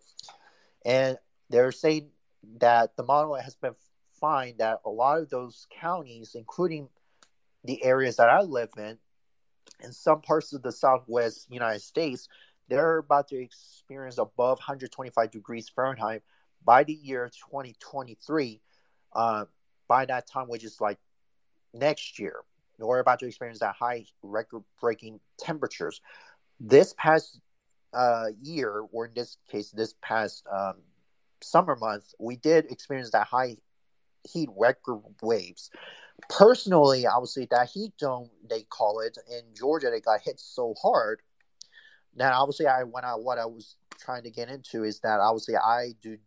And 0.84 1.16
they're 1.48 1.72
saying 1.72 2.08
that 2.58 2.96
the 2.96 3.04
model 3.04 3.34
has 3.34 3.54
been 3.54 3.74
fine 4.20 4.54
that 4.58 4.80
a 4.84 4.90
lot 4.90 5.18
of 5.18 5.30
those 5.30 5.66
counties 5.80 6.34
including 6.34 6.88
the 7.64 7.82
areas 7.84 8.16
that 8.16 8.28
i 8.28 8.40
live 8.40 8.70
in 8.76 8.96
in 9.82 9.92
some 9.92 10.20
parts 10.20 10.52
of 10.52 10.62
the 10.62 10.70
southwest 10.70 11.46
united 11.50 11.80
states 11.80 12.28
they're 12.68 12.98
about 12.98 13.28
to 13.28 13.36
experience 13.36 14.18
above 14.18 14.58
125 14.58 15.30
degrees 15.30 15.68
fahrenheit 15.68 16.22
by 16.64 16.84
the 16.84 16.92
year 16.92 17.30
2023 17.50 18.60
uh, 19.14 19.44
by 19.88 20.04
that 20.04 20.26
time 20.26 20.48
which 20.48 20.64
is 20.64 20.80
like 20.80 20.98
next 21.74 22.18
year 22.18 22.44
we're 22.86 22.98
about 22.98 23.18
to 23.20 23.26
experience 23.26 23.60
that 23.60 23.74
high 23.78 24.06
record 24.22 24.62
breaking 24.80 25.20
temperatures. 25.38 26.00
This 26.60 26.94
past 26.96 27.40
uh, 27.92 28.26
year, 28.40 28.84
or 28.92 29.06
in 29.06 29.12
this 29.14 29.36
case, 29.50 29.70
this 29.70 29.94
past 30.02 30.44
um, 30.50 30.76
summer 31.40 31.76
month, 31.76 32.14
we 32.18 32.36
did 32.36 32.70
experience 32.70 33.10
that 33.10 33.26
high 33.26 33.56
heat 34.30 34.48
record 34.56 35.02
waves. 35.22 35.70
Personally, 36.28 37.06
I 37.06 37.18
would 37.18 37.28
say 37.28 37.48
that 37.50 37.70
heat 37.70 37.92
dome, 37.98 38.30
they 38.48 38.62
call 38.62 39.00
it, 39.00 39.18
in 39.30 39.42
Georgia, 39.56 39.90
they 39.90 40.00
got 40.00 40.20
hit 40.20 40.38
so 40.38 40.74
hard. 40.80 41.20
Now, 42.14 42.40
obviously, 42.40 42.66
I 42.66 42.82
went 42.84 43.06
out. 43.06 43.22
What 43.22 43.38
I 43.38 43.46
was 43.46 43.76
trying 43.98 44.22
to 44.24 44.30
get 44.30 44.48
into 44.48 44.84
is 44.84 45.00
that 45.00 45.20
obviously 45.20 45.56
I 45.56 45.94
do 46.02 46.18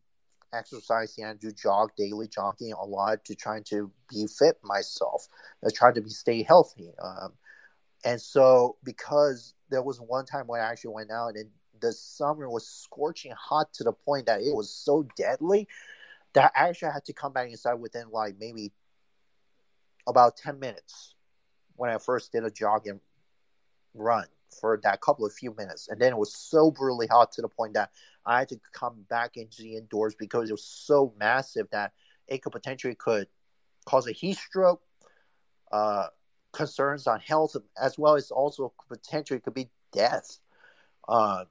exercise 0.54 1.16
and 1.18 1.40
do 1.40 1.52
jog 1.52 1.92
daily 1.98 2.28
jogging 2.28 2.74
a 2.74 2.86
lot 2.86 3.24
to 3.26 3.36
trying 3.36 3.64
to 3.66 3.92
be 4.10 4.28
fit 4.28 4.58
myself, 4.64 5.28
uh, 5.66 5.70
try 5.74 5.92
to 5.92 6.02
be 6.02 6.10
stay 6.10 6.44
healthy. 6.44 6.92
Um, 7.02 7.34
and 8.04 8.22
so 8.22 8.78
because 8.84 9.54
there 9.70 9.84
was 9.84 10.00
one 10.00 10.26
time 10.26 10.48
when 10.48 10.62
I 10.62 10.66
actually 10.66 10.94
went 10.94 11.12
out 11.12 11.36
and 11.36 11.50
the 11.82 11.92
summer 11.92 12.50
was 12.50 12.68
scorching 12.68 13.34
hot 13.38 13.74
to 13.74 13.84
the 13.84 13.92
point 13.92 14.28
that 14.28 14.42
it 14.42 14.56
was 14.56 14.70
so 14.70 15.06
deadly 15.18 15.68
that 16.34 16.52
I 16.56 16.70
actually 16.70 16.94
had 16.94 17.06
to 17.06 17.14
come 17.14 17.34
back 17.34 17.50
inside 17.50 17.76
within 17.76 18.10
like 18.12 18.36
maybe 18.40 18.72
about 20.08 20.38
10 20.38 20.60
minutes 20.60 21.16
when 21.76 21.90
I 21.90 21.98
first 21.98 22.32
did 22.32 22.46
a 22.46 22.52
jog 22.52 22.88
and 22.88 23.00
run 23.94 24.26
for 24.60 24.80
that 24.84 25.02
couple 25.02 25.26
of 25.26 25.34
few 25.34 25.54
minutes. 25.56 25.88
And 25.88 26.00
then 26.00 26.14
it 26.14 26.18
was 26.18 26.36
so 26.36 26.72
brutally 26.72 27.08
hot 27.08 27.32
to 27.34 27.42
the 27.42 27.50
point 27.50 27.74
that 27.74 27.92
I 28.26 28.40
had 28.40 28.50
to 28.50 28.60
come 28.74 29.06
back 29.10 29.38
into 29.38 29.62
the 29.62 29.76
indoors 29.76 30.16
because 30.16 30.50
it 30.50 30.54
was 30.54 30.64
so 30.66 31.14
massive 31.20 31.68
that 31.72 31.94
it 32.28 32.42
could 32.42 32.52
potentially 32.52 32.96
could 32.96 33.28
cause 33.86 34.08
a 34.08 34.12
heat 34.12 34.38
stroke, 34.38 34.82
uh, 35.72 36.08
concerns 36.52 37.06
on 37.06 37.20
health, 37.20 37.56
as 37.82 37.98
well 37.98 38.16
as 38.16 38.32
also 38.32 38.74
potentially 38.88 39.40
could 39.40 39.54
be 39.54 39.70
death. 39.92 40.40
Uh, 41.08 41.46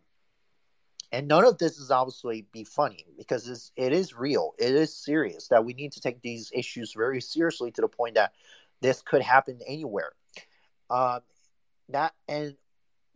and 1.13 1.29
none 1.29 1.45
of 1.45 1.59
this 1.59 1.79
is 1.79 1.93
obviously 1.93 2.47
be 2.51 2.65
funny 2.65 3.07
because 3.17 3.49
it's, 3.49 3.71
it 3.77 3.93
is 3.93 4.15
real. 4.15 4.53
It 4.59 4.75
is 4.75 4.93
serious 4.93 5.47
that 5.49 5.65
we 5.65 5.73
need 5.73 5.93
to 5.93 6.01
take 6.01 6.21
these 6.23 6.51
issues 6.53 6.93
very 6.93 7.21
seriously 7.21 7.71
to 7.73 7.83
the 7.83 7.89
point 7.89 8.17
that 8.17 8.33
this 8.81 9.01
could 9.01 9.23
happen 9.23 9.61
anywhere. 9.67 10.13
Um, 10.91 11.21
that 11.91 12.15
and 12.29 12.57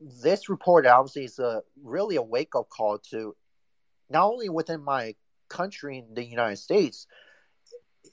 this 0.00 0.48
report 0.48 0.86
obviously 0.86 1.24
is 1.24 1.38
a 1.38 1.62
really 1.82 2.16
a 2.16 2.22
wake 2.22 2.54
up 2.54 2.68
call 2.68 2.98
to 3.10 3.34
not 4.10 4.26
only 4.26 4.48
within 4.48 4.82
my 4.82 5.14
country 5.48 5.98
in 5.98 6.14
the 6.14 6.24
United 6.24 6.56
States, 6.56 7.06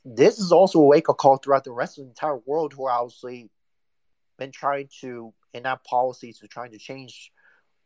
this 0.03 0.39
is 0.39 0.51
also 0.51 0.79
a 0.79 0.85
wake 0.85 1.09
up 1.09 1.17
call 1.17 1.37
throughout 1.37 1.63
the 1.63 1.71
rest 1.71 1.97
of 1.97 2.05
the 2.05 2.09
entire 2.09 2.37
world 2.45 2.73
who 2.73 2.85
are 2.85 3.01
obviously 3.01 3.49
been 4.37 4.51
trying 4.51 4.89
to 5.01 5.33
enact 5.53 5.85
policies 5.85 6.39
to 6.39 6.47
trying 6.47 6.71
to 6.71 6.77
change 6.77 7.31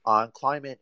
on 0.06 0.32
climate 0.34 0.80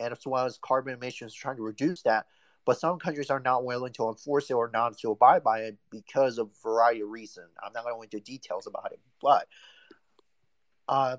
and 0.00 0.12
as 0.12 0.26
well 0.26 0.46
as 0.46 0.58
carbon 0.62 0.94
emissions, 0.94 1.34
trying 1.34 1.56
to 1.56 1.62
reduce 1.62 2.02
that. 2.02 2.26
But 2.64 2.78
some 2.78 2.98
countries 2.98 3.30
are 3.30 3.40
not 3.40 3.64
willing 3.64 3.92
to 3.94 4.08
enforce 4.08 4.50
it 4.50 4.54
or 4.54 4.70
not 4.72 4.98
to 4.98 5.10
abide 5.10 5.42
by 5.42 5.60
it 5.60 5.78
because 5.90 6.38
of 6.38 6.48
a 6.48 6.68
variety 6.68 7.00
of 7.00 7.08
reasons. 7.08 7.48
I'm 7.62 7.72
not 7.72 7.84
going 7.84 7.94
to 7.94 7.98
go 7.98 8.02
into 8.02 8.20
details 8.20 8.66
about 8.66 8.92
it, 8.92 9.00
but 9.22 9.48
um, 10.88 11.18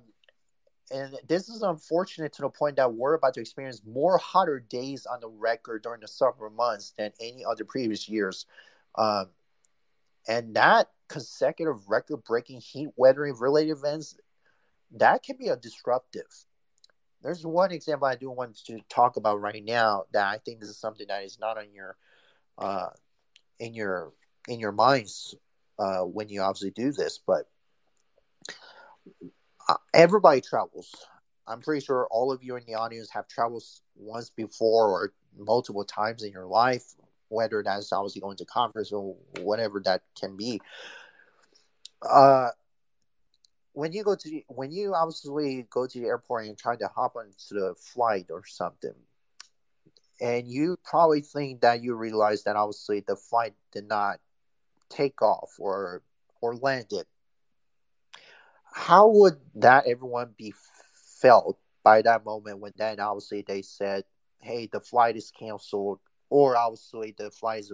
and 0.91 1.15
this 1.27 1.49
is 1.49 1.61
unfortunate 1.61 2.33
to 2.33 2.41
the 2.41 2.49
point 2.49 2.75
that 2.77 2.93
we're 2.93 3.13
about 3.13 3.33
to 3.35 3.41
experience 3.41 3.81
more 3.85 4.17
hotter 4.17 4.59
days 4.59 5.05
on 5.05 5.19
the 5.19 5.29
record 5.29 5.83
during 5.83 6.01
the 6.01 6.07
summer 6.07 6.49
months 6.49 6.93
than 6.97 7.11
any 7.19 7.45
other 7.45 7.63
previous 7.63 8.09
years. 8.09 8.45
Um, 8.95 9.27
and 10.27 10.55
that 10.55 10.89
consecutive 11.07 11.89
record 11.89 12.23
breaking 12.23 12.61
heat 12.61 12.89
weathering 12.95 13.35
related 13.37 13.71
events, 13.71 14.15
that 14.91 15.23
can 15.23 15.37
be 15.37 15.49
a 15.49 15.55
disruptive. 15.55 16.25
There's 17.21 17.45
one 17.45 17.71
example 17.71 18.07
I 18.07 18.15
do 18.15 18.29
want 18.31 18.57
to 18.65 18.79
talk 18.89 19.17
about 19.17 19.41
right 19.41 19.63
now 19.63 20.05
that 20.13 20.25
I 20.27 20.37
think 20.37 20.59
this 20.59 20.69
is 20.69 20.77
something 20.77 21.07
that 21.07 21.23
is 21.23 21.37
not 21.39 21.57
on 21.57 21.73
your 21.73 21.97
uh, 22.57 22.89
in 23.59 23.73
your 23.73 24.13
in 24.47 24.59
your 24.59 24.71
minds 24.71 25.35
uh, 25.77 26.01
when 26.01 26.29
you 26.29 26.41
obviously 26.41 26.71
do 26.71 26.91
this, 26.91 27.19
but 27.25 27.49
everybody 29.93 30.41
travels. 30.41 30.93
I'm 31.47 31.61
pretty 31.61 31.83
sure 31.83 32.07
all 32.11 32.31
of 32.31 32.43
you 32.43 32.55
in 32.55 32.63
the 32.65 32.75
audience 32.75 33.09
have 33.11 33.27
traveled 33.27 33.63
once 33.95 34.29
before 34.29 34.89
or 34.89 35.13
multiple 35.37 35.83
times 35.83 36.23
in 36.23 36.31
your 36.31 36.45
life, 36.45 36.83
whether 37.29 37.63
that's 37.63 37.91
obviously 37.91 38.21
going 38.21 38.37
to 38.37 38.45
conference 38.45 38.91
or 38.91 39.15
whatever 39.41 39.81
that 39.85 40.01
can 40.19 40.37
be. 40.37 40.61
Uh, 42.01 42.49
when 43.73 43.93
you 43.93 44.03
go 44.03 44.15
to 44.15 44.29
the, 44.29 44.43
when 44.47 44.71
you 44.71 44.93
obviously 44.93 45.65
go 45.69 45.87
to 45.87 45.99
the 45.99 46.05
airport 46.05 46.45
and 46.45 46.57
try 46.57 46.75
to 46.75 46.87
hop 46.87 47.15
onto 47.15 47.31
the 47.49 47.73
flight 47.77 48.27
or 48.29 48.43
something, 48.45 48.93
and 50.21 50.47
you 50.47 50.77
probably 50.83 51.21
think 51.21 51.61
that 51.61 51.81
you 51.81 51.95
realize 51.95 52.43
that 52.43 52.55
obviously 52.55 53.03
the 53.07 53.15
flight 53.15 53.53
did 53.71 53.87
not 53.87 54.19
take 54.89 55.21
off 55.21 55.51
or 55.59 56.01
or 56.41 56.55
landed 56.55 57.05
how 58.73 59.09
would 59.09 59.37
that 59.55 59.87
everyone 59.87 60.33
be 60.37 60.53
felt 61.19 61.57
by 61.83 62.01
that 62.01 62.25
moment 62.25 62.59
when 62.59 62.73
then 62.77 62.99
obviously 62.99 63.43
they 63.47 63.61
said, 63.61 64.03
hey, 64.39 64.67
the 64.71 64.79
flight 64.79 65.17
is 65.17 65.31
canceled, 65.37 65.99
or 66.29 66.55
obviously 66.55 67.13
the 67.17 67.31
flight 67.31 67.59
is 67.61 67.71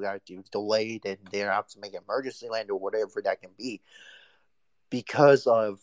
delayed 0.52 1.06
and 1.06 1.18
they 1.32 1.40
have 1.40 1.68
to 1.68 1.80
make 1.80 1.94
an 1.94 2.02
emergency 2.08 2.48
land 2.50 2.72
or 2.72 2.80
whatever 2.80 3.22
that 3.22 3.42
can 3.42 3.52
be 3.58 3.82
because 4.90 5.46
of 5.46 5.80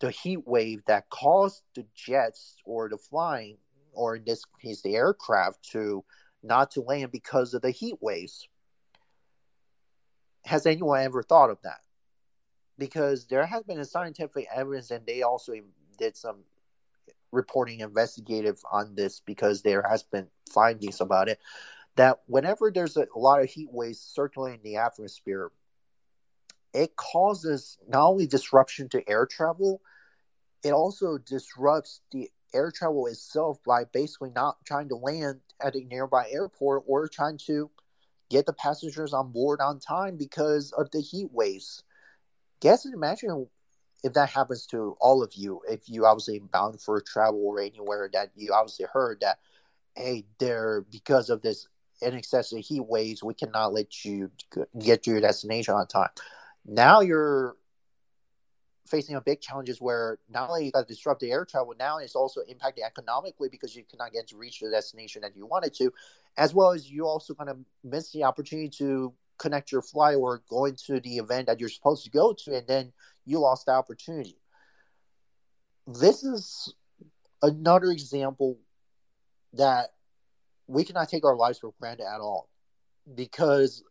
the 0.00 0.10
heat 0.10 0.46
wave 0.46 0.82
that 0.86 1.10
caused 1.10 1.62
the 1.74 1.84
jets 1.94 2.56
or 2.64 2.88
the 2.88 2.96
flying, 2.96 3.58
or 3.92 4.16
in 4.16 4.24
this 4.24 4.44
case 4.62 4.80
the 4.82 4.94
aircraft, 4.96 5.62
to 5.70 6.02
not 6.42 6.70
to 6.70 6.80
land 6.80 7.12
because 7.12 7.52
of 7.52 7.60
the 7.60 7.70
heat 7.70 7.96
waves. 8.00 8.48
Has 10.46 10.64
anyone 10.64 11.02
ever 11.02 11.22
thought 11.22 11.50
of 11.50 11.58
that? 11.64 11.80
Because 12.80 13.26
there 13.26 13.46
has 13.46 13.62
been 13.62 13.78
a 13.78 13.84
scientific 13.84 14.48
evidence, 14.52 14.90
and 14.90 15.06
they 15.06 15.22
also 15.22 15.52
did 15.98 16.16
some 16.16 16.38
reporting 17.30 17.78
investigative 17.78 18.58
on 18.72 18.96
this 18.96 19.20
because 19.24 19.62
there 19.62 19.82
has 19.88 20.02
been 20.02 20.26
findings 20.52 21.00
about 21.00 21.28
it 21.28 21.38
that 21.94 22.20
whenever 22.26 22.72
there's 22.72 22.96
a, 22.96 23.06
a 23.14 23.18
lot 23.18 23.40
of 23.40 23.48
heat 23.48 23.68
waves 23.70 24.00
circulating 24.00 24.60
in 24.64 24.72
the 24.72 24.76
atmosphere, 24.78 25.52
it 26.72 26.96
causes 26.96 27.78
not 27.86 28.08
only 28.08 28.26
disruption 28.26 28.88
to 28.88 29.08
air 29.08 29.26
travel, 29.26 29.80
it 30.64 30.72
also 30.72 31.18
disrupts 31.18 32.00
the 32.10 32.30
air 32.54 32.72
travel 32.72 33.06
itself 33.06 33.58
by 33.64 33.84
basically 33.84 34.30
not 34.34 34.56
trying 34.64 34.88
to 34.88 34.96
land 34.96 35.40
at 35.60 35.76
a 35.76 35.84
nearby 35.84 36.26
airport 36.30 36.82
or 36.86 37.06
trying 37.06 37.38
to 37.38 37.70
get 38.30 38.46
the 38.46 38.52
passengers 38.52 39.12
on 39.12 39.30
board 39.30 39.60
on 39.60 39.78
time 39.78 40.16
because 40.16 40.72
of 40.72 40.90
the 40.90 41.00
heat 41.00 41.28
waves 41.32 41.84
guess 42.60 42.84
and 42.84 42.94
imagine 42.94 43.46
if 44.02 44.12
that 44.14 44.30
happens 44.30 44.66
to 44.66 44.96
all 45.00 45.22
of 45.22 45.32
you, 45.34 45.60
if 45.68 45.88
you 45.88 46.06
obviously 46.06 46.38
bound 46.38 46.80
for 46.80 47.00
travel 47.00 47.42
or 47.44 47.60
anywhere 47.60 48.08
that 48.12 48.30
you 48.34 48.52
obviously 48.52 48.86
heard 48.92 49.20
that, 49.20 49.38
hey, 49.96 50.24
there 50.38 50.84
because 50.90 51.30
of 51.30 51.42
this 51.42 51.68
in 52.00 52.14
excessive 52.14 52.60
heat 52.60 52.80
waves, 52.86 53.22
we 53.22 53.34
cannot 53.34 53.72
let 53.72 54.04
you 54.04 54.30
get 54.78 55.02
to 55.02 55.10
your 55.10 55.20
destination 55.20 55.74
on 55.74 55.86
time. 55.86 56.08
Now 56.64 57.00
you're 57.00 57.56
facing 58.86 59.14
a 59.14 59.20
big 59.20 59.40
challenges 59.40 59.80
where 59.80 60.18
not 60.28 60.50
only 60.50 60.66
you 60.66 60.72
got 60.72 60.86
to 60.86 60.92
disrupt 60.92 61.20
the 61.20 61.30
air 61.30 61.44
travel, 61.44 61.74
now 61.78 61.98
it's 61.98 62.16
also 62.16 62.40
impacting 62.42 62.84
economically 62.84 63.48
because 63.48 63.76
you 63.76 63.84
cannot 63.84 64.12
get 64.12 64.26
to 64.28 64.36
reach 64.36 64.60
the 64.60 64.70
destination 64.70 65.22
that 65.22 65.36
you 65.36 65.46
wanted 65.46 65.72
to, 65.74 65.92
as 66.36 66.54
well 66.54 66.72
as 66.72 66.90
you 66.90 67.06
also 67.06 67.34
kind 67.34 67.50
of 67.50 67.58
miss 67.84 68.10
the 68.10 68.24
opportunity 68.24 68.68
to 68.68 69.12
connect 69.40 69.72
your 69.72 69.82
flight 69.82 70.16
or 70.16 70.42
going 70.48 70.76
to 70.86 71.00
the 71.00 71.16
event 71.16 71.46
that 71.46 71.58
you're 71.58 71.68
supposed 71.68 72.04
to 72.04 72.10
go 72.10 72.34
to, 72.44 72.56
and 72.56 72.66
then 72.66 72.92
you 73.24 73.38
lost 73.38 73.66
the 73.66 73.72
opportunity. 73.72 74.36
This 75.86 76.22
is 76.22 76.74
another 77.42 77.90
example 77.90 78.58
that 79.54 79.88
we 80.66 80.84
cannot 80.84 81.08
take 81.08 81.24
our 81.24 81.34
lives 81.34 81.58
for 81.58 81.72
granted 81.80 82.04
at 82.04 82.20
all 82.20 82.48
because 83.14 83.82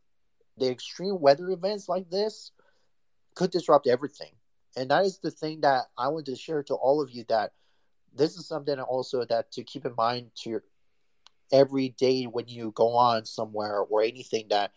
the 0.57 0.69
extreme 0.69 1.19
weather 1.19 1.49
events 1.49 1.89
like 1.89 2.09
this 2.09 2.51
could 3.35 3.51
disrupt 3.51 3.87
everything. 3.87 4.31
And 4.77 4.91
that 4.91 5.03
is 5.03 5.17
the 5.17 5.31
thing 5.31 5.61
that 5.61 5.85
I 5.97 6.09
want 6.09 6.27
to 6.27 6.35
share 6.35 6.63
to 6.63 6.75
all 6.75 7.01
of 7.01 7.11
you 7.11 7.25
that 7.27 7.53
this 8.15 8.37
is 8.37 8.47
something 8.47 8.79
also 8.79 9.25
that 9.25 9.51
to 9.53 9.63
keep 9.63 9.85
in 9.85 9.93
mind 9.97 10.31
to 10.43 10.49
your 10.49 10.63
every 11.51 11.89
day 11.89 12.25
when 12.25 12.47
you 12.47 12.71
go 12.75 12.89
on 12.95 13.25
somewhere 13.25 13.79
or 13.79 14.03
anything 14.03 14.45
that 14.49 14.71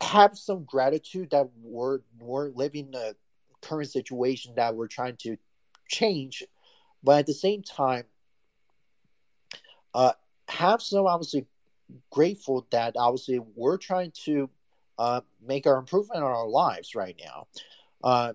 have 0.00 0.36
some 0.36 0.64
gratitude 0.64 1.30
that 1.30 1.48
we're 1.62 2.00
we're 2.18 2.50
living 2.50 2.90
the 2.90 3.16
current 3.62 3.90
situation 3.90 4.54
that 4.56 4.74
we're 4.74 4.88
trying 4.88 5.16
to 5.16 5.36
change, 5.88 6.44
but 7.02 7.20
at 7.20 7.26
the 7.26 7.34
same 7.34 7.62
time, 7.62 8.04
uh, 9.94 10.12
have 10.48 10.80
some 10.80 11.06
obviously 11.06 11.46
grateful 12.10 12.66
that 12.70 12.94
obviously 12.96 13.40
we're 13.54 13.76
trying 13.76 14.12
to 14.24 14.48
uh, 14.98 15.20
make 15.46 15.66
our 15.66 15.76
improvement 15.76 16.18
in 16.18 16.22
our 16.24 16.48
lives 16.48 16.94
right 16.94 17.20
now. 17.22 17.46
Uh, 18.02 18.32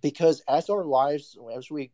because 0.00 0.42
as 0.48 0.70
our 0.70 0.84
lives, 0.84 1.36
as 1.56 1.70
we 1.70 1.90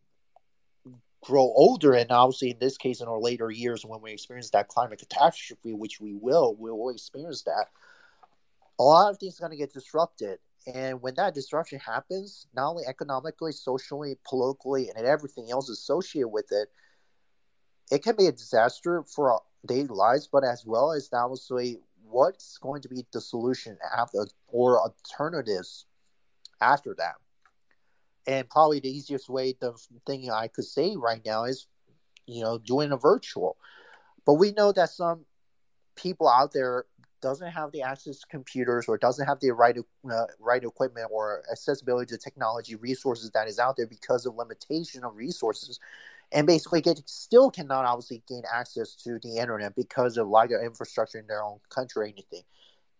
grow 1.22 1.42
older, 1.42 1.94
and 1.94 2.10
obviously 2.10 2.50
in 2.50 2.58
this 2.58 2.76
case, 2.76 3.00
in 3.00 3.08
our 3.08 3.18
later 3.18 3.50
years, 3.50 3.84
when 3.84 4.00
we 4.00 4.12
experience 4.12 4.50
that 4.50 4.68
climate 4.68 4.98
catastrophe, 4.98 5.72
which 5.72 6.00
we 6.00 6.14
will, 6.14 6.54
we 6.58 6.70
will 6.70 6.90
experience 6.90 7.42
that, 7.42 7.66
a 8.78 8.82
lot 8.82 9.10
of 9.10 9.18
things 9.18 9.38
are 9.38 9.48
going 9.48 9.52
to 9.52 9.56
get 9.56 9.72
disrupted. 9.72 10.38
And 10.72 11.00
when 11.00 11.14
that 11.14 11.34
disruption 11.34 11.78
happens, 11.78 12.46
not 12.54 12.70
only 12.70 12.84
economically, 12.86 13.52
socially, 13.52 14.18
politically, 14.28 14.90
and 14.94 15.06
everything 15.06 15.50
else 15.50 15.68
associated 15.68 16.28
with 16.28 16.46
it, 16.50 16.68
it 17.90 18.02
can 18.02 18.16
be 18.16 18.26
a 18.26 18.32
disaster 18.32 19.04
for 19.04 19.32
our 19.32 19.42
daily 19.66 19.86
lives, 19.88 20.28
but 20.30 20.44
as 20.44 20.64
well 20.66 20.92
as 20.92 21.08
obviously 21.12 21.78
what's 22.08 22.58
going 22.58 22.82
to 22.82 22.88
be 22.88 23.04
the 23.12 23.20
solution 23.20 23.78
after 23.96 24.26
or 24.48 24.80
alternatives 24.80 25.86
after 26.60 26.94
that. 26.98 27.14
And 28.26 28.48
probably 28.48 28.80
the 28.80 28.90
easiest 28.90 29.28
way, 29.28 29.54
the 29.60 29.72
thing 30.04 30.30
I 30.30 30.48
could 30.48 30.64
say 30.64 30.96
right 30.96 31.22
now 31.24 31.44
is, 31.44 31.68
you 32.26 32.42
know, 32.42 32.58
doing 32.58 32.90
a 32.90 32.96
virtual. 32.96 33.56
But 34.24 34.34
we 34.34 34.50
know 34.50 34.72
that 34.72 34.90
some 34.90 35.24
people 35.94 36.28
out 36.28 36.52
there 36.52 36.86
doesn't 37.20 37.50
have 37.50 37.72
the 37.72 37.82
access 37.82 38.20
to 38.20 38.26
computers 38.28 38.86
or 38.88 38.98
doesn't 38.98 39.26
have 39.26 39.40
the 39.40 39.50
right 39.50 39.76
uh, 40.10 40.24
right 40.38 40.62
equipment 40.62 41.08
or 41.10 41.42
accessibility 41.50 42.14
to 42.14 42.18
technology 42.18 42.74
resources 42.76 43.30
that 43.30 43.48
is 43.48 43.58
out 43.58 43.76
there 43.76 43.86
because 43.86 44.26
of 44.26 44.34
limitation 44.36 45.04
of 45.04 45.16
resources 45.16 45.80
and 46.32 46.46
basically 46.46 46.80
get 46.80 47.00
still 47.06 47.50
cannot 47.50 47.84
obviously 47.84 48.22
gain 48.28 48.42
access 48.52 48.94
to 48.94 49.18
the 49.22 49.36
internet 49.36 49.74
because 49.74 50.16
of 50.16 50.28
lack 50.28 50.50
of 50.50 50.62
infrastructure 50.62 51.18
in 51.18 51.26
their 51.26 51.42
own 51.42 51.58
country 51.70 52.04
or 52.04 52.06
anything. 52.06 52.42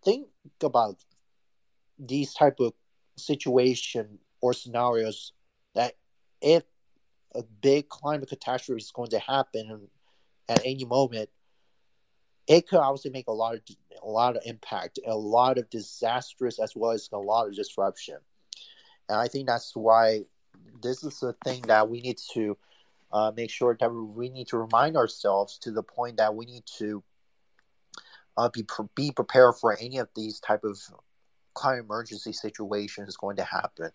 Think 0.03 0.27
about 0.63 0.95
these 1.99 2.33
type 2.33 2.59
of 2.59 2.73
situation 3.17 4.19
or 4.41 4.53
scenarios 4.53 5.33
that 5.75 5.93
if 6.41 6.63
a 7.35 7.43
big 7.43 7.89
climate 7.89 8.29
catastrophe 8.29 8.81
is 8.81 8.91
going 8.91 9.09
to 9.09 9.19
happen 9.19 9.87
at 10.47 10.61
any 10.63 10.85
moment, 10.85 11.29
it 12.47 12.67
could 12.67 12.79
obviously 12.79 13.11
make 13.11 13.27
a 13.27 13.33
lot 13.33 13.55
of 13.55 13.61
a 14.01 14.07
lot 14.07 14.35
of 14.35 14.43
impact, 14.45 14.99
a 15.05 15.15
lot 15.15 15.57
of 15.57 15.69
disastrous 15.69 16.59
as 16.59 16.75
well 16.75 16.91
as 16.91 17.09
a 17.11 17.17
lot 17.17 17.47
of 17.47 17.55
disruption. 17.55 18.17
And 19.09 19.19
I 19.19 19.27
think 19.27 19.47
that's 19.47 19.75
why 19.75 20.21
this 20.81 21.03
is 21.03 21.21
a 21.23 21.33
thing 21.43 21.61
that 21.63 21.89
we 21.89 22.01
need 22.01 22.19
to 22.33 22.57
uh, 23.11 23.31
make 23.35 23.49
sure 23.49 23.75
that 23.79 23.89
we 23.89 24.29
need 24.29 24.47
to 24.47 24.57
remind 24.57 24.97
ourselves 24.97 25.57
to 25.59 25.71
the 25.71 25.83
point 25.83 26.17
that 26.17 26.35
we 26.35 26.45
need 26.45 26.63
to 26.77 27.03
uh, 28.37 28.49
be 28.49 28.65
be 28.95 29.11
prepared 29.11 29.55
for 29.55 29.77
any 29.79 29.97
of 29.97 30.09
these 30.15 30.39
type 30.39 30.63
of 30.63 30.77
climate 31.53 31.85
emergency 31.85 32.31
situations 32.31 33.17
going 33.17 33.37
to 33.37 33.43
happen. 33.43 33.91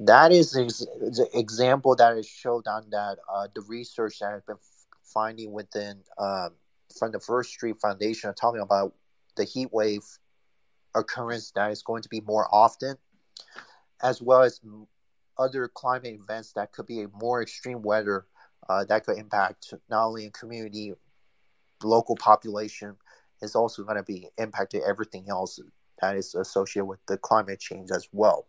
That 0.00 0.32
is 0.32 0.52
the 0.52 1.28
example 1.32 1.96
that 1.96 2.18
is 2.18 2.26
showed 2.26 2.66
on 2.66 2.90
that 2.90 3.18
uh, 3.32 3.48
the 3.54 3.62
research 3.62 4.18
that 4.18 4.32
has 4.32 4.42
been 4.42 4.58
finding 5.02 5.52
within 5.52 6.00
um, 6.18 6.50
from 6.98 7.12
the 7.12 7.20
First 7.20 7.50
Street 7.50 7.76
Foundation 7.80 8.30
are 8.30 8.34
talking 8.34 8.60
about 8.60 8.94
the 9.36 9.44
heat 9.44 9.72
wave 9.72 10.02
occurrence 10.94 11.50
that 11.52 11.70
is 11.70 11.82
going 11.82 12.02
to 12.02 12.08
be 12.08 12.20
more 12.20 12.48
often, 12.52 12.96
as 14.02 14.22
well 14.22 14.42
as 14.42 14.60
other 15.38 15.68
climate 15.68 16.18
events 16.22 16.52
that 16.52 16.72
could 16.72 16.86
be 16.86 17.02
a 17.02 17.08
more 17.08 17.42
extreme 17.42 17.82
weather 17.82 18.26
uh, 18.68 18.84
that 18.84 19.04
could 19.04 19.18
impact 19.18 19.74
not 19.90 20.06
only 20.06 20.24
in 20.24 20.30
community, 20.30 20.94
local 21.82 22.16
population, 22.16 22.96
is 23.42 23.54
also 23.54 23.82
going 23.82 23.96
to 23.96 24.02
be 24.02 24.28
impacted 24.38 24.82
everything 24.86 25.26
else 25.28 25.60
that 26.00 26.16
is 26.16 26.34
associated 26.34 26.86
with 26.86 27.00
the 27.06 27.18
climate 27.18 27.60
change 27.60 27.90
as 27.90 28.08
well. 28.12 28.46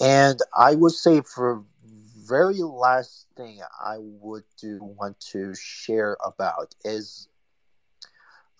And 0.00 0.38
I 0.56 0.76
would 0.76 0.92
say 0.92 1.20
for 1.22 1.64
very 2.28 2.62
last 2.62 3.26
thing 3.36 3.60
I 3.80 3.96
would 3.98 4.44
do 4.60 4.78
want 4.80 5.18
to 5.32 5.54
share 5.54 6.16
about 6.24 6.74
is 6.84 7.28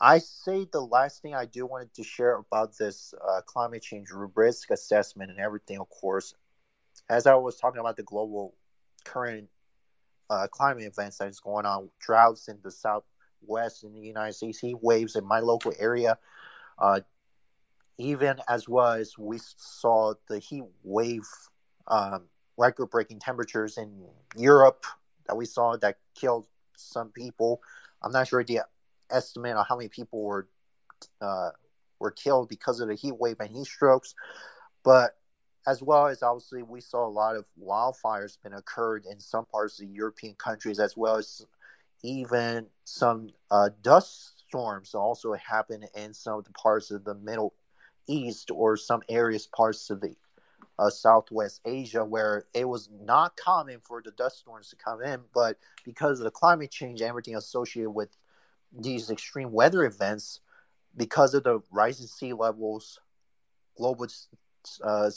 I 0.01 0.19
say 0.19 0.67
the 0.71 0.81
last 0.81 1.23
thing 1.23 1.35
I 1.35 1.45
do 1.45 1.67
wanted 1.67 1.93
to 1.95 2.05
share 2.05 2.37
about 2.37 2.77
this 2.79 3.15
uh, 3.29 3.41
climate 3.43 3.83
change 3.83 4.09
risk 4.35 4.71
assessment 4.71 5.31
and 5.31 5.41
everything, 5.41 5.79
of 5.81 5.89
course, 5.89 6.35
as 7.11 7.27
I 7.27 7.35
was 7.35 7.57
talking 7.57 7.81
about 7.81 7.97
the 7.97 8.05
global 8.05 8.55
current 9.05 9.49
uh, 10.31 10.47
climate 10.51 10.85
events 10.85 11.19
that 11.19 11.29
is 11.29 11.41
going 11.41 11.67
on, 11.67 11.91
droughts 12.01 12.49
in 12.49 12.59
the 12.63 12.71
southwest 12.71 13.83
in 13.83 13.93
the 13.93 14.01
United 14.01 14.35
States, 14.35 14.61
heat 14.61 14.79
waves 14.81 15.17
in 15.17 15.27
my 15.27 15.41
local 15.41 15.73
area, 15.79 16.17
uh, 16.79 17.01
even 17.99 18.37
as 18.49 18.69
well 18.69 18.93
as 18.93 19.19
we 19.19 19.39
saw 19.57 20.15
the 20.29 20.39
heat 20.39 20.65
wave 20.85 21.27
um, 21.89 22.29
record-breaking 22.59 23.21
temperatures 23.21 23.79
in 23.79 24.05
Europe 24.37 24.85
that 25.27 25.37
we 25.37 25.47
saw 25.47 25.77
that 25.77 25.97
killed 26.15 26.47
some 26.77 27.11
people. 27.11 27.63
I'm 28.03 28.13
not 28.13 28.29
sure 28.29 28.45
the 28.45 28.61
estimate 29.11 29.57
on 29.57 29.65
how 29.69 29.77
many 29.77 29.89
people 29.89 30.23
were 30.23 30.49
uh, 31.21 31.51
were 32.01 32.11
killed 32.11 32.49
because 32.49 32.81
of 32.81 32.89
the 32.89 32.95
heat 32.95 33.17
wave 33.17 33.37
and 33.41 33.51
heat 33.51 33.67
strokes, 33.67 34.15
but 34.85 35.17
as 35.67 35.83
well 35.83 36.07
as 36.07 36.23
obviously 36.23 36.63
we 36.63 36.81
saw 36.81 37.07
a 37.07 37.09
lot 37.09 37.37
of 37.37 37.45
wildfires 37.63 38.39
been 38.43 38.55
occurred 38.55 39.05
in 39.11 39.21
some 39.21 39.45
parts 39.47 39.81
of 39.81 39.87
the 39.87 39.93
European 39.93 40.35
countries, 40.35 40.79
as 40.79 40.97
well 40.97 41.17
as 41.17 41.45
even 42.03 42.67
some 42.85 43.29
uh, 43.51 43.69
dust 43.83 44.45
storms 44.49 44.95
also 44.95 45.35
happen 45.35 45.85
in 45.95 46.15
some 46.15 46.39
of 46.39 46.45
the 46.45 46.53
parts 46.53 46.91
of 46.91 47.05
the 47.05 47.15
Middle 47.15 47.55
East 48.07 48.51
or 48.53 48.77
some 48.77 49.03
areas 49.09 49.47
parts 49.47 49.91
of 49.91 50.01
the 50.01 50.15
uh, 50.79 50.91
Southwest 50.91 51.61
Asia 51.65 52.05
where 52.05 52.47
it 52.55 52.69
was 52.69 52.89
not 53.01 53.37
common 53.37 53.81
for 53.83 54.03
the 54.03 54.13
dust 54.13 54.39
storms 54.39 54.69
to 54.71 54.77
come 54.77 55.03
in, 55.03 55.21
but 55.35 55.59
because 55.85 56.21
of 56.21 56.25
the 56.25 56.31
climate 56.31 56.71
change 56.71 57.03
everything 57.03 57.37
associated 57.37 57.91
with 57.91 58.11
these 58.73 59.11
extreme 59.11 59.53
weather 59.53 59.85
events 59.85 60.41
because 60.97 61.35
of 61.35 61.45
the 61.45 61.61
rising 61.71 62.07
sea 62.07 62.33
levels, 62.33 63.01
global 63.77 64.07
uh, 64.83 65.11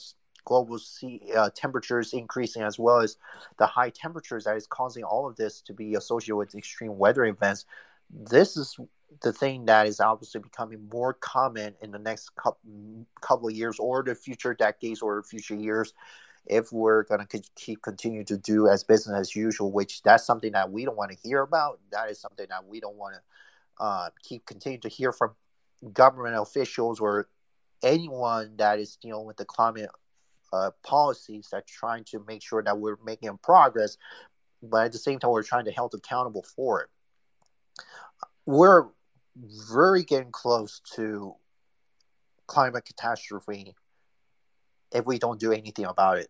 global 0.46 0.80
sea 0.80 1.22
uh, 1.36 1.50
temperatures 1.56 2.14
increasing, 2.14 2.64
as 2.64 2.80
well 2.80 3.00
as 3.00 3.18
the 3.58 3.66
high 3.66 3.90
temperatures 3.90 4.46
that 4.46 4.56
is 4.56 4.68
causing 4.68 5.04
all 5.04 5.28
of 5.28 5.36
this 5.36 5.62
to 5.62 5.74
be 5.74 5.96
associated 5.96 6.36
with 6.36 6.56
extreme 6.56 6.98
weather 6.98 7.26
events. 7.26 7.66
This 8.10 8.58
is 8.58 8.78
the 9.22 9.34
thing 9.34 9.66
that 9.66 9.88
is 9.88 10.00
obviously 10.00 10.40
becoming 10.40 10.88
more 10.92 11.14
common 11.14 11.76
in 11.82 11.92
the 11.92 12.00
next 12.00 12.36
couple, 12.36 13.06
couple 13.22 13.48
of 13.48 13.54
years 13.54 13.78
or 13.80 14.04
the 14.04 14.16
future 14.16 14.54
decades 14.54 15.02
or 15.02 15.22
future 15.24 15.56
years 15.56 15.94
if 16.48 16.72
we're 16.72 17.04
going 17.04 17.26
to 17.26 17.42
keep 17.56 17.82
continue 17.82 18.24
to 18.24 18.38
do 18.38 18.68
as 18.68 18.84
business 18.84 19.16
as 19.20 19.36
usual 19.36 19.72
which 19.72 20.02
that's 20.02 20.26
something 20.26 20.54
that 20.54 20.72
we 20.72 20.86
don't 20.86 20.98
want 20.98 21.12
to 21.12 21.18
hear 21.22 21.42
about 21.42 21.80
that 21.92 22.10
is 22.10 22.20
something 22.20 22.48
that 22.50 22.66
we 22.66 22.80
don't 22.80 22.96
want 22.96 23.14
to 23.14 23.84
uh, 23.84 24.10
keep 24.24 24.46
continue 24.46 24.80
to 24.80 24.90
hear 24.90 25.12
from 25.12 25.32
government 25.94 26.36
officials 26.36 27.00
or 27.00 27.28
anyone 27.84 28.54
that 28.58 28.80
is 28.80 28.96
dealing 28.96 29.26
with 29.26 29.38
the 29.38 29.46
climate 29.46 29.90
uh, 30.54 30.72
policies 30.84 31.50
that 31.52 31.66
trying 31.68 32.04
to 32.04 32.24
make 32.28 32.42
sure 32.42 32.62
that 32.62 32.78
we're 32.78 32.98
making 33.06 33.38
progress, 33.42 33.98
but 34.62 34.86
at 34.86 34.92
the 34.92 34.98
same 34.98 35.20
time 35.20 35.32
we're 35.32 35.44
trying 35.44 35.66
to 35.66 35.72
hold 35.72 35.94
accountable 35.94 36.44
for 36.56 36.82
it. 36.82 36.90
We're 38.46 38.88
very 39.36 40.04
getting 40.04 40.32
close 40.32 40.82
to 40.96 41.36
climate 42.48 42.86
catastrophe 42.86 43.76
if 44.92 45.06
we 45.06 45.18
don't 45.18 45.40
do 45.40 45.52
anything 45.52 45.86
about 45.86 46.18
it. 46.18 46.30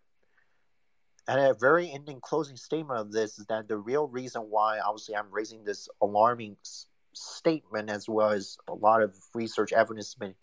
And 1.28 1.40
a 1.40 1.54
very 1.54 1.92
ending 1.92 2.20
closing 2.20 2.58
statement 2.58 3.00
of 3.00 3.12
this 3.12 3.40
is 3.40 3.46
that 3.46 3.68
the 3.68 3.78
real 3.78 4.08
reason 4.08 4.44
why, 4.44 4.80
obviously, 4.80 5.16
I'm 5.16 5.32
raising 5.32 5.64
this 5.64 5.88
alarming 6.02 6.58
s- 6.66 6.88
statement, 7.14 7.90
as 7.90 8.10
well 8.10 8.30
as 8.30 8.58
a 8.68 8.74
lot 8.74 9.02
of 9.02 9.16
research 9.34 9.72
evidence 9.72 10.14
been, 10.16 10.36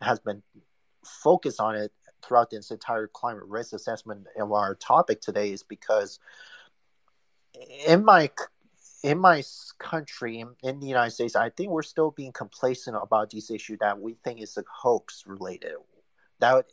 has 0.00 0.20
been 0.20 0.42
focused 1.04 1.60
on 1.60 1.74
it 1.74 1.92
throughout 2.24 2.50
this 2.50 2.70
entire 2.70 3.08
climate 3.08 3.44
risk 3.46 3.72
assessment 3.72 4.26
of 4.40 4.52
our 4.52 4.74
topic 4.76 5.20
today, 5.20 5.50
is 5.50 5.64
because 5.64 6.18
in 7.86 8.04
my 8.04 8.30
in 9.02 9.18
my 9.18 9.42
country, 9.78 10.44
in 10.62 10.80
the 10.80 10.86
United 10.86 11.10
States, 11.10 11.34
I 11.34 11.50
think 11.50 11.70
we're 11.70 11.82
still 11.82 12.12
being 12.12 12.32
complacent 12.32 12.96
about 13.00 13.30
this 13.30 13.50
issue 13.50 13.76
that 13.80 14.00
we 14.00 14.14
think 14.24 14.40
is 14.40 14.56
a 14.56 14.64
hoax 14.70 15.24
related. 15.26 15.74
That 16.38 16.66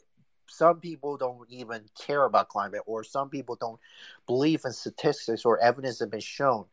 some 0.48 0.80
people 0.80 1.18
don't 1.18 1.50
even 1.50 1.86
care 2.00 2.24
about 2.24 2.50
climate, 2.50 2.82
or 2.86 3.04
some 3.04 3.30
people 3.30 3.56
don't 3.56 3.80
believe 4.28 4.62
in 4.66 4.74
statistics 4.74 5.46
or 5.46 5.60
evidence 5.60 6.00
have 6.00 6.12
been 6.12 6.20
shown. 6.20 6.66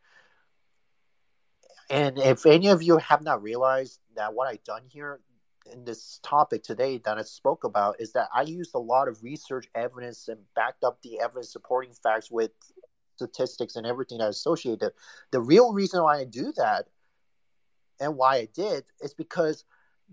And 1.89 2.19
if 2.19 2.47
any 2.47 2.69
of 2.69 2.83
you 2.83 2.99
have 2.99 3.23
not 3.23 3.43
realized 3.43 4.01
that 4.17 4.35
what 4.35 4.49
I've 4.49 4.65
done 4.65 4.83
here 4.89 5.21
in 5.73 5.85
this 5.85 6.21
topic 6.23 6.63
today 6.63 6.99
that 7.05 7.19
I 7.19 7.23
spoke 7.23 7.65
about 7.65 8.01
is 8.01 8.13
that 8.13 8.29
I 8.35 8.43
used 8.43 8.75
a 8.75 8.79
lot 8.79 9.09
of 9.09 9.23
research 9.23 9.69
evidence 9.75 10.29
and 10.29 10.41
backed 10.55 10.85
up 10.85 11.01
the 11.03 11.21
evidence 11.21 11.51
supporting 11.51 11.93
facts 11.93 12.31
with 12.31 12.51
statistics 13.17 13.77
and 13.77 13.87
everything 13.87 14.19
that 14.19 14.29
associated. 14.29 14.93
The 15.31 15.41
real 15.41 15.73
reason 15.73 16.03
why 16.03 16.19
I 16.19 16.25
do 16.25 16.53
that 16.57 16.87
and 18.01 18.17
why 18.17 18.37
I 18.37 18.49
did 18.55 18.85
is 19.01 19.14
because 19.14 19.64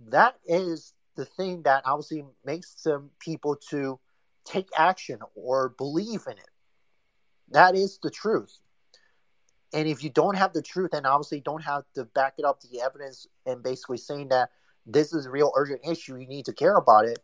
that 0.10 0.36
is 0.45 0.93
the 1.16 1.26
thing 1.26 1.64
that 1.64 1.84
obviously 1.86 2.24
makes 2.45 2.74
some 2.78 3.12
people 3.20 3.56
to 3.70 3.99
take 4.45 4.68
action 4.78 5.20
or 5.36 5.70
believe 5.70 6.24
in 6.28 6.34
it. 6.34 6.49
That 7.51 7.76
is 7.76 7.99
the 8.01 8.10
truth. 8.10 8.60
And 9.74 9.88
if 9.88 10.04
you 10.04 10.10
don't 10.10 10.38
have 10.38 10.54
the 10.54 10.62
truth 10.62 10.93
and 10.93 11.06
obviously 11.06 11.39
don't 11.39 11.64
have 11.64 11.84
to 11.95 12.06
back 12.06 12.36
it 12.38 12.45
up 12.45 12.62
the 12.62 12.82
evidence 12.82 13.28
and 13.45 13.64
basically 13.64 13.97
saying 13.97 14.30
that 14.30 14.51
this 14.86 15.14
is 15.14 15.26
a 15.26 15.32
real 15.32 15.51
urgent 15.56 15.82
issue, 15.88 16.18
you 16.18 16.28
need 16.28 16.45
to 16.45 16.54
care 16.54 16.76
about 16.76 17.06
it, 17.06 17.20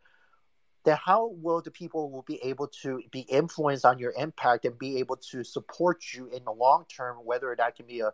then 0.89 0.97
how 1.03 1.27
will 1.27 1.61
the 1.61 1.69
people 1.69 2.09
will 2.09 2.23
be 2.23 2.39
able 2.43 2.67
to 2.67 3.01
be 3.11 3.21
influenced 3.21 3.85
on 3.85 3.99
your 3.99 4.13
impact 4.17 4.65
and 4.65 4.77
be 4.77 4.97
able 4.97 5.17
to 5.17 5.43
support 5.43 6.03
you 6.13 6.27
in 6.27 6.43
the 6.45 6.51
long 6.51 6.85
term, 6.89 7.17
whether 7.23 7.55
that 7.55 7.75
can 7.75 7.85
be 7.85 7.99
a 7.99 8.11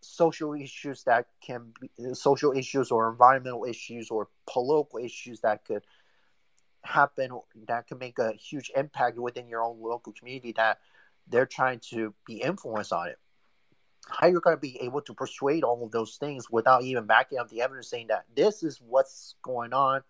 social 0.00 0.52
issues 0.52 1.02
that 1.04 1.26
can 1.40 1.72
be 1.80 1.90
social 2.14 2.52
issues 2.52 2.90
or 2.90 3.10
environmental 3.10 3.64
issues 3.64 4.10
or 4.10 4.28
political 4.46 4.98
issues 4.98 5.40
that 5.40 5.64
could 5.64 5.82
happen 6.82 7.30
that 7.66 7.88
could 7.88 7.98
make 7.98 8.18
a 8.18 8.32
huge 8.34 8.70
impact 8.76 9.18
within 9.18 9.48
your 9.48 9.62
own 9.62 9.80
local 9.80 10.12
community 10.12 10.52
that 10.52 10.78
they're 11.26 11.46
trying 11.46 11.80
to 11.80 12.14
be 12.26 12.36
influenced 12.36 12.92
on 12.92 13.08
it? 13.08 13.18
How 14.08 14.28
you're 14.28 14.40
going 14.40 14.56
to 14.56 14.60
be 14.60 14.80
able 14.82 15.00
to 15.00 15.14
persuade 15.14 15.64
all 15.64 15.82
of 15.82 15.90
those 15.90 16.16
things 16.16 16.50
without 16.50 16.82
even 16.84 17.06
backing 17.06 17.38
up 17.38 17.48
the 17.48 17.62
evidence 17.62 17.88
saying 17.88 18.08
that 18.08 18.26
this 18.36 18.62
is 18.62 18.80
what's 18.86 19.34
going 19.42 19.72
on 19.72 20.02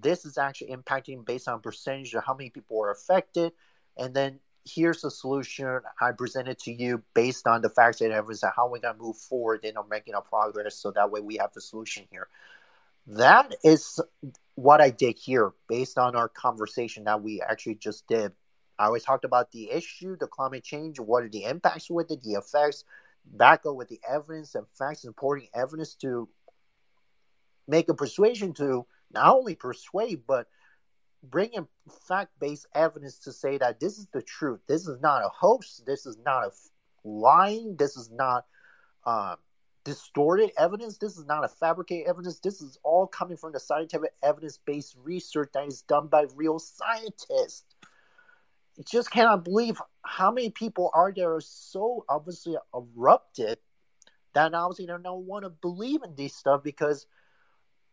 this 0.00 0.24
is 0.24 0.38
actually 0.38 0.68
impacting 0.70 1.24
based 1.24 1.48
on 1.48 1.60
percentage 1.60 2.14
of 2.14 2.24
how 2.24 2.34
many 2.34 2.50
people 2.50 2.80
are 2.80 2.90
affected 2.90 3.52
and 3.96 4.14
then 4.14 4.40
here's 4.64 5.02
the 5.02 5.10
solution 5.10 5.80
I 6.00 6.12
presented 6.12 6.58
to 6.60 6.72
you 6.72 7.02
based 7.14 7.46
on 7.46 7.60
the 7.62 7.68
facts 7.68 8.00
and 8.00 8.12
evidence 8.12 8.42
of 8.42 8.52
how 8.56 8.68
we're 8.68 8.78
going 8.78 8.96
to 8.96 9.02
move 9.02 9.16
forward 9.16 9.64
in 9.64 9.74
making 9.90 10.14
our 10.14 10.22
progress 10.22 10.76
so 10.76 10.90
that 10.92 11.10
way 11.10 11.20
we 11.20 11.36
have 11.36 11.52
the 11.52 11.60
solution 11.60 12.04
here. 12.10 12.28
That 13.06 13.54
is 13.62 14.00
what 14.54 14.80
I 14.80 14.90
did 14.90 15.18
here 15.18 15.52
based 15.68 15.98
on 15.98 16.16
our 16.16 16.28
conversation 16.28 17.04
that 17.04 17.22
we 17.22 17.42
actually 17.42 17.74
just 17.74 18.06
did. 18.06 18.32
I 18.78 18.86
always 18.86 19.04
talked 19.04 19.24
about 19.24 19.52
the 19.52 19.70
issue, 19.70 20.16
the 20.16 20.26
climate 20.26 20.64
change, 20.64 20.98
what 20.98 21.22
are 21.22 21.28
the 21.28 21.44
impacts 21.44 21.90
with 21.90 22.10
it, 22.10 22.22
the 22.22 22.32
effects, 22.32 22.84
back 23.26 23.66
up 23.66 23.76
with 23.76 23.88
the 23.88 24.00
evidence 24.08 24.54
and 24.54 24.66
facts 24.76 25.02
supporting 25.02 25.48
evidence 25.54 25.94
to 25.96 26.28
make 27.68 27.88
a 27.88 27.94
persuasion 27.94 28.52
to 28.54 28.86
not 29.14 29.34
only 29.34 29.54
persuade, 29.54 30.22
but– 30.26 30.48
bring 31.30 31.52
in 31.52 31.66
fact-based 32.06 32.66
evidence 32.74 33.18
to 33.20 33.32
say 33.32 33.58
that 33.58 33.80
this 33.80 33.98
is 33.98 34.06
the 34.12 34.22
truth. 34.22 34.60
This 34.66 34.86
is 34.86 35.00
not 35.00 35.24
a 35.24 35.28
hoax. 35.28 35.82
This 35.86 36.06
is 36.06 36.18
not 36.24 36.46
a 36.46 36.50
lying. 37.04 37.76
This 37.76 37.96
is 37.96 38.10
not 38.10 38.46
uh, 39.06 39.36
distorted 39.84 40.50
evidence. 40.58 40.98
This 40.98 41.16
is 41.16 41.24
not 41.26 41.44
a 41.44 41.48
fabricated 41.48 42.08
evidence. 42.08 42.40
This 42.40 42.60
is 42.60 42.78
all 42.82 43.06
coming 43.06 43.36
from 43.36 43.52
the 43.52 43.60
scientific 43.60 44.12
evidence-based 44.22 44.96
research 45.02 45.50
that 45.54 45.66
is 45.66 45.82
done 45.82 46.08
by 46.08 46.26
real 46.36 46.58
scientists. 46.58 47.64
You 48.76 48.84
just 48.84 49.10
cannot 49.10 49.44
believe 49.44 49.80
how 50.02 50.30
many 50.30 50.50
people 50.50 50.90
are 50.94 51.12
there 51.14 51.38
so 51.40 52.04
obviously 52.08 52.56
erupted 52.74 53.58
that 54.34 54.52
obviously 54.52 54.86
they 54.86 54.92
don't 55.02 55.26
want 55.26 55.44
to 55.44 55.50
believe 55.50 56.02
in 56.02 56.14
this 56.16 56.34
stuff 56.34 56.62
because– 56.62 57.06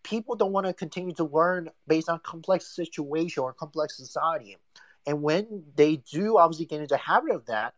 people 0.04 0.36
don't 0.36 0.52
want 0.52 0.68
to 0.68 0.74
continue 0.74 1.14
to 1.16 1.24
learn 1.24 1.70
based 1.88 2.10
on 2.10 2.20
complex 2.20 2.76
situation 2.76 3.44
or 3.44 3.54
complex 3.54 3.98
society. 3.98 4.58
And 5.06 5.22
when 5.22 5.64
they 5.76 5.98
do 5.98 6.38
obviously 6.38 6.66
get 6.66 6.82
into 6.82 6.94
the 6.94 6.98
habit 6.98 7.34
of 7.34 7.46
that, 7.48 7.74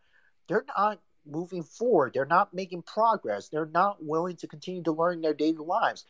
they're 0.48 0.66
not 0.76 1.00
moving 1.26 1.64
forward. 1.64 2.12
They're 2.14 2.26
not 2.26 2.54
making 2.54 2.84
progress. 2.84 3.50
They're 3.50 3.66
not 3.66 4.04
willing 4.04 4.36
to 4.38 4.48
continue 4.48 4.84
to 4.84 4.92
learn 4.92 5.22
their 5.22 5.34
daily 5.34 5.66
lives. 5.66 6.06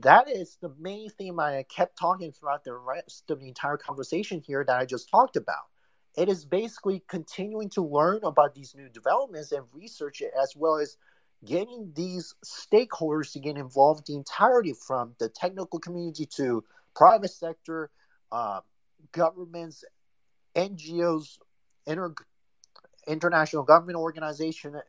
That 0.00 0.28
is 0.28 0.56
the 0.60 0.72
main 0.80 1.10
theme 1.10 1.38
I 1.38 1.64
kept 1.68 1.96
talking 1.96 2.32
throughout 2.32 2.64
the 2.64 2.74
rest 2.74 3.30
of 3.30 3.38
the 3.38 3.46
entire 3.46 3.76
conversation 3.76 4.42
here 4.44 4.64
that 4.64 4.76
I 4.76 4.84
just 4.84 5.08
talked 5.08 5.36
about. 5.36 5.68
It 6.16 6.28
is 6.28 6.44
basically 6.44 7.04
continuing 7.06 7.68
to 7.70 7.82
learn 7.82 8.24
about 8.24 8.54
these 8.54 8.74
new 8.74 8.88
developments 8.88 9.52
and 9.52 9.64
research 9.72 10.22
it 10.22 10.32
as 10.40 10.56
well 10.56 10.76
as 10.78 10.96
getting 11.44 11.92
these 11.94 12.34
stakeholders 12.44 13.32
to 13.32 13.40
get 13.40 13.56
involved 13.56 14.06
the 14.06 14.14
entirety 14.14 14.74
from 14.74 15.14
the 15.18 15.28
technical 15.28 15.78
community 15.78 16.26
to 16.26 16.62
private 16.94 17.30
sector 17.30 17.90
uh, 18.32 18.60
governments 19.12 19.84
ngos 20.54 21.38
inter- 21.86 22.14
international 23.06 23.62
government 23.62 23.96
organization 23.96 24.80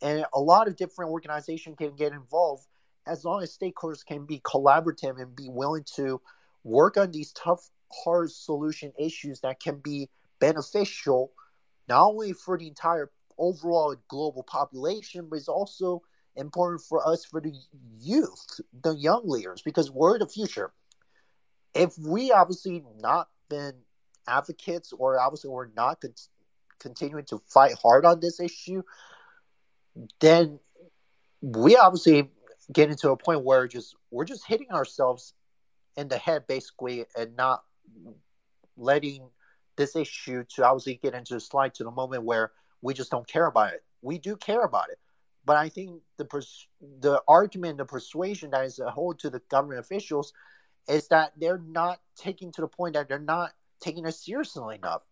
and 0.00 0.24
a 0.32 0.40
lot 0.40 0.68
of 0.68 0.76
different 0.76 1.10
organizations 1.10 1.76
can 1.76 1.94
get 1.94 2.12
involved 2.12 2.66
as 3.06 3.24
long 3.24 3.42
as 3.42 3.56
stakeholders 3.56 4.04
can 4.04 4.24
be 4.24 4.40
collaborative 4.40 5.20
and 5.20 5.34
be 5.34 5.48
willing 5.48 5.84
to 5.96 6.20
work 6.64 6.96
on 6.96 7.10
these 7.10 7.32
tough 7.32 7.68
hard 8.04 8.30
solution 8.30 8.92
issues 8.98 9.40
that 9.40 9.60
can 9.60 9.78
be 9.78 10.08
beneficial 10.40 11.32
not 11.88 12.06
only 12.06 12.32
for 12.32 12.58
the 12.58 12.68
entire 12.68 13.10
overall 13.38 13.96
global 14.08 14.42
population, 14.42 15.26
but 15.28 15.36
it's 15.36 15.48
also 15.48 16.02
important 16.36 16.82
for 16.82 17.06
us 17.06 17.24
for 17.24 17.40
the 17.40 17.52
youth, 17.98 18.60
the 18.82 18.94
young 18.94 19.22
leaders, 19.28 19.62
because 19.62 19.90
we're 19.90 20.18
the 20.18 20.26
future. 20.26 20.72
If 21.74 21.96
we 21.98 22.32
obviously 22.32 22.84
not 23.00 23.28
been 23.48 23.74
advocates, 24.26 24.92
or 24.92 25.18
obviously 25.18 25.50
we're 25.50 25.70
not 25.76 26.00
con- 26.00 26.14
continuing 26.78 27.24
to 27.26 27.40
fight 27.48 27.74
hard 27.80 28.04
on 28.04 28.20
this 28.20 28.40
issue, 28.40 28.82
then 30.20 30.60
we 31.40 31.76
obviously 31.76 32.30
get 32.72 32.90
into 32.90 33.10
a 33.10 33.16
point 33.16 33.44
where 33.44 33.66
just 33.66 33.96
we're 34.10 34.24
just 34.24 34.46
hitting 34.46 34.70
ourselves 34.70 35.34
in 35.96 36.08
the 36.08 36.18
head 36.18 36.46
basically 36.46 37.04
and 37.16 37.36
not 37.36 37.62
letting 38.76 39.28
this 39.76 39.96
issue 39.96 40.44
to 40.44 40.64
obviously 40.64 40.98
get 41.02 41.14
into 41.14 41.36
a 41.36 41.40
slide 41.40 41.74
to 41.74 41.84
the 41.84 41.90
moment 41.90 42.24
where 42.24 42.52
we 42.82 42.94
just 42.94 43.10
don't 43.10 43.26
care 43.26 43.46
about 43.46 43.72
it. 43.72 43.84
We 44.02 44.18
do 44.18 44.36
care 44.36 44.62
about 44.62 44.90
it, 44.90 44.98
but 45.44 45.56
I 45.56 45.68
think 45.68 46.02
the 46.16 46.24
pers- 46.24 46.68
the 46.80 47.22
argument, 47.26 47.78
the 47.78 47.84
persuasion 47.84 48.50
that 48.50 48.64
is 48.64 48.78
a 48.78 48.90
hold 48.90 49.18
to 49.20 49.30
the 49.30 49.40
government 49.48 49.80
officials 49.80 50.32
is 50.88 51.08
that 51.08 51.32
they're 51.36 51.58
not 51.58 52.00
taking 52.16 52.52
to 52.52 52.60
the 52.60 52.68
point 52.68 52.94
that 52.94 53.08
they're 53.08 53.18
not 53.18 53.52
taking 53.80 54.06
it 54.06 54.12
seriously 54.12 54.76
enough. 54.76 55.02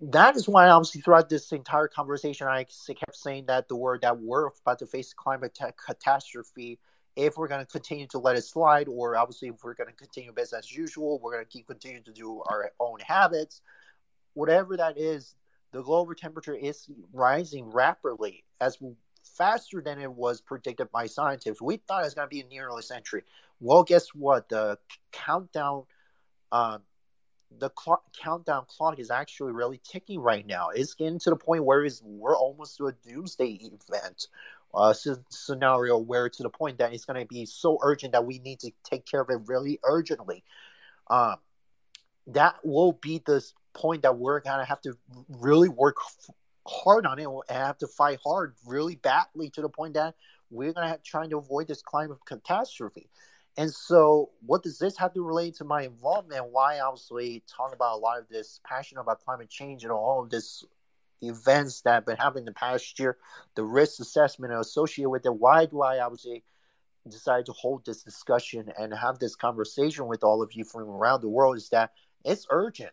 That 0.00 0.36
is 0.36 0.46
why, 0.46 0.68
obviously, 0.68 1.00
throughout 1.00 1.30
this 1.30 1.52
entire 1.52 1.88
conversation, 1.88 2.46
I 2.46 2.64
kept 2.64 3.16
saying 3.16 3.46
that 3.46 3.66
the 3.66 3.76
word 3.76 4.02
that 4.02 4.18
we're 4.18 4.48
about 4.48 4.78
to 4.80 4.86
face 4.86 5.14
climate 5.14 5.54
t- 5.54 5.64
catastrophe 5.84 6.78
if 7.16 7.38
we're 7.38 7.48
going 7.48 7.64
to 7.64 7.66
continue 7.66 8.06
to 8.08 8.18
let 8.18 8.36
it 8.36 8.42
slide, 8.42 8.88
or 8.88 9.16
obviously, 9.16 9.48
if 9.48 9.64
we're 9.64 9.74
going 9.74 9.88
to 9.88 9.96
continue 9.96 10.32
business 10.32 10.66
as 10.66 10.76
usual, 10.76 11.18
we're 11.18 11.32
going 11.32 11.44
to 11.44 11.50
keep 11.50 11.66
continuing 11.66 12.04
to 12.04 12.12
do 12.12 12.42
our 12.46 12.70
own 12.78 13.00
habits, 13.00 13.62
whatever 14.34 14.76
that 14.76 14.98
is, 14.98 15.34
the 15.72 15.82
global 15.82 16.14
temperature 16.14 16.54
is 16.54 16.88
rising 17.12 17.70
rapidly 17.70 18.44
as 18.60 18.78
faster 19.36 19.82
than 19.82 20.00
it 20.00 20.10
was 20.10 20.40
predicted 20.40 20.90
by 20.90 21.06
scientists. 21.06 21.60
We 21.60 21.76
thought 21.76 22.02
it 22.02 22.06
was 22.06 22.14
going 22.14 22.28
to 22.28 22.34
be 22.34 22.40
a 22.40 22.46
nearly 22.46 22.82
century. 22.82 23.24
Well, 23.60 23.82
guess 23.82 24.08
what? 24.08 24.48
The 24.48 24.78
countdown, 25.12 25.84
uh, 26.52 26.78
the 27.58 27.70
clock, 27.70 28.04
countdown 28.22 28.64
clock 28.68 28.98
is 28.98 29.10
actually 29.10 29.52
really 29.52 29.80
ticking 29.84 30.20
right 30.20 30.46
now. 30.46 30.70
It's 30.70 30.94
getting 30.94 31.18
to 31.20 31.30
the 31.30 31.36
point 31.36 31.64
where 31.64 31.84
is 31.84 32.02
we're 32.04 32.36
almost 32.36 32.76
to 32.78 32.86
a 32.88 32.92
doomsday 32.92 33.70
event 33.72 34.28
uh, 34.74 34.94
scenario, 35.30 35.98
where 35.98 36.28
to 36.28 36.42
the 36.42 36.50
point 36.50 36.78
that 36.78 36.92
it's 36.92 37.04
going 37.04 37.20
to 37.20 37.26
be 37.26 37.46
so 37.46 37.78
urgent 37.82 38.12
that 38.12 38.26
we 38.26 38.38
need 38.40 38.60
to 38.60 38.70
take 38.84 39.06
care 39.06 39.20
of 39.20 39.30
it 39.30 39.40
really 39.46 39.80
urgently. 39.84 40.44
Um, 41.08 41.36
that 42.28 42.56
will 42.64 42.92
be 42.92 43.22
the 43.24 43.44
point 43.76 44.02
that 44.02 44.18
we're 44.18 44.40
gonna 44.40 44.64
have 44.64 44.80
to 44.82 44.94
really 45.28 45.68
work 45.68 45.96
hard 46.66 47.06
on 47.06 47.18
it 47.18 47.26
and 47.26 47.42
have 47.50 47.78
to 47.78 47.86
fight 47.86 48.18
hard 48.24 48.54
really 48.66 48.96
badly 48.96 49.50
to 49.50 49.62
the 49.62 49.68
point 49.68 49.94
that 49.94 50.14
we're 50.50 50.72
gonna 50.72 50.88
have, 50.88 51.02
trying 51.02 51.30
to 51.30 51.38
avoid 51.38 51.68
this 51.68 51.82
climate 51.82 52.18
catastrophe. 52.26 53.08
And 53.58 53.72
so, 53.72 54.30
what 54.44 54.62
does 54.62 54.78
this 54.78 54.98
have 54.98 55.14
to 55.14 55.22
relate 55.22 55.54
to 55.56 55.64
my 55.64 55.82
involvement? 55.82 56.50
Why, 56.50 56.80
obviously, 56.80 57.42
talk 57.48 57.74
about 57.74 57.94
a 57.94 57.98
lot 57.98 58.18
of 58.18 58.28
this 58.28 58.60
passion 58.66 58.98
about 58.98 59.24
climate 59.24 59.48
change 59.48 59.82
and 59.82 59.92
all 59.92 60.22
of 60.22 60.30
this 60.30 60.64
events 61.22 61.80
that 61.82 61.94
have 61.94 62.06
been 62.06 62.16
happening 62.16 62.44
the 62.44 62.52
past 62.52 62.98
year, 62.98 63.16
the 63.54 63.64
risk 63.64 64.00
assessment 64.00 64.52
associated 64.52 65.08
with 65.08 65.24
it. 65.24 65.34
Why 65.34 65.64
do 65.66 65.80
I 65.80 66.00
obviously 66.00 66.44
decide 67.08 67.46
to 67.46 67.52
hold 67.52 67.86
this 67.86 68.02
discussion 68.02 68.70
and 68.78 68.92
have 68.92 69.18
this 69.18 69.36
conversation 69.36 70.06
with 70.06 70.22
all 70.22 70.42
of 70.42 70.52
you 70.52 70.64
from 70.64 70.82
around 70.82 71.22
the 71.22 71.28
world? 71.28 71.56
Is 71.56 71.70
that 71.70 71.92
it's 72.24 72.46
urgent. 72.50 72.92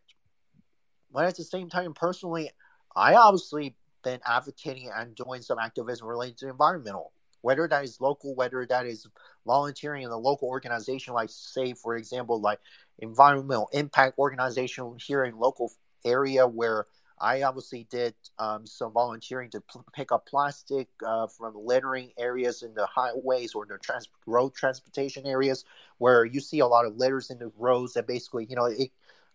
But 1.14 1.26
at 1.26 1.38
the 1.38 1.44
same 1.44 1.70
time, 1.70 1.94
personally, 1.94 2.52
I 2.96 3.16
obviously 3.16 3.76
been 4.04 4.20
advocating 4.26 4.92
and 4.94 5.16
doing 5.16 5.42
some 5.42 5.60
activism 5.60 6.08
related 6.08 6.38
to 6.40 6.50
environmental 6.50 7.12
whether 7.44 7.68
that 7.68 7.84
is 7.84 8.00
local, 8.02 8.34
whether 8.36 8.66
that 8.66 8.86
is 8.86 9.06
volunteering 9.46 10.04
in 10.04 10.10
a 10.10 10.18
local 10.18 10.48
organization, 10.48 11.14
like 11.14 11.30
say, 11.30 11.74
for 11.74 11.96
example, 11.98 12.40
like 12.40 12.60
environmental 13.00 13.70
impact 13.74 14.18
organization 14.18 14.96
here 15.06 15.26
in 15.26 15.38
local 15.38 15.72
area 16.06 16.48
where 16.48 16.86
I 17.20 17.44
obviously 17.44 17.86
did 17.90 18.16
um, 18.40 18.66
some 18.66 18.94
volunteering 18.94 19.50
to 19.52 19.62
p- 19.62 19.80
pick 19.94 20.12
up 20.14 20.26
plastic 20.26 20.88
uh, 21.06 21.28
from 21.28 21.54
littering 21.56 22.12
areas 22.18 22.64
in 22.64 22.74
the 22.74 22.86
highways 22.86 23.54
or 23.54 23.66
the 23.66 23.78
trans- 23.78 24.10
road 24.26 24.54
transportation 24.56 25.26
areas 25.28 25.66
where 25.98 26.26
you 26.26 26.40
see 26.40 26.60
a 26.60 26.68
lot 26.68 26.86
of 26.86 26.96
litters 26.96 27.30
in 27.30 27.40
the 27.40 27.52
roads 27.58 27.94
that 27.94 28.08
basically, 28.08 28.46
you 28.50 28.56
know, 28.56 28.66
it, 28.66 28.90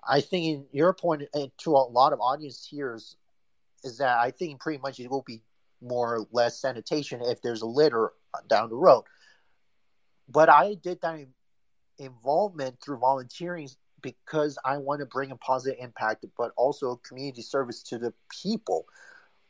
I 0.06 0.20
think 0.20 0.44
in 0.44 0.66
your 0.72 0.92
point 0.92 1.24
uh, 1.34 1.46
to 1.58 1.72
a 1.72 1.88
lot 1.88 2.12
of 2.12 2.20
audience 2.20 2.66
here 2.68 2.94
is, 2.94 3.16
is 3.84 3.98
that 3.98 4.18
I 4.18 4.30
think 4.30 4.60
pretty 4.60 4.80
much 4.80 5.00
it 5.00 5.10
will 5.10 5.22
be 5.22 5.42
more 5.80 6.16
or 6.16 6.26
less 6.32 6.60
sanitation 6.60 7.20
if 7.22 7.40
there's 7.42 7.62
a 7.62 7.66
litter 7.66 8.12
down 8.48 8.68
the 8.68 8.76
road. 8.76 9.04
But 10.28 10.48
I 10.48 10.74
did 10.74 11.00
that 11.02 11.26
involvement 11.98 12.80
through 12.80 12.98
volunteering 12.98 13.68
because 14.00 14.58
I 14.64 14.78
want 14.78 15.00
to 15.00 15.06
bring 15.06 15.30
a 15.30 15.36
positive 15.36 15.78
impact, 15.80 16.24
but 16.36 16.52
also 16.56 16.96
community 16.96 17.42
service 17.42 17.82
to 17.84 17.98
the 17.98 18.12
people 18.42 18.86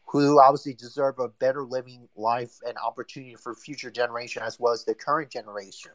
who 0.06 0.40
obviously 0.40 0.72
deserve 0.72 1.18
a 1.18 1.28
better 1.28 1.64
living 1.64 2.08
life 2.16 2.58
and 2.66 2.78
opportunity 2.78 3.34
for 3.34 3.54
future 3.54 3.90
generation 3.90 4.42
as 4.42 4.58
well 4.58 4.72
as 4.72 4.84
the 4.84 4.94
current 4.94 5.30
generation. 5.30 5.92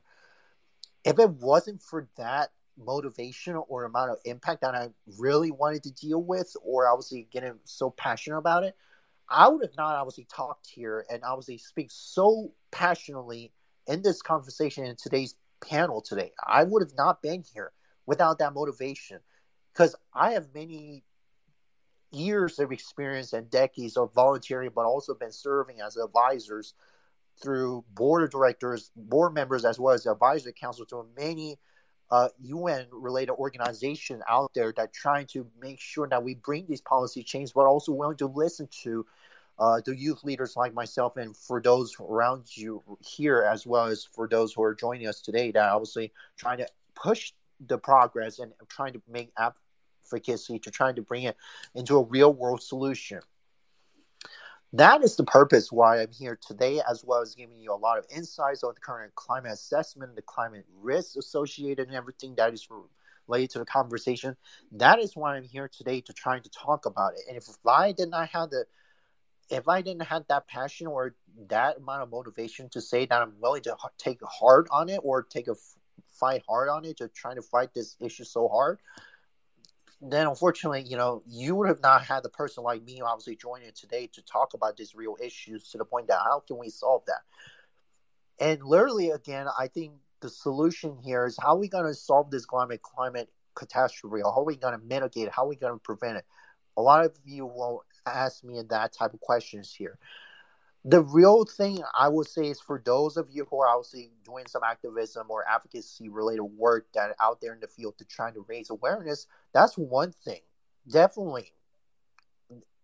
If 1.03 1.17
it 1.17 1.31
wasn't 1.31 1.81
for 1.81 2.07
that 2.17 2.51
motivation 2.77 3.55
or 3.55 3.85
amount 3.85 4.11
of 4.11 4.17
impact 4.25 4.61
that 4.61 4.75
I 4.75 4.89
really 5.17 5.51
wanted 5.51 5.83
to 5.83 5.91
deal 5.91 6.21
with, 6.21 6.55
or 6.63 6.87
obviously 6.87 7.27
getting 7.31 7.59
so 7.63 7.89
passionate 7.89 8.37
about 8.37 8.63
it, 8.63 8.75
I 9.29 9.47
would 9.47 9.63
have 9.63 9.77
not 9.77 9.95
obviously 9.95 10.25
talked 10.25 10.67
here 10.67 11.05
and 11.09 11.23
obviously 11.23 11.57
speak 11.57 11.89
so 11.91 12.51
passionately 12.71 13.51
in 13.87 14.01
this 14.01 14.21
conversation 14.21 14.85
in 14.85 14.95
today's 14.95 15.35
panel 15.61 16.01
today. 16.01 16.31
I 16.45 16.63
would 16.63 16.81
have 16.81 16.95
not 16.97 17.21
been 17.21 17.43
here 17.53 17.71
without 18.05 18.39
that 18.39 18.53
motivation 18.53 19.19
because 19.73 19.95
I 20.13 20.31
have 20.31 20.53
many 20.53 21.03
years 22.11 22.59
of 22.59 22.71
experience 22.71 23.33
and 23.33 23.49
decades 23.49 23.97
of 23.97 24.13
volunteering, 24.13 24.71
but 24.75 24.85
also 24.85 25.15
been 25.15 25.31
serving 25.31 25.81
as 25.81 25.97
advisors 25.97 26.73
through 27.41 27.83
board 27.93 28.23
of 28.23 28.29
directors, 28.29 28.91
board 28.95 29.33
members, 29.33 29.65
as 29.65 29.79
well 29.79 29.95
as 29.95 30.05
advisory 30.05 30.53
council 30.53 30.85
to 30.85 31.05
many 31.17 31.57
uh, 32.11 32.29
UN 32.41 32.85
related 32.91 33.33
organization 33.33 34.21
out 34.29 34.51
there 34.53 34.73
that 34.77 34.93
trying 34.93 35.25
to 35.27 35.47
make 35.59 35.79
sure 35.79 36.07
that 36.07 36.23
we 36.23 36.35
bring 36.35 36.65
these 36.67 36.81
policy 36.81 37.23
changes, 37.23 37.51
but 37.53 37.65
also 37.65 37.91
willing 37.91 38.17
to 38.17 38.27
listen 38.27 38.67
to 38.83 39.05
uh, 39.59 39.81
the 39.85 39.95
youth 39.95 40.23
leaders 40.23 40.55
like 40.55 40.73
myself 40.73 41.17
and 41.17 41.35
for 41.35 41.61
those 41.61 41.95
around 41.99 42.45
you 42.55 42.81
here, 42.99 43.41
as 43.43 43.65
well 43.65 43.85
as 43.85 44.03
for 44.03 44.27
those 44.27 44.53
who 44.53 44.63
are 44.63 44.75
joining 44.75 45.07
us 45.07 45.21
today, 45.21 45.51
that 45.51 45.69
obviously 45.69 46.11
trying 46.37 46.57
to 46.57 46.67
push 46.95 47.33
the 47.67 47.77
progress 47.77 48.39
and 48.39 48.51
trying 48.67 48.93
to 48.93 49.01
make 49.07 49.31
advocacy 49.37 50.59
to 50.59 50.71
trying 50.71 50.95
to 50.95 51.01
bring 51.01 51.23
it 51.23 51.37
into 51.75 51.97
a 51.97 52.03
real 52.03 52.33
world 52.33 52.61
solution 52.61 53.19
that 54.73 55.03
is 55.03 55.15
the 55.15 55.23
purpose 55.23 55.71
why 55.71 56.01
I'm 56.01 56.11
here 56.11 56.37
today, 56.45 56.81
as 56.89 57.03
well 57.05 57.21
as 57.21 57.35
giving 57.35 57.59
you 57.59 57.71
a 57.71 57.75
lot 57.75 57.99
of 57.99 58.05
insights 58.13 58.63
on 58.63 58.73
the 58.73 58.79
current 58.79 59.13
climate 59.13 59.51
assessment, 59.51 60.15
the 60.15 60.23
climate 60.23 60.65
risks 60.81 61.15
associated, 61.15 61.87
and 61.87 61.95
everything 61.95 62.33
that 62.35 62.53
is 62.53 62.67
related 63.27 63.51
to 63.51 63.59
the 63.59 63.65
conversation. 63.65 64.35
That 64.71 64.99
is 64.99 65.15
why 65.15 65.35
I'm 65.35 65.43
here 65.43 65.69
today 65.71 66.01
to 66.01 66.13
try 66.13 66.39
to 66.39 66.49
talk 66.49 66.87
about 66.87 67.13
it. 67.13 67.21
And 67.27 67.37
if 67.37 67.47
I 67.67 67.91
did 67.91 68.09
not 68.09 68.29
have 68.29 68.49
the, 68.49 68.65
if 69.51 69.67
I 69.67 69.81
didn't 69.81 70.03
have 70.03 70.25
that 70.29 70.47
passion 70.47 70.87
or 70.87 71.15
that 71.49 71.77
amount 71.77 72.01
of 72.01 72.09
motivation 72.09 72.67
to 72.69 72.81
say 72.81 73.05
that 73.05 73.21
I'm 73.21 73.33
willing 73.39 73.61
to 73.63 73.75
take 73.99 74.19
hard 74.23 74.67
on 74.71 74.89
it 74.89 75.01
or 75.03 75.21
take 75.21 75.47
a 75.47 75.55
fight 76.11 76.41
hard 76.49 76.69
on 76.69 76.83
it 76.85 76.97
to 76.97 77.07
try 77.09 77.35
to 77.35 77.41
fight 77.43 77.73
this 77.75 77.95
issue 77.99 78.23
so 78.23 78.47
hard, 78.47 78.79
then 80.11 80.27
unfortunately, 80.27 80.83
you 80.83 80.97
know, 80.97 81.23
you 81.27 81.55
would 81.55 81.67
have 81.67 81.81
not 81.81 82.03
had 82.03 82.23
the 82.23 82.29
person 82.29 82.63
like 82.63 82.83
me 82.83 83.01
obviously 83.01 83.35
joining 83.35 83.71
today 83.73 84.09
to 84.13 84.21
talk 84.23 84.53
about 84.53 84.77
these 84.77 84.95
real 84.95 85.15
issues 85.23 85.69
to 85.69 85.77
the 85.77 85.85
point 85.85 86.07
that 86.07 86.19
how 86.23 86.41
can 86.45 86.57
we 86.57 86.69
solve 86.69 87.03
that? 87.07 87.21
And 88.39 88.63
literally, 88.63 89.11
again, 89.11 89.47
I 89.57 89.67
think 89.67 89.93
the 90.21 90.29
solution 90.29 90.97
here 91.03 91.25
is 91.25 91.37
how 91.41 91.55
are 91.55 91.59
we 91.59 91.67
going 91.67 91.85
to 91.85 91.93
solve 91.93 92.31
this 92.31 92.45
climate 92.45 92.81
climate 92.81 93.29
catastrophe? 93.55 94.21
How 94.23 94.41
are 94.41 94.45
we 94.45 94.55
going 94.55 94.77
to 94.77 94.85
mitigate 94.85 95.27
it? 95.27 95.33
How 95.33 95.43
are 95.43 95.49
we 95.49 95.55
going 95.55 95.73
to 95.73 95.79
prevent 95.79 96.17
it? 96.17 96.25
A 96.75 96.81
lot 96.81 97.05
of 97.05 97.15
you 97.23 97.45
will 97.45 97.83
ask 98.05 98.43
me 98.43 98.61
that 98.69 98.93
type 98.93 99.13
of 99.13 99.19
questions 99.19 99.73
here 99.73 99.97
the 100.85 101.01
real 101.01 101.45
thing 101.45 101.81
I 101.97 102.09
would 102.09 102.27
say 102.27 102.47
is 102.47 102.59
for 102.59 102.81
those 102.83 103.15
of 103.15 103.29
you 103.31 103.45
who 103.49 103.61
are 103.61 103.69
obviously 103.69 104.11
doing 104.25 104.45
some 104.47 104.63
activism 104.63 105.27
or 105.29 105.47
advocacy 105.47 106.09
related 106.09 106.43
work 106.43 106.87
that 106.93 107.15
out 107.21 107.39
there 107.41 107.53
in 107.53 107.61
the 107.61 107.67
field 107.67 107.97
to 107.99 108.05
trying 108.05 108.33
to 108.33 108.45
raise 108.49 108.69
awareness, 108.69 109.27
that's 109.53 109.77
one 109.77 110.11
thing. 110.11 110.41
Definitely. 110.89 111.53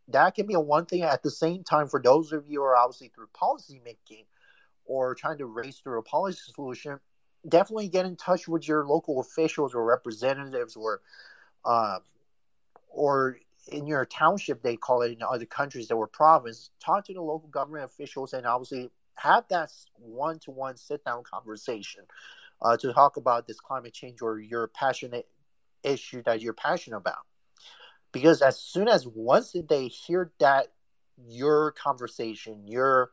That 0.07 0.33
can 0.33 0.47
be 0.47 0.53
a 0.53 0.59
one 0.59 0.85
thing 0.85 1.01
at 1.01 1.23
the 1.23 1.29
same 1.29 1.63
time 1.63 1.87
for 1.87 2.01
those 2.01 2.31
of 2.31 2.45
you 2.47 2.59
who 2.59 2.65
are 2.65 2.77
obviously 2.77 3.09
through 3.09 3.27
policy 3.33 3.81
making 3.83 4.23
or 4.85 5.13
trying 5.13 5.37
to 5.39 5.45
raise 5.45 5.77
through 5.77 5.99
a 5.99 6.03
policy 6.03 6.39
solution, 6.53 6.99
definitely 7.47 7.89
get 7.89 8.05
in 8.05 8.15
touch 8.15 8.47
with 8.47 8.67
your 8.67 8.87
local 8.87 9.19
officials 9.19 9.75
or 9.75 9.83
representatives 9.83 10.75
or 10.75 11.01
um, 11.65 11.99
or 12.89 13.37
in 13.67 13.85
your 13.85 14.05
township, 14.05 14.61
they 14.61 14.75
call 14.75 15.01
it 15.01 15.11
in 15.11 15.21
other 15.21 15.45
countries 15.45 15.87
that 15.87 15.97
were 15.97 16.07
province. 16.07 16.71
Talk 16.79 17.05
to 17.05 17.13
the 17.13 17.21
local 17.21 17.49
government 17.49 17.85
officials 17.85 18.33
and 18.33 18.45
obviously 18.45 18.89
have 19.15 19.45
that 19.49 19.71
one 19.95 20.39
to 20.39 20.51
one 20.51 20.77
sit 20.77 21.03
down 21.03 21.23
conversation 21.23 22.03
uh, 22.61 22.77
to 22.77 22.93
talk 22.93 23.17
about 23.17 23.47
this 23.47 23.59
climate 23.59 23.93
change 23.93 24.21
or 24.21 24.39
your 24.39 24.67
passionate 24.67 25.27
issue 25.83 26.23
that 26.23 26.41
you're 26.41 26.53
passionate 26.53 26.97
about. 26.97 27.25
Because 28.11 28.41
as 28.41 28.59
soon 28.59 28.87
as 28.87 29.07
once 29.07 29.55
they 29.69 29.87
hear 29.87 30.31
that 30.39 30.67
your 31.27 31.71
conversation, 31.73 32.63
you're 32.65 33.11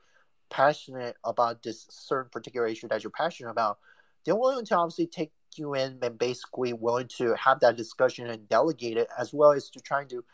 passionate 0.49 1.17
about 1.25 1.63
this 1.63 1.87
certain 1.91 2.31
particular 2.31 2.67
issue 2.67 2.89
that 2.89 3.03
you're 3.03 3.11
passionate 3.11 3.51
about, 3.51 3.79
they're 4.25 4.37
willing 4.37 4.65
to 4.65 4.77
obviously 4.77 5.07
take 5.07 5.33
you 5.59 5.75
in 5.75 5.99
and 6.03 6.19
basically 6.19 6.73
willing 6.73 7.09
to 7.19 7.35
have 7.35 7.61
that 7.61 7.77
discussion 7.77 8.27
and 8.29 8.49
delegate 8.49 8.97
it 8.97 9.09
as 9.19 9.33
well 9.33 9.53
as 9.53 9.71
to 9.71 9.81
trying 9.81 10.09
to 10.09 10.25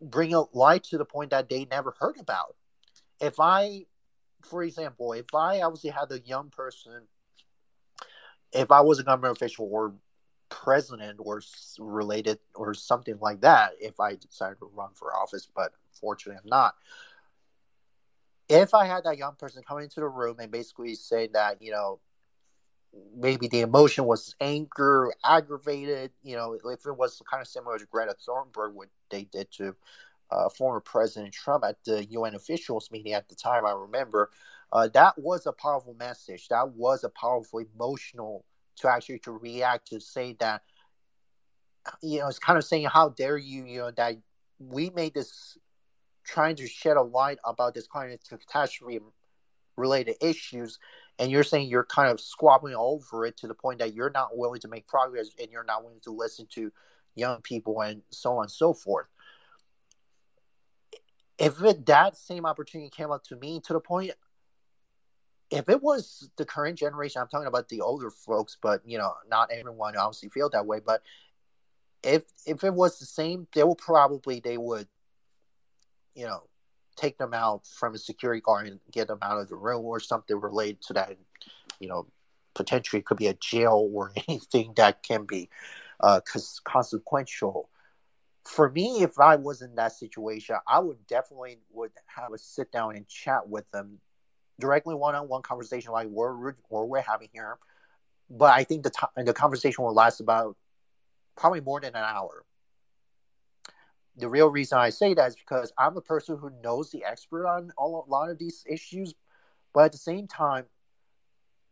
bring 0.00 0.34
a 0.34 0.42
light 0.52 0.84
to 0.84 0.98
the 0.98 1.04
point 1.04 1.30
that 1.30 1.48
they 1.48 1.64
never 1.66 1.94
heard 1.98 2.16
about. 2.18 2.56
If 3.20 3.40
I, 3.40 3.86
for 4.42 4.62
example, 4.62 5.12
if 5.12 5.34
I 5.34 5.60
obviously 5.60 5.90
had 5.90 6.10
a 6.10 6.20
young 6.20 6.50
person, 6.50 7.02
if 8.52 8.70
I 8.70 8.80
was 8.80 8.98
a 8.98 9.04
government 9.04 9.36
official 9.36 9.68
or 9.70 9.94
president 10.48 11.18
or 11.18 11.40
related 11.78 12.38
or 12.54 12.74
something 12.74 13.18
like 13.20 13.40
that, 13.40 13.72
if 13.80 13.98
I 14.00 14.14
decided 14.14 14.58
to 14.58 14.70
run 14.74 14.90
for 14.94 15.14
office, 15.14 15.48
but 15.54 15.72
fortunately 15.92 16.40
I'm 16.42 16.48
not. 16.48 16.74
If 18.48 18.74
I 18.74 18.86
had 18.86 19.04
that 19.04 19.18
young 19.18 19.34
person 19.34 19.62
come 19.66 19.78
into 19.80 20.00
the 20.00 20.08
room 20.08 20.36
and 20.38 20.52
basically 20.52 20.94
say 20.94 21.28
that, 21.32 21.60
you 21.60 21.72
know, 21.72 21.98
maybe 23.16 23.48
the 23.48 23.60
emotion 23.60 24.04
was 24.04 24.34
anger, 24.40 25.12
aggravated. 25.24 26.12
You 26.22 26.36
know, 26.36 26.58
if 26.64 26.86
it 26.86 26.96
was 26.96 27.22
kind 27.30 27.40
of 27.40 27.46
similar 27.46 27.78
to 27.78 27.86
Greta 27.86 28.14
Thunberg, 28.26 28.72
what 28.72 28.88
they 29.10 29.24
did 29.24 29.50
to 29.52 29.74
uh, 30.30 30.48
former 30.48 30.80
President 30.80 31.32
Trump 31.32 31.64
at 31.64 31.82
the 31.84 32.04
UN 32.06 32.34
officials 32.34 32.90
meeting 32.90 33.12
at 33.12 33.28
the 33.28 33.34
time, 33.34 33.64
I 33.64 33.72
remember 33.72 34.30
uh, 34.72 34.88
that 34.88 35.18
was 35.18 35.46
a 35.46 35.52
powerful 35.52 35.94
message. 35.94 36.48
That 36.48 36.70
was 36.70 37.04
a 37.04 37.08
powerful 37.08 37.60
emotional 37.60 38.44
to 38.76 38.88
actually 38.88 39.20
to 39.20 39.32
react 39.32 39.88
to 39.88 40.00
say 40.00 40.36
that. 40.40 40.62
You 42.02 42.18
know, 42.18 42.28
it's 42.28 42.40
kind 42.40 42.58
of 42.58 42.64
saying, 42.64 42.86
"How 42.86 43.10
dare 43.10 43.38
you?" 43.38 43.64
You 43.64 43.78
know 43.78 43.90
that 43.92 44.16
we 44.58 44.90
made 44.90 45.14
this 45.14 45.56
trying 46.24 46.56
to 46.56 46.66
shed 46.66 46.96
a 46.96 47.02
light 47.02 47.38
about 47.44 47.74
this 47.74 47.86
climate 47.86 48.20
catastrophe 48.28 48.98
related 49.76 50.16
issues 50.20 50.78
and 51.18 51.30
you're 51.30 51.44
saying 51.44 51.68
you're 51.68 51.84
kind 51.84 52.10
of 52.10 52.20
squabbling 52.20 52.74
over 52.74 53.24
it 53.24 53.36
to 53.38 53.46
the 53.46 53.54
point 53.54 53.78
that 53.78 53.94
you're 53.94 54.10
not 54.10 54.36
willing 54.36 54.60
to 54.60 54.68
make 54.68 54.86
progress 54.86 55.28
and 55.40 55.50
you're 55.50 55.64
not 55.64 55.82
willing 55.82 56.00
to 56.02 56.10
listen 56.10 56.46
to 56.50 56.70
young 57.14 57.40
people 57.40 57.80
and 57.80 58.02
so 58.10 58.36
on 58.36 58.44
and 58.44 58.50
so 58.50 58.74
forth. 58.74 59.06
If 61.38 61.62
it, 61.62 61.86
that 61.86 62.16
same 62.16 62.46
opportunity 62.46 62.90
came 62.90 63.10
up 63.10 63.24
to 63.24 63.36
me 63.36 63.60
to 63.60 63.72
the 63.72 63.80
point 63.80 64.12
if 65.50 65.68
it 65.68 65.82
was 65.82 66.28
the 66.36 66.44
current 66.44 66.78
generation 66.78 67.20
i'm 67.20 67.28
talking 67.28 67.46
about 67.46 67.68
the 67.68 67.80
older 67.80 68.10
folks 68.10 68.56
but 68.60 68.80
you 68.84 68.98
know 68.98 69.12
not 69.28 69.50
everyone 69.52 69.96
obviously 69.96 70.28
feel 70.28 70.48
that 70.50 70.66
way 70.66 70.80
but 70.84 71.02
if 72.02 72.24
if 72.46 72.64
it 72.64 72.74
was 72.74 72.98
the 72.98 73.06
same 73.06 73.46
they 73.54 73.62
will 73.62 73.76
probably 73.76 74.40
they 74.40 74.58
would 74.58 74.88
you 76.14 76.26
know 76.26 76.42
take 76.96 77.18
them 77.18 77.34
out 77.34 77.66
from 77.66 77.94
a 77.94 77.98
security 77.98 78.40
guard 78.40 78.66
and 78.66 78.80
get 78.90 79.08
them 79.08 79.18
out 79.22 79.38
of 79.38 79.48
the 79.48 79.56
room 79.56 79.84
or 79.84 80.00
something 80.00 80.38
related 80.40 80.80
to 80.82 80.92
that 80.92 81.16
you 81.80 81.88
know 81.88 82.06
potentially 82.54 83.00
it 83.00 83.06
could 83.06 83.18
be 83.18 83.26
a 83.26 83.34
jail 83.34 83.88
or 83.92 84.12
anything 84.28 84.72
that 84.76 85.02
can 85.02 85.24
be 85.24 85.48
uh 86.00 86.20
consequential 86.64 87.68
for 88.46 88.70
me, 88.70 89.02
if 89.02 89.18
I 89.18 89.36
was 89.36 89.60
in 89.60 89.74
that 89.74 89.92
situation, 89.92 90.56
I 90.66 90.78
would 90.78 91.04
definitely 91.06 91.58
would 91.72 91.90
have 92.06 92.32
a 92.32 92.38
sit 92.38 92.70
down 92.70 92.96
and 92.96 93.06
chat 93.08 93.48
with 93.48 93.68
them 93.72 93.98
directly 94.58 94.94
one 94.94 95.14
on 95.14 95.28
one 95.28 95.42
conversation 95.42 95.92
like 95.92 96.06
we're 96.08 96.54
we're, 96.70 96.84
we're 96.84 97.00
having 97.00 97.28
here. 97.32 97.58
But 98.30 98.52
I 98.52 98.64
think 98.64 98.84
the 98.84 98.90
time 98.90 99.10
the 99.16 99.32
conversation 99.32 99.84
will 99.84 99.94
last 99.94 100.20
about 100.20 100.56
probably 101.36 101.60
more 101.60 101.80
than 101.80 101.90
an 101.90 102.04
hour. 102.04 102.44
The 104.16 104.28
real 104.28 104.48
reason 104.48 104.78
I 104.78 104.90
say 104.90 105.14
that 105.14 105.28
is 105.28 105.36
because 105.36 105.72
I'm 105.78 105.96
a 105.96 106.00
person 106.00 106.38
who 106.38 106.50
knows 106.62 106.90
the 106.90 107.04
expert 107.04 107.46
on 107.46 107.70
all, 107.76 108.04
a 108.06 108.10
lot 108.10 108.30
of 108.30 108.38
these 108.38 108.64
issues, 108.68 109.14
but 109.74 109.84
at 109.84 109.92
the 109.92 109.98
same 109.98 110.26
time, 110.26 110.64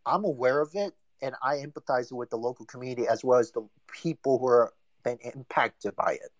I'm 0.04 0.24
aware 0.24 0.60
of 0.60 0.74
it 0.74 0.92
and 1.22 1.34
I 1.42 1.56
empathize 1.56 2.12
with 2.12 2.28
the 2.28 2.36
local 2.36 2.66
community 2.66 3.08
as 3.08 3.24
well 3.24 3.38
as 3.38 3.50
the 3.50 3.66
people 3.90 4.38
who 4.38 4.46
are 4.46 4.72
been 5.02 5.18
impacted 5.34 5.96
by 5.96 6.12
it. 6.12 6.30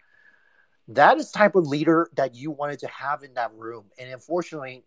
That 0.88 1.16
is 1.18 1.30
type 1.30 1.54
of 1.54 1.66
leader 1.66 2.10
that 2.16 2.34
you 2.34 2.50
wanted 2.50 2.80
to 2.80 2.88
have 2.88 3.22
in 3.22 3.34
that 3.34 3.52
room. 3.54 3.84
And 3.98 4.10
unfortunately 4.10 4.84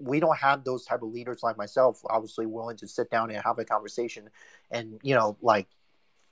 we 0.00 0.18
don't 0.18 0.36
have 0.38 0.64
those 0.64 0.84
type 0.84 1.02
of 1.02 1.10
leaders 1.10 1.42
like 1.42 1.56
myself 1.56 2.00
obviously 2.08 2.46
willing 2.46 2.76
to 2.78 2.88
sit 2.88 3.10
down 3.10 3.30
and 3.30 3.40
have 3.44 3.58
a 3.58 3.64
conversation 3.64 4.28
and 4.70 4.98
you 5.02 5.14
know 5.14 5.36
like 5.42 5.68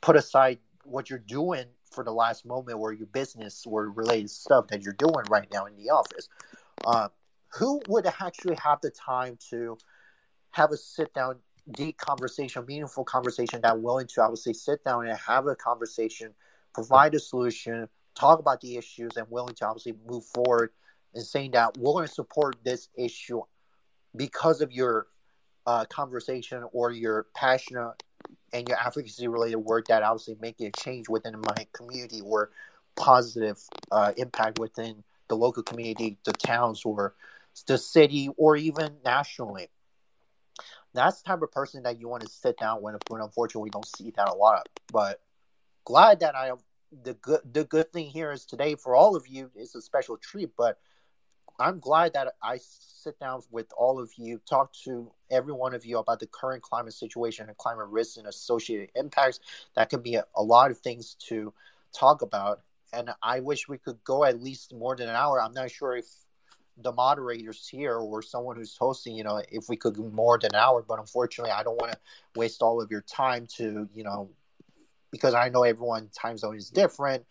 put 0.00 0.16
aside 0.16 0.58
what 0.84 1.10
you're 1.10 1.18
doing 1.18 1.66
for 1.92 2.04
the 2.04 2.12
last 2.12 2.46
moment 2.46 2.78
or 2.78 2.92
your 2.92 3.06
business 3.06 3.64
or 3.66 3.90
related 3.90 4.30
stuff 4.30 4.68
that 4.68 4.82
you're 4.82 4.94
doing 4.94 5.24
right 5.30 5.48
now 5.52 5.66
in 5.66 5.76
the 5.76 5.90
office. 5.90 6.28
Uh, 6.84 7.08
who 7.54 7.80
would 7.88 8.06
actually 8.06 8.56
have 8.56 8.80
the 8.82 8.90
time 8.90 9.38
to 9.50 9.76
have 10.50 10.70
a 10.70 10.76
sit 10.76 11.12
down 11.14 11.36
deep 11.72 11.98
conversation 11.98 12.64
meaningful 12.66 13.04
conversation 13.04 13.60
that 13.60 13.78
willing 13.78 14.06
to 14.06 14.22
obviously 14.22 14.54
sit 14.54 14.82
down 14.84 15.06
and 15.06 15.18
have 15.18 15.46
a 15.46 15.54
conversation 15.54 16.32
provide 16.72 17.14
a 17.14 17.18
solution 17.18 17.86
talk 18.14 18.38
about 18.38 18.60
the 18.60 18.76
issues 18.76 19.10
and 19.16 19.26
willing 19.30 19.54
to 19.54 19.66
obviously 19.66 19.94
move 20.06 20.24
forward 20.24 20.70
and 21.14 21.24
saying 21.24 21.50
that 21.50 21.76
we're 21.78 21.92
going 21.92 22.06
to 22.06 22.12
support 22.12 22.56
this 22.64 22.88
issue 22.96 23.40
because 24.16 24.60
of 24.60 24.72
your 24.72 25.06
uh, 25.66 25.84
conversation 25.86 26.64
or 26.72 26.90
your 26.90 27.26
passionate 27.34 28.02
and 28.52 28.68
your 28.68 28.78
advocacy 28.78 29.28
related 29.28 29.56
work 29.56 29.88
that 29.88 30.02
obviously 30.02 30.36
making 30.40 30.66
a 30.66 30.70
change 30.72 31.08
within 31.08 31.34
my 31.40 31.66
community 31.72 32.20
or 32.22 32.50
positive 32.96 33.58
uh, 33.90 34.12
impact 34.16 34.58
within 34.58 35.02
the 35.28 35.36
local 35.36 35.62
community, 35.62 36.16
the 36.24 36.32
towns 36.32 36.82
or 36.84 37.14
the 37.66 37.78
city 37.78 38.30
or 38.36 38.56
even 38.56 38.96
nationally. 39.04 39.68
That's 40.94 41.20
the 41.22 41.28
type 41.28 41.42
of 41.42 41.52
person 41.52 41.82
that 41.82 42.00
you 42.00 42.08
want 42.08 42.22
to 42.22 42.28
sit 42.28 42.58
down 42.58 42.80
when, 42.82 42.96
when 43.08 43.20
unfortunately 43.20 43.64
we 43.64 43.70
don't 43.70 43.86
see 43.96 44.10
that 44.16 44.28
a 44.28 44.34
lot. 44.34 44.68
But 44.90 45.20
glad 45.84 46.20
that 46.20 46.34
I 46.34 46.52
the 47.02 47.14
good 47.14 47.40
the 47.52 47.64
good 47.64 47.92
thing 47.92 48.06
here 48.06 48.32
is 48.32 48.46
today 48.46 48.74
for 48.74 48.94
all 48.94 49.14
of 49.14 49.26
you 49.28 49.50
is 49.54 49.74
a 49.74 49.82
special 49.82 50.16
treat 50.16 50.50
but 50.56 50.78
i'm 51.58 51.78
glad 51.80 52.12
that 52.12 52.34
i 52.42 52.58
sit 53.08 53.18
down 53.20 53.40
with 53.50 53.66
all 53.76 53.98
of 53.98 54.10
you 54.16 54.40
talk 54.48 54.72
to 54.72 55.10
every 55.30 55.52
one 55.52 55.74
of 55.74 55.84
you 55.84 55.98
about 55.98 56.20
the 56.20 56.26
current 56.26 56.62
climate 56.62 56.92
situation 56.92 57.46
and 57.48 57.56
climate 57.56 57.86
risks 57.88 58.16
and 58.16 58.26
associated 58.26 58.90
impacts. 58.94 59.40
That 59.76 59.90
could 59.90 60.02
be 60.02 60.16
a, 60.16 60.24
a 60.34 60.42
lot 60.42 60.70
of 60.70 60.78
things 60.78 61.14
to 61.28 61.52
talk 61.92 62.22
about. 62.22 62.60
And 62.92 63.10
i 63.22 63.40
wish 63.40 63.68
we 63.68 63.78
could 63.78 64.02
go 64.04 64.24
at 64.24 64.42
least 64.42 64.74
more 64.74 64.96
than 64.96 65.08
an 65.08 65.14
hour. 65.14 65.40
I'm 65.40 65.52
not 65.52 65.70
sure 65.70 65.96
if 65.96 66.06
the 66.80 66.92
moderators 66.92 67.68
here 67.68 67.96
or 67.96 68.22
someone 68.22 68.56
who's 68.56 68.76
hosting, 68.76 69.16
you 69.16 69.24
know, 69.24 69.42
if 69.50 69.68
we 69.68 69.76
could 69.76 69.98
more 69.98 70.38
than 70.38 70.54
an 70.54 70.60
hour, 70.60 70.84
but 70.86 70.98
unfortunately, 70.98 71.50
I 71.50 71.62
don't 71.62 71.80
want 71.80 71.92
to 71.92 71.98
waste 72.36 72.62
all 72.62 72.80
of 72.80 72.90
your 72.90 73.02
time 73.02 73.46
to, 73.56 73.88
you 73.94 74.04
know, 74.04 74.30
because 75.10 75.34
I 75.34 75.48
know 75.48 75.64
everyone 75.64 76.08
time 76.16 76.38
zone 76.38 76.56
is 76.56 76.70
different. 76.70 77.24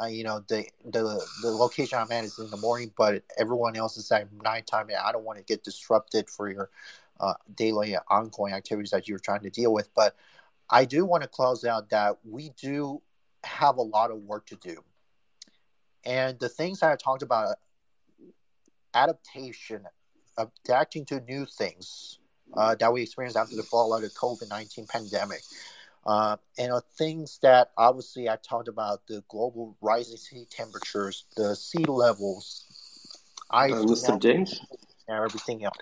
Uh, 0.00 0.06
you 0.06 0.24
know, 0.24 0.42
the 0.48 0.66
the 0.84 1.24
the 1.42 1.50
location 1.50 1.98
I'm 1.98 2.10
at 2.12 2.24
is 2.24 2.38
in 2.38 2.50
the 2.50 2.56
morning, 2.56 2.92
but 2.96 3.22
everyone 3.38 3.76
else 3.76 3.96
is 3.96 4.10
at 4.12 4.28
nighttime, 4.42 4.88
and 4.88 4.98
I 4.98 5.12
don't 5.12 5.24
want 5.24 5.38
to 5.38 5.44
get 5.44 5.64
disrupted 5.64 6.28
for 6.28 6.50
your 6.50 6.70
uh, 7.20 7.34
daily 7.54 7.96
ongoing 8.08 8.52
activities 8.52 8.90
that 8.90 9.08
you're 9.08 9.18
trying 9.18 9.42
to 9.42 9.50
deal 9.50 9.72
with. 9.72 9.88
But 9.94 10.16
I 10.68 10.84
do 10.84 11.04
want 11.04 11.22
to 11.22 11.28
close 11.28 11.64
out 11.64 11.90
that 11.90 12.18
we 12.24 12.50
do 12.60 13.00
have 13.44 13.76
a 13.76 13.82
lot 13.82 14.10
of 14.10 14.18
work 14.18 14.46
to 14.46 14.56
do, 14.56 14.82
and 16.04 16.38
the 16.38 16.48
things 16.48 16.80
that 16.80 16.90
I 16.90 16.96
talked 16.96 17.22
about 17.22 17.56
adaptation, 18.94 19.84
adapting 20.36 21.04
to 21.06 21.20
new 21.20 21.46
things 21.46 22.18
uh, 22.54 22.74
that 22.74 22.92
we 22.92 23.02
experienced 23.02 23.36
after 23.36 23.56
the 23.56 23.62
fallout 23.62 24.02
of 24.02 24.10
the 24.10 24.18
COVID 24.18 24.48
nineteen 24.50 24.86
pandemic. 24.86 25.42
Uh, 26.06 26.36
and 26.56 26.72
uh, 26.72 26.80
things 26.96 27.40
that 27.42 27.72
obviously 27.76 28.28
I 28.28 28.36
talked 28.36 28.68
about 28.68 29.04
the 29.08 29.24
global 29.28 29.76
rising 29.80 30.16
sea 30.16 30.46
temperatures, 30.48 31.24
the 31.36 31.56
sea 31.56 31.84
levels, 31.84 32.64
ice, 33.50 33.72
uh, 33.72 33.82
Mr. 33.82 34.18
James, 34.20 34.60
and 35.08 35.16
everything 35.16 35.64
else. 35.64 35.76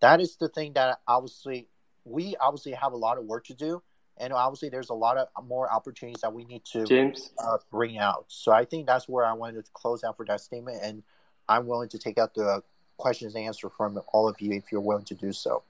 That 0.00 0.20
is 0.20 0.34
the 0.34 0.48
thing 0.48 0.72
that 0.72 0.98
obviously 1.06 1.68
we 2.04 2.34
obviously 2.40 2.72
have 2.72 2.92
a 2.92 2.96
lot 2.96 3.18
of 3.18 3.24
work 3.24 3.44
to 3.46 3.54
do, 3.54 3.80
and 4.18 4.32
obviously 4.32 4.68
there's 4.68 4.90
a 4.90 4.94
lot 4.94 5.16
of 5.16 5.28
more 5.46 5.72
opportunities 5.72 6.22
that 6.22 6.32
we 6.32 6.44
need 6.44 6.64
to 6.72 6.84
James 6.84 7.30
uh, 7.38 7.58
bring 7.70 7.98
out. 7.98 8.24
So 8.26 8.50
I 8.50 8.64
think 8.64 8.88
that's 8.88 9.08
where 9.08 9.24
I 9.24 9.32
wanted 9.32 9.64
to 9.64 9.70
close 9.74 10.02
out 10.02 10.16
for 10.16 10.26
that 10.26 10.40
statement, 10.40 10.80
and 10.82 11.04
I'm 11.48 11.68
willing 11.68 11.88
to 11.90 11.98
take 11.98 12.18
out 12.18 12.34
the 12.34 12.64
questions 12.96 13.36
and 13.36 13.44
answer 13.44 13.68
from 13.68 14.00
all 14.12 14.28
of 14.28 14.40
you 14.40 14.50
if 14.52 14.72
you're 14.72 14.80
willing 14.80 15.04
to 15.04 15.14
do 15.14 15.32
so. 15.32 15.62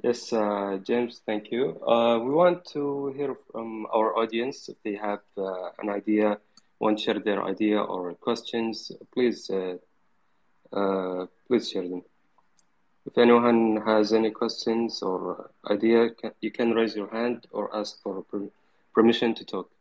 Yes, 0.00 0.32
uh, 0.32 0.78
James, 0.82 1.20
thank 1.26 1.50
you. 1.50 1.80
Uh, 1.86 2.18
we 2.18 2.30
want 2.30 2.64
to 2.72 3.12
hear 3.16 3.36
from 3.50 3.86
our 3.92 4.16
audience 4.16 4.68
if 4.68 4.76
they 4.82 4.94
have 4.94 5.20
uh, 5.36 5.70
an 5.78 5.90
idea, 5.90 6.38
want 6.80 6.98
to 6.98 7.04
share 7.04 7.20
their 7.20 7.44
idea 7.44 7.80
or 7.80 8.14
questions. 8.14 8.90
Please, 9.12 9.48
uh, 9.50 9.76
uh, 10.72 11.26
please 11.46 11.70
share 11.70 11.88
them. 11.88 12.02
If 13.06 13.18
anyone 13.18 13.82
has 13.84 14.12
any 14.12 14.30
questions 14.30 15.02
or 15.02 15.50
idea, 15.70 16.10
you 16.40 16.50
can 16.50 16.72
raise 16.72 16.96
your 16.96 17.10
hand 17.10 17.46
or 17.50 17.74
ask 17.76 18.00
for 18.02 18.24
permission 18.94 19.34
to 19.34 19.44
talk. 19.44 19.71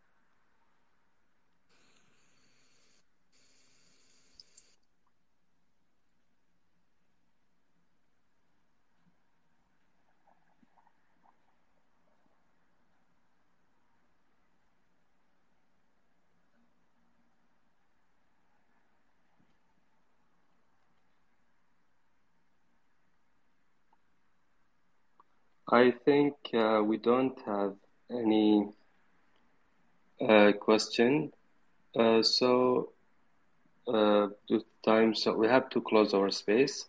I 25.73 25.91
think 25.91 26.35
uh, 26.53 26.81
we 26.83 26.97
don't 26.97 27.39
have 27.45 27.75
any 28.09 28.67
uh, 30.19 30.51
question. 30.59 31.31
Uh, 31.97 32.21
so, 32.21 32.89
uh, 33.87 34.27
the 34.49 34.63
time, 34.83 35.15
so 35.15 35.33
we 35.33 35.47
have 35.47 35.69
to 35.69 35.79
close 35.79 36.13
our 36.13 36.29
space. 36.29 36.87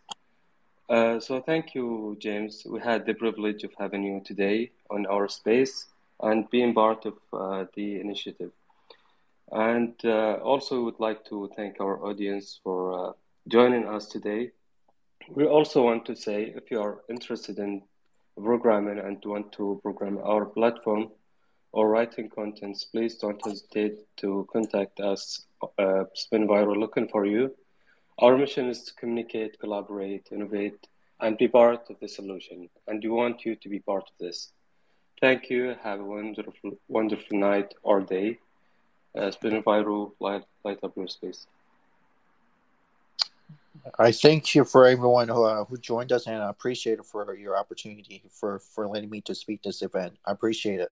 Uh, 0.88 1.20
so, 1.20 1.40
thank 1.40 1.76
you, 1.76 2.16
James. 2.18 2.64
We 2.68 2.80
had 2.80 3.06
the 3.06 3.14
privilege 3.14 3.62
of 3.62 3.70
having 3.78 4.02
you 4.02 4.20
today 4.24 4.72
on 4.90 5.06
our 5.06 5.28
space 5.28 5.86
and 6.20 6.50
being 6.50 6.74
part 6.74 7.06
of 7.06 7.14
uh, 7.32 7.66
the 7.76 8.00
initiative. 8.00 8.50
And 9.52 9.94
also, 10.04 10.78
we 10.78 10.84
would 10.86 10.98
like 10.98 11.24
to 11.26 11.48
thank 11.54 11.80
our 11.80 12.04
audience 12.04 12.58
for 12.64 13.14
joining 13.46 13.86
us 13.86 14.06
today. 14.06 14.50
We 15.28 15.46
also 15.46 15.84
want 15.84 16.04
to 16.06 16.16
say 16.16 16.52
if 16.56 16.70
you 16.70 16.80
are 16.80 17.02
interested 17.08 17.58
in 17.58 17.82
programming 18.36 18.98
and 18.98 19.22
want 19.24 19.52
to 19.52 19.80
program 19.82 20.18
our 20.24 20.44
platform 20.44 21.10
or 21.72 21.88
writing 21.88 22.28
contents, 22.28 22.84
please 22.84 23.16
don't 23.16 23.44
hesitate 23.44 23.98
to 24.16 24.46
contact 24.52 25.00
us. 25.00 25.46
Uh, 25.78 26.04
SpinViral 26.16 26.76
looking 26.76 27.08
for 27.08 27.24
you. 27.24 27.54
Our 28.18 28.36
mission 28.36 28.68
is 28.68 28.82
to 28.84 28.94
communicate, 28.94 29.58
collaborate, 29.58 30.28
innovate, 30.32 30.86
and 31.20 31.38
be 31.38 31.48
part 31.48 31.88
of 31.88 31.98
the 32.00 32.08
solution. 32.08 32.68
And 32.86 33.02
we 33.02 33.08
want 33.08 33.44
you 33.44 33.56
to 33.56 33.68
be 33.68 33.78
part 33.78 34.04
of 34.04 34.18
this. 34.18 34.52
Thank 35.20 35.50
you. 35.50 35.76
Have 35.82 36.00
a 36.00 36.04
wonderful, 36.04 36.72
wonderful 36.88 37.38
night 37.38 37.74
or 37.82 38.00
day. 38.00 38.38
Uh, 39.16 39.30
Spinner 39.30 39.62
Viral, 39.62 40.12
light, 40.20 40.44
light 40.64 40.80
up 40.82 40.96
your 40.96 41.06
space. 41.06 41.46
I 43.98 44.12
thank 44.12 44.54
you 44.54 44.64
for 44.64 44.86
everyone 44.86 45.28
who, 45.28 45.44
uh, 45.44 45.64
who 45.64 45.76
joined 45.78 46.12
us, 46.12 46.26
and 46.26 46.42
I 46.42 46.50
appreciate 46.50 46.98
it 46.98 47.04
for 47.04 47.34
your 47.36 47.56
opportunity 47.56 48.22
for 48.30 48.58
for 48.58 48.88
letting 48.88 49.10
me 49.10 49.20
to 49.22 49.34
speak 49.34 49.62
this 49.62 49.82
event. 49.82 50.14
I 50.26 50.32
appreciate 50.32 50.76
it. 50.76 50.80